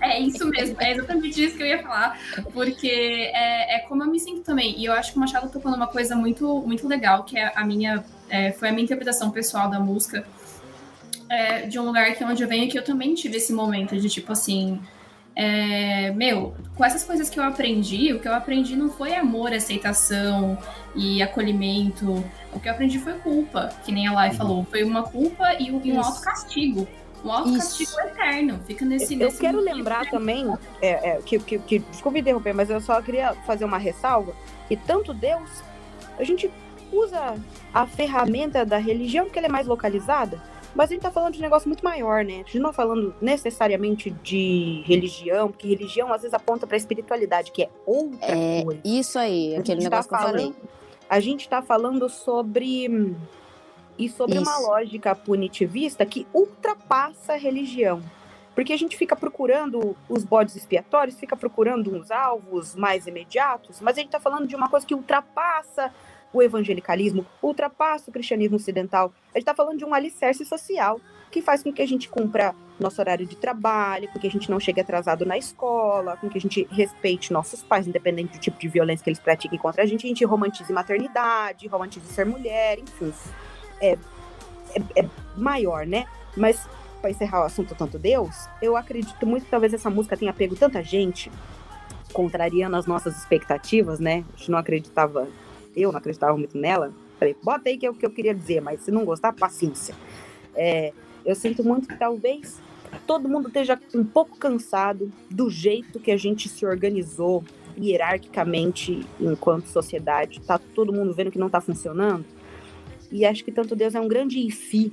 [0.00, 2.18] É isso mesmo, é exatamente isso que eu ia falar,
[2.52, 4.78] porque é, é como eu me sinto também.
[4.78, 7.64] E eu acho que o Machado tocou numa coisa muito, muito legal, que é a
[7.64, 8.04] minha.
[8.28, 10.24] É, foi a minha interpretação pessoal da música
[11.30, 14.08] é, de um lugar que onde eu venho que eu também tive esse momento de
[14.08, 14.80] tipo assim.
[15.36, 19.54] É, meu, com essas coisas que eu aprendi, o que eu aprendi não foi amor,
[19.54, 20.58] aceitação
[20.94, 22.22] e acolhimento.
[22.52, 24.34] O que eu aprendi foi culpa, que nem a Lai uhum.
[24.34, 24.64] falou.
[24.64, 26.86] Foi uma culpa e um, e um autocastigo.
[27.24, 28.60] Um autocastigo eterno.
[28.66, 29.14] Fica nesse.
[29.14, 30.52] Eu, nesse eu quero lembrar também,
[30.82, 34.34] é, é, que, que, que, desculpe interromper, mas eu só queria fazer uma ressalva.
[34.66, 35.48] Que tanto Deus,
[36.18, 36.50] a gente
[36.92, 37.36] usa
[37.72, 40.42] a ferramenta da religião porque ela é mais localizada
[40.74, 42.34] mas a gente tá falando de um negócio muito maior, né?
[42.34, 47.50] A gente não tá falando necessariamente de religião, porque religião às vezes aponta pra espiritualidade,
[47.50, 48.80] que é outra é, coisa.
[48.84, 50.54] Isso aí, aquele tá negócio tá que eu falei.
[51.08, 53.16] A gente tá falando sobre.
[53.98, 54.48] E sobre Isso.
[54.48, 58.02] uma lógica punitivista que ultrapassa a religião.
[58.54, 63.96] Porque a gente fica procurando os bodes expiatórios, fica procurando uns alvos mais imediatos, mas
[63.96, 65.92] a gente está falando de uma coisa que ultrapassa
[66.32, 69.12] o evangelicalismo, ultrapassa o cristianismo ocidental.
[69.34, 71.00] A gente está falando de um alicerce social
[71.30, 74.50] que faz com que a gente cumpra nosso horário de trabalho, com que a gente
[74.50, 78.58] não chegue atrasado na escola, com que a gente respeite nossos pais, independente do tipo
[78.58, 82.78] de violência que eles pratiquem contra a gente, a gente romantize maternidade, romantize ser mulher,
[82.78, 83.12] enfim.
[83.80, 83.98] É,
[84.74, 86.06] é, é maior, né?
[86.36, 86.68] Mas
[87.00, 90.54] para encerrar o assunto tanto Deus, eu acredito muito que talvez essa música tenha pego
[90.54, 91.30] tanta gente,
[92.12, 94.24] contrariando as nossas expectativas, né?
[94.34, 95.28] A gente não acreditava,
[95.76, 96.92] eu não acreditava muito nela.
[97.18, 99.94] Falei, bota aí que é o que eu queria dizer, mas se não gostar, paciência.
[100.54, 100.92] É,
[101.24, 102.60] eu sinto muito que talvez
[103.06, 107.44] todo mundo esteja um pouco cansado do jeito que a gente se organizou
[107.78, 110.40] hierarquicamente enquanto sociedade.
[110.40, 112.24] Tá todo mundo vendo que não está funcionando.
[113.10, 114.92] E acho que tanto Deus é um grande se,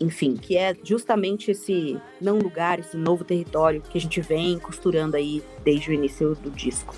[0.00, 5.16] enfim, que é justamente esse não lugar, esse novo território que a gente vem costurando
[5.16, 6.94] aí desde o início do disco.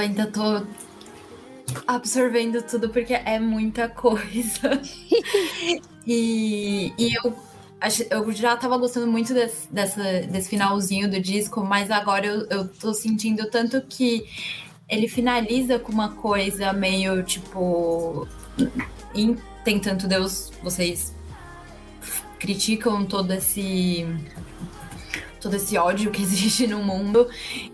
[0.00, 0.66] Ainda tô
[1.86, 4.80] absorvendo tudo porque é muita coisa.
[6.06, 7.36] e, e eu,
[8.10, 12.68] eu já tava gostando muito desse, dessa, desse finalzinho do disco, mas agora eu, eu
[12.68, 14.26] tô sentindo tanto que
[14.88, 18.26] ele finaliza com uma coisa meio tipo.
[19.14, 21.14] Em Tem Tanto Deus, vocês
[22.38, 24.06] criticam todo esse
[25.40, 27.28] todo esse ódio que existe no mundo.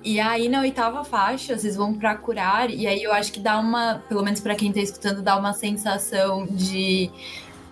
[0.05, 3.59] E aí na oitava faixa vocês vão pra curar e aí eu acho que dá
[3.59, 7.11] uma, pelo menos pra quem tá escutando, dá uma sensação de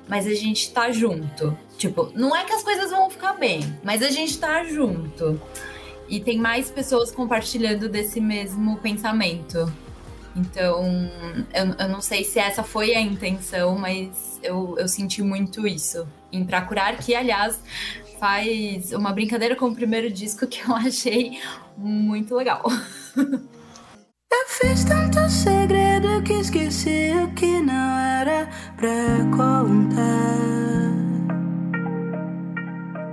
[0.08, 1.56] mas a gente tá junto.
[1.78, 5.40] Tipo, não é que as coisas vão ficar bem, mas a gente tá junto.
[6.08, 9.72] E tem mais pessoas compartilhando desse mesmo pensamento.
[10.36, 10.82] Então,
[11.54, 16.06] eu, eu não sei se essa foi a intenção, mas eu, eu senti muito isso.
[16.32, 17.60] Em Pra Curar, que, aliás,
[18.24, 21.38] faz uma brincadeira com o primeiro disco que eu achei
[21.76, 22.62] muito legal.
[23.18, 28.48] Eu fiz tanto segredo que esqueci o que não era
[28.78, 30.40] pra contar.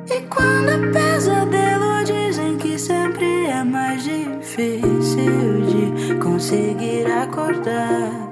[0.10, 8.30] E quando é pesadelo, dizem que sempre é mais difícil de conseguir acordar.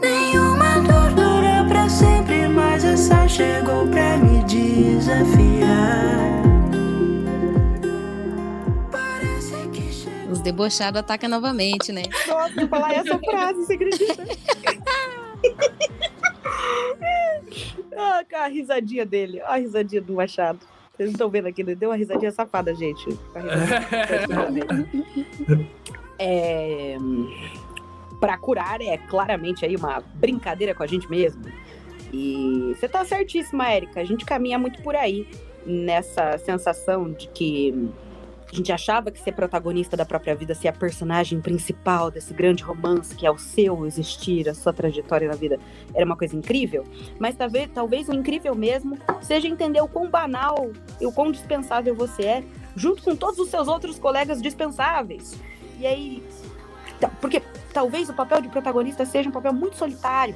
[0.00, 1.25] Nenhuma dor dura
[1.88, 6.16] sempre, mas essa chegou pra me desafiar.
[8.90, 10.32] Parece que chegou.
[10.32, 12.02] Os debochados atacam novamente, né?
[12.26, 14.24] Nossa, eu falar essa frase, você acredita?
[17.96, 19.40] ah, a risadinha dele.
[19.42, 20.60] Olha a risadinha do Machado.
[20.96, 23.06] Vocês não estão vendo aqui, ele deu uma risadinha safada, gente.
[26.18, 26.96] É...
[28.18, 31.44] Pra curar é claramente aí uma brincadeira com a gente mesmo.
[32.18, 34.00] E você tá certíssima, Érica.
[34.00, 35.28] A gente caminha muito por aí
[35.66, 37.90] nessa sensação de que
[38.50, 42.62] a gente achava que ser protagonista da própria vida, ser a personagem principal desse grande
[42.62, 45.58] romance que é o seu existir, a sua trajetória na vida,
[45.94, 46.84] era uma coisa incrível.
[47.18, 51.94] Mas talvez, talvez o incrível mesmo seja entender o quão banal e o quão dispensável
[51.94, 52.44] você é,
[52.74, 55.38] junto com todos os seus outros colegas dispensáveis.
[55.78, 56.22] E aí.
[57.20, 57.42] Porque
[57.74, 60.34] talvez o papel de protagonista seja um papel muito solitário.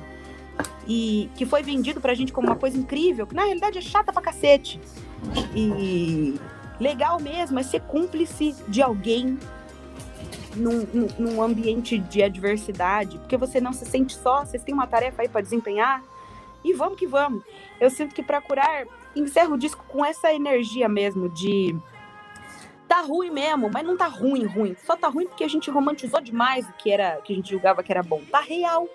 [0.86, 4.12] E que foi vendido pra gente como uma coisa incrível, que na realidade é chata
[4.12, 4.80] pra cacete.
[5.54, 6.40] E
[6.80, 9.38] legal mesmo é ser cúmplice de alguém
[10.56, 14.86] num, num- num ambiente de adversidade, porque você não se sente só, vocês têm uma
[14.86, 16.02] tarefa aí para desempenhar,
[16.64, 17.42] e vamos que vamos.
[17.78, 18.84] Eu sinto que para curar,
[19.14, 21.76] encerro o disco com essa energia mesmo de
[22.88, 24.76] tá ruim mesmo, mas não tá ruim, ruim.
[24.84, 27.82] Só tá ruim porque a gente romantizou demais o que era, que a gente julgava
[27.82, 28.20] que era bom.
[28.30, 28.88] Tá real.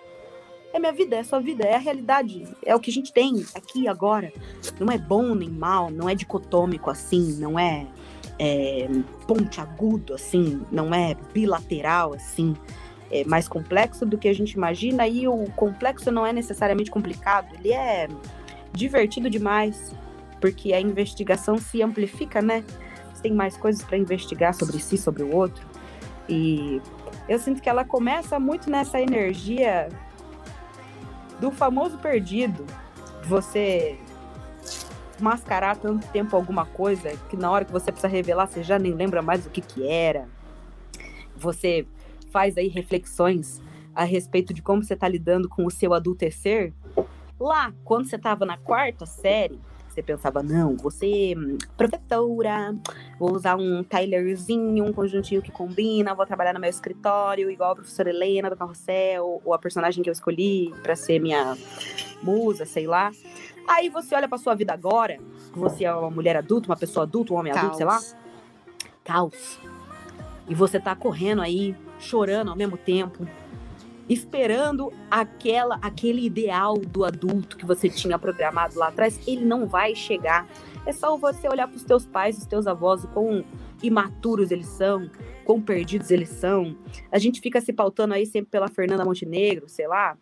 [0.76, 3.46] É minha vida, é sua vida, é a realidade, é o que a gente tem
[3.56, 4.34] aqui agora.
[4.78, 7.88] Não é bom nem mal, não é dicotômico assim, não é,
[8.38, 8.86] é
[9.26, 12.54] ponte agudo assim, não é bilateral assim.
[13.10, 17.56] É mais complexo do que a gente imagina e o complexo não é necessariamente complicado,
[17.58, 18.10] ele é
[18.74, 19.96] divertido demais,
[20.42, 22.66] porque a investigação se amplifica, né?
[23.14, 25.66] Você tem mais coisas para investigar sobre si, sobre o outro.
[26.28, 26.82] E
[27.30, 29.88] eu sinto que ela começa muito nessa energia
[31.40, 32.66] do famoso perdido.
[33.24, 33.98] Você
[35.20, 38.94] mascarar tanto tempo alguma coisa que na hora que você precisa revelar você já nem
[38.94, 40.28] lembra mais o que que era.
[41.36, 41.88] Você
[42.32, 43.62] faz aí reflexões
[43.94, 46.74] a respeito de como você está lidando com o seu adultecer.
[47.40, 49.60] Lá, quando você estava na quarta série,
[49.96, 52.76] você pensava, não, você hum, professora,
[53.18, 57.76] vou usar um Tylerzinho, um conjuntinho que combina, vou trabalhar no meu escritório, igual a
[57.76, 61.58] professora Helena do Carrossel, ou a personagem que eu escolhi pra ser minha
[62.22, 63.12] musa, sei lá.
[63.66, 65.18] Aí você olha pra sua vida agora,
[65.54, 67.94] que você é uma mulher adulta, uma pessoa adulta, um homem adulto, sei lá.
[67.94, 68.16] Caos.
[69.06, 69.60] Caos.
[70.50, 73.26] E você tá correndo aí, chorando ao mesmo tempo,
[74.08, 79.96] esperando aquela aquele ideal do adulto que você tinha programado lá atrás, ele não vai
[79.96, 80.48] chegar.
[80.86, 83.44] É só você olhar para os teus pais, os teus avós, o quão
[83.82, 85.10] imaturos eles são,
[85.44, 86.76] quão perdidos eles são.
[87.12, 90.18] A gente fica se pautando aí sempre pela Fernanda Montenegro, sei lá,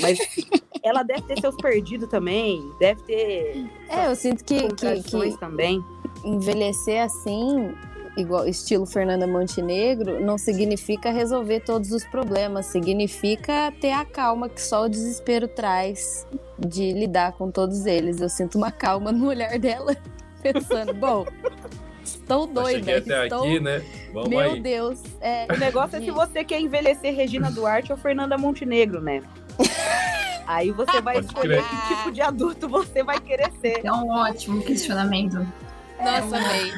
[0.00, 0.18] mas
[0.82, 5.82] ela deve ter seus perdidos também, deve ter É, eu sinto que, que, que também.
[6.24, 7.74] envelhecer assim,
[8.16, 14.60] igual estilo Fernanda Montenegro, não significa resolver todos os problemas, significa ter a calma que
[14.60, 16.26] só o desespero traz
[16.58, 18.20] de lidar com todos eles.
[18.20, 19.96] Eu sinto uma calma no olhar dela,
[20.42, 21.26] pensando, bom,
[22.02, 23.44] estou doida, estou...
[23.44, 23.82] aqui, né?
[24.12, 24.60] Vamos Meu aí.
[24.60, 29.22] Deus, é, O negócio é se você quer envelhecer Regina Duarte ou Fernanda Montenegro, né?
[30.46, 31.80] Aí você vai Pode escolher crer.
[31.80, 33.84] que tipo de adulto você vai querer ser.
[33.84, 35.44] É um ótimo questionamento.
[36.04, 36.72] Nossa, bem.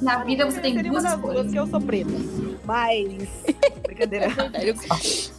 [0.00, 1.52] Na vida você tem Seria uma duas das duas escolhas.
[1.52, 2.10] que eu sou preta.
[2.64, 3.44] Mas.
[3.82, 4.28] Brincadeira.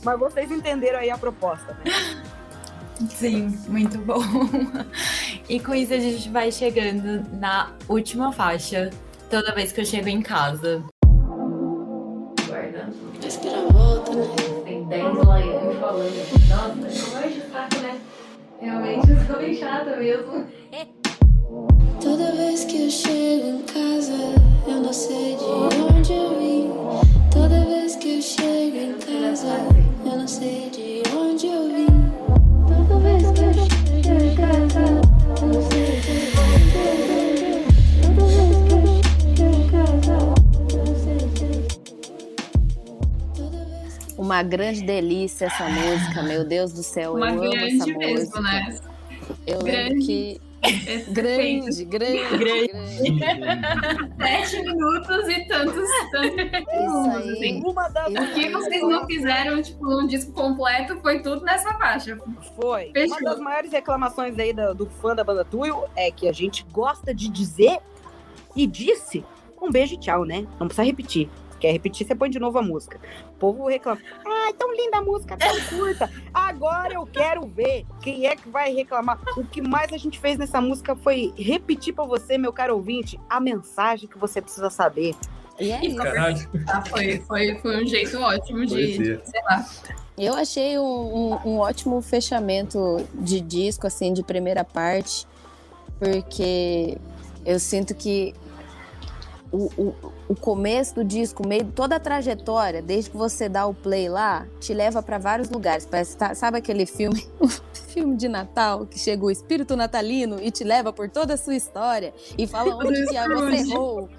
[0.03, 1.91] Mas vocês entenderam aí a proposta, né?
[3.10, 4.22] Sim, muito bom.
[5.49, 8.90] E com isso a gente vai chegando na última faixa,
[9.30, 10.82] toda vez que eu chego em casa.
[12.48, 12.90] Guarda.
[13.26, 14.26] Espera a volta, né?
[14.64, 16.48] Tem 10 lives falando.
[16.48, 17.99] Nossa, como eu encho o saco, né?
[18.61, 20.48] Realmente eu sou bem chata mesmo.
[22.02, 24.14] Toda vez que eu chego em casa,
[24.68, 26.69] eu não sei de onde eu vim.
[27.32, 29.57] Toda vez que eu chego em casa,
[30.06, 31.86] eu não sei de onde eu vim.
[32.68, 34.84] Toda vez que eu chego em casa,
[35.41, 37.64] eu não sei de onde eu vim.
[38.02, 40.15] Toda vez que eu chego em casa,
[40.72, 41.48] eu não sei de
[43.36, 47.56] Toda vez que Uma grande delícia essa música, meu Deus do céu, Uma eu amo
[47.56, 48.41] essa mesmo, música.
[48.41, 48.77] né?
[49.48, 50.06] Eu lembro Grande.
[50.06, 52.72] que É grande, grande, grande.
[54.18, 57.32] Sete minutos e tantos, tantos Isso aí.
[57.32, 57.62] assim.
[57.64, 61.74] Uma das Eu- O que vocês não fizeram, tipo, um disco completo foi tudo nessa
[61.76, 62.18] faixa.
[62.60, 62.92] Foi.
[62.92, 63.18] Fechou.
[63.18, 66.66] Uma das maiores reclamações aí do, do fã da banda Tuyo é que a gente
[66.72, 67.80] gosta de dizer
[68.56, 69.24] e disse
[69.62, 70.46] um beijo e tchau, né?
[70.60, 71.30] Não precisa repetir.
[71.60, 72.99] Quer repetir, você põe de novo a música.
[73.32, 74.02] O povo reclama.
[74.26, 76.11] Ah, tão linda a música, tão curta.
[76.34, 79.19] Agora eu quero ver quem é que vai reclamar.
[79.38, 83.19] O que mais a gente fez nessa música foi repetir pra você, meu caro ouvinte,
[83.30, 85.15] a mensagem que você precisa saber.
[85.57, 85.95] E é isso.
[86.65, 89.22] Tá, foi, foi, foi um jeito ótimo de, poesia.
[89.23, 89.65] sei lá.
[90.18, 95.26] Eu achei um, um- um ótimo fechamento de disco, assim, de primeira parte,
[95.98, 96.98] porque
[97.45, 98.34] eu sinto que
[99.52, 99.95] o, o,
[100.28, 104.48] o começo do disco, meio, toda a trajetória, desde que você dá o play lá,
[104.60, 105.86] te leva para vários lugares.
[105.86, 107.28] Parece, tá- sabe aquele filme,
[107.90, 111.56] filme de Natal, que chega o espírito natalino e te leva por toda a sua
[111.56, 114.10] história e fala onde que você errou,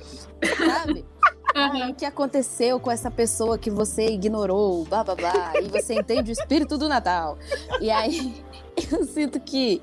[0.56, 1.04] sabe?
[1.54, 5.94] Ah, o que aconteceu com essa pessoa que você ignorou, blá blá blá, e você
[5.94, 7.38] entende o espírito do Natal.
[7.80, 8.44] E aí
[8.92, 9.80] eu sinto que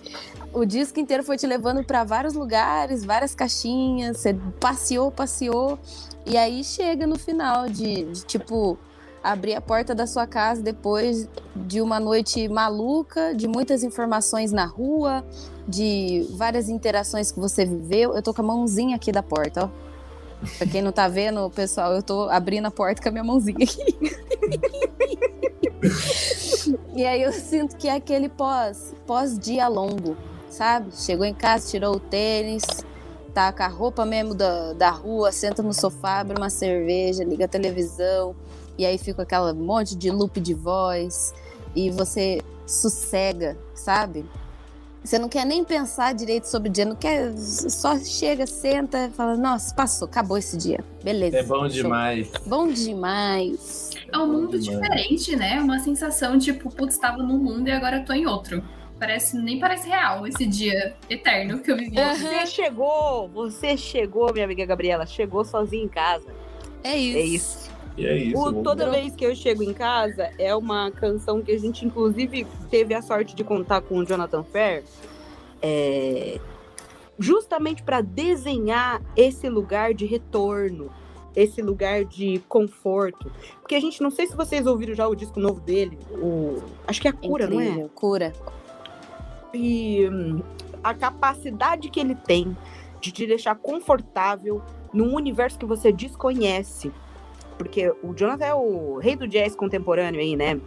[0.54, 5.80] o disco inteiro foi te levando para vários lugares, várias caixinhas, você passeou, passeou,
[6.26, 8.78] e aí chega no final de, de, tipo
[9.24, 14.66] abrir a porta da sua casa depois de uma noite maluca, de muitas informações na
[14.66, 15.26] rua,
[15.68, 18.14] de várias interações que você viveu.
[18.14, 19.84] Eu tô com a mãozinha aqui da porta, ó.
[20.58, 23.64] Pra quem não tá vendo, pessoal, eu tô abrindo a porta com a minha mãozinha
[23.64, 23.98] aqui.
[26.94, 30.18] e aí eu sinto que é aquele pós, pós-dia longo,
[30.50, 30.90] sabe?
[30.94, 32.64] Chegou em casa, tirou o tênis,
[33.34, 37.46] tá com a roupa mesmo da, da rua, senta no sofá, abre uma cerveja, liga
[37.46, 38.36] a televisão,
[38.78, 41.34] e aí fica aquela monte de loop de voz,
[41.76, 44.26] e você sossega, sabe?
[45.04, 49.36] Você não quer nem pensar direito sobre o dia, não quer, só chega, senta, fala,
[49.36, 50.80] nossa, passou, acabou esse dia.
[51.04, 51.38] Beleza.
[51.38, 51.70] É bom show.
[51.70, 52.32] demais.
[52.46, 53.90] Bom demais.
[54.14, 54.82] É um mundo Demais.
[54.82, 55.60] diferente, né?
[55.60, 58.64] Uma sensação tipo, putz, estava num mundo e agora tô em outro.
[59.00, 61.96] Parece, nem parece real esse dia eterno que eu vivi.
[61.96, 66.34] Você chegou, você chegou, minha amiga Gabriela, chegou sozinha em casa.
[66.84, 67.18] É isso.
[67.18, 67.72] É isso.
[67.98, 68.42] E é isso.
[68.42, 72.48] O Toda vez que eu chego em casa é uma canção que a gente, inclusive,
[72.70, 74.84] teve a sorte de contar com o Jonathan Fair.
[75.62, 76.40] é,
[77.18, 80.92] justamente para desenhar esse lugar de retorno,
[81.36, 83.32] esse lugar de conforto.
[83.62, 87.02] Porque a gente, não sei se vocês ouviram já o disco novo dele, o, acho
[87.02, 87.66] que é a Cura, não é?
[87.66, 88.34] Incrível, Cura.
[89.54, 90.42] E hum,
[90.84, 92.56] a capacidade que ele tem
[93.00, 94.62] de te deixar confortável
[94.94, 96.92] num universo que você desconhece.
[97.58, 100.60] Porque o Jonathan é o rei do jazz contemporâneo aí, né?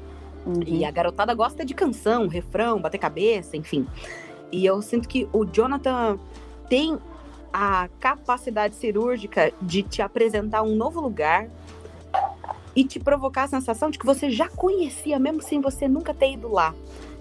[0.66, 3.86] E a garotada gosta de canção, refrão, bater cabeça, enfim.
[4.52, 6.18] E eu sinto que o Jonathan
[6.68, 6.98] tem
[7.52, 11.48] a capacidade cirúrgica de te apresentar um novo lugar
[12.74, 16.32] e te provocar a sensação de que você já conhecia, mesmo sem você nunca ter
[16.32, 16.74] ido lá.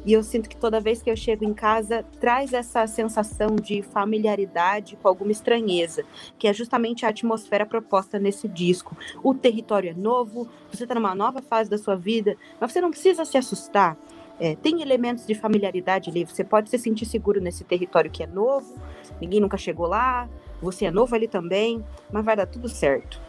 [0.06, 3.82] E eu sinto que toda vez que eu chego em casa, traz essa sensação de
[3.82, 6.03] familiaridade com alguma estranheza,
[6.38, 8.95] que é justamente a atmosfera proposta nesse disco.
[9.23, 12.91] O território é novo, você está numa nova fase da sua vida, mas você não
[12.91, 13.98] precisa se assustar.
[14.40, 18.27] É, tem elementos de familiaridade ali, você pode se sentir seguro nesse território que é
[18.27, 18.76] novo,
[19.19, 20.30] ninguém nunca chegou lá,
[20.61, 23.19] você é novo ali também, mas vai dar tudo certo.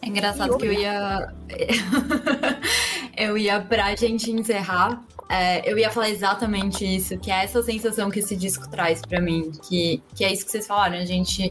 [0.00, 1.32] É engraçado que eu ia.
[3.16, 5.02] eu ia pra gente encerrar.
[5.28, 9.20] é, eu ia falar exatamente isso, que é essa sensação que esse disco traz pra
[9.20, 9.50] mim.
[9.66, 10.96] Que, que é isso que vocês falaram.
[10.96, 11.50] A gente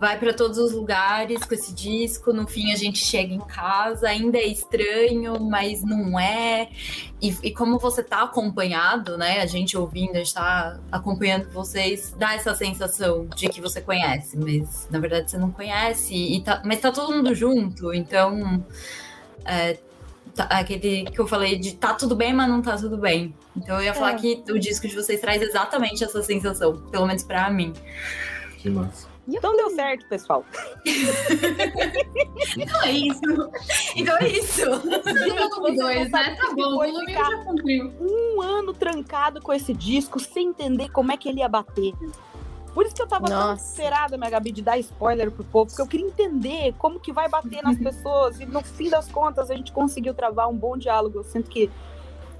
[0.00, 4.08] vai pra todos os lugares com esse disco, no fim a gente chega em casa,
[4.08, 6.70] ainda é estranho, mas não é.
[7.22, 9.40] E, e como você tá acompanhado, né?
[9.40, 14.36] A gente ouvindo, a gente tá acompanhando vocês, dá essa sensação de que você conhece,
[14.36, 16.42] mas na verdade você não conhece.
[16.44, 18.64] Tá, mas tá todo mundo junto, então.
[19.44, 19.78] é,
[20.34, 23.34] tá- aquele que eu falei de tá tudo bem, mas não tá tudo bem.
[23.56, 24.14] Então eu ia falar É.
[24.16, 27.72] que o disco de vocês traz exatamente essa sensação, pelo menos pra mim.
[28.58, 29.08] Que massa.
[29.28, 30.44] Então deu certo, pessoal.
[32.56, 33.20] Então é isso.
[33.96, 34.64] Então é isso.
[34.64, 36.36] Volume 2, né?
[36.36, 37.92] Tá bom, o volume 1 ficar- já cumpriu.
[38.00, 41.92] um ano trancado com esse disco sem entender como é que ele ia bater.
[42.72, 43.62] Por isso que eu tava tão Nossa.
[43.62, 47.28] desesperada, minha Gabi, de dar spoiler pro povo, porque eu queria entender como que vai
[47.28, 48.38] bater nas pessoas.
[48.40, 51.18] E no fim das contas, a gente conseguiu travar um bom diálogo.
[51.18, 51.70] Eu sinto que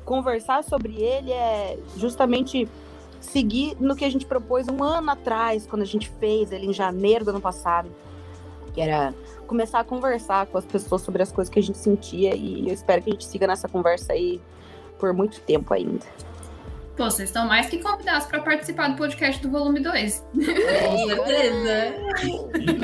[0.05, 2.69] conversar sobre ele é justamente
[3.21, 6.73] seguir no que a gente propôs um ano atrás, quando a gente fez ele em
[6.73, 7.91] janeiro do ano passado.
[8.73, 9.13] Que era
[9.49, 12.37] começar a conversar com as pessoas sobre as coisas que a gente sentia.
[12.37, 14.41] E eu espero que a gente siga nessa conversa aí
[14.97, 16.07] por muito tempo ainda.
[17.01, 20.23] Pô, vocês estão mais que convidados pra participar do podcast do volume 2.
[20.35, 21.95] Com certeza.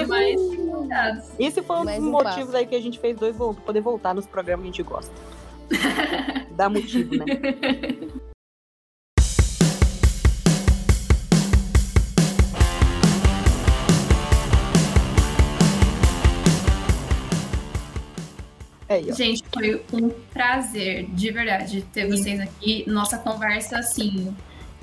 [0.09, 1.25] mais que convidados.
[1.39, 4.15] Esse foi um Mais dos um motivos aí que a gente fez dois poder voltar
[4.15, 5.13] nos programas que a gente gosta.
[6.53, 7.27] Dá motivo, né?
[18.89, 19.13] Aí.
[19.13, 22.85] Gente, foi um prazer, de verdade, ter vocês aqui.
[22.87, 24.35] Nossa conversa, assim.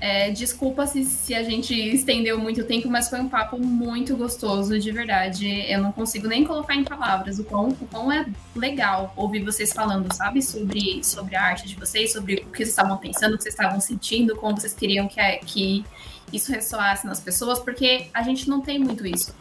[0.01, 4.77] é, desculpa se, se a gente estendeu muito tempo, mas foi um papo muito gostoso,
[4.77, 5.47] de verdade.
[5.71, 9.71] Eu não consigo nem colocar em palavras o quão, o quão é legal ouvir vocês
[9.71, 10.41] falando, sabe?
[10.41, 13.55] Sobre, sobre a arte de vocês, sobre o que vocês estavam pensando, o que vocês
[13.55, 15.85] estavam sentindo, como vocês queriam que, a- que
[16.33, 19.33] isso ressoasse nas pessoas, porque a gente não tem muito isso.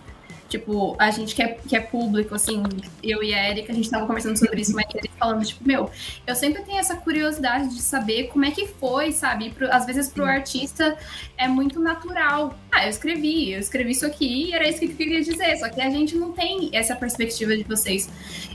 [0.53, 2.62] Tipo, a gente que é, que é público, assim,
[3.03, 5.91] eu e a Erika, a gente tava conversando sobre isso, mas ele falando, tipo, meu,
[6.27, 9.49] eu sempre tenho essa curiosidade de saber como é que foi, sabe?
[9.49, 10.95] Pro- às vezes pro artista
[11.39, 12.55] é muito natural.
[12.70, 15.57] Ah, eu escrevi, eu escrevi isso aqui e era isso que eu queria dizer.
[15.57, 18.11] Só que a gente não tem essa perspectiva de vocês.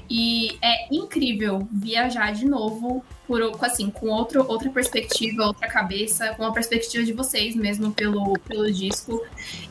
[0.07, 6.45] E é incrível viajar de novo por assim, com outro, outra perspectiva, outra cabeça, com
[6.45, 9.21] a perspectiva de vocês mesmo pelo, pelo disco.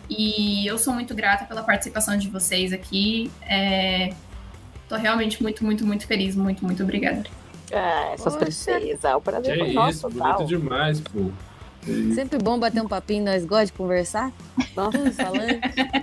[0.09, 3.31] E eu sou muito grata pela participação de vocês aqui.
[3.43, 4.11] É,
[4.89, 6.37] tô realmente muito, muito, muito feliz.
[6.37, 7.25] Muito, muito obrigada.
[7.73, 8.39] Ah, essas Poxa.
[8.39, 9.15] princesas.
[9.15, 10.47] O prazer foi isso, nosso, bonito total.
[10.47, 11.31] demais, pô.
[11.87, 12.15] Isso.
[12.15, 14.33] Sempre bom bater um papinho, nós gostamos de conversar.
[14.75, 15.61] Nossa, falando.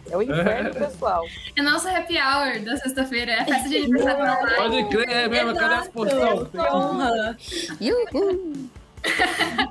[0.10, 1.24] é o inferno, pessoal.
[1.56, 4.56] É nosso happy hour da sexta-feira, é a festa de aniversário da live.
[4.56, 6.50] Pode crer, é mesmo, cadê as porções?
[6.50, 7.38] Que honra.
[7.82, 8.70] Yuhu.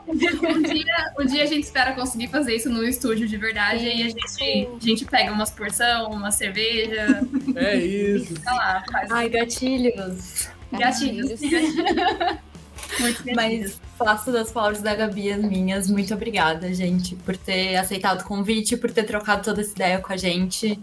[0.08, 3.84] Um dia, um dia a gente espera conseguir fazer isso no estúdio de verdade.
[3.84, 7.22] E a gente, a gente pega umas porção, uma cerveja,
[7.56, 8.34] É isso.
[8.36, 10.48] sei lá, faz Ai, gatilhos.
[10.72, 11.40] gatilhos.
[13.00, 13.22] Muito.
[13.34, 15.88] Mas faço das palavras da Gabi as minhas.
[15.88, 20.12] Muito obrigada, gente, por ter aceitado o convite, por ter trocado toda essa ideia com
[20.12, 20.78] a gente.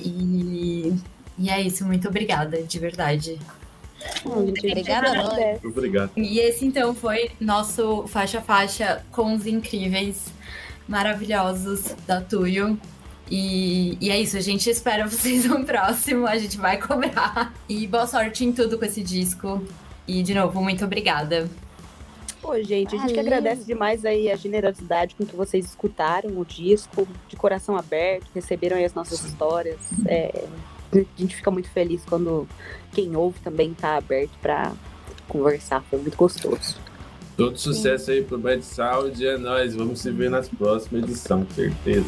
[0.00, 0.94] E,
[1.38, 3.38] e é isso, muito obrigada, de verdade.
[4.24, 5.60] Obrigada.
[5.64, 6.10] Obrigado.
[6.16, 10.32] E esse então foi nosso faixa a faixa com os incríveis,
[10.88, 12.78] maravilhosos da Tuyo.
[13.30, 17.54] E, e é isso, a gente espera vocês no próximo, a gente vai cobrar.
[17.68, 19.64] E boa sorte em tudo com esse disco.
[20.06, 21.48] E de novo, muito obrigada.
[22.42, 26.44] Pô, gente, a gente que agradece demais aí a generosidade com que vocês escutaram o
[26.44, 29.78] disco, de coração aberto, receberam aí as nossas histórias.
[30.06, 30.44] É,
[30.92, 32.46] a gente fica muito feliz quando
[32.92, 34.72] quem ouve também tá aberto pra
[35.28, 35.82] conversar.
[35.88, 36.76] Foi muito gostoso.
[37.36, 39.74] Todo sucesso aí pro Bad Saúde, é nóis.
[39.74, 42.06] Vamos se ver nas próximas edições, certeza.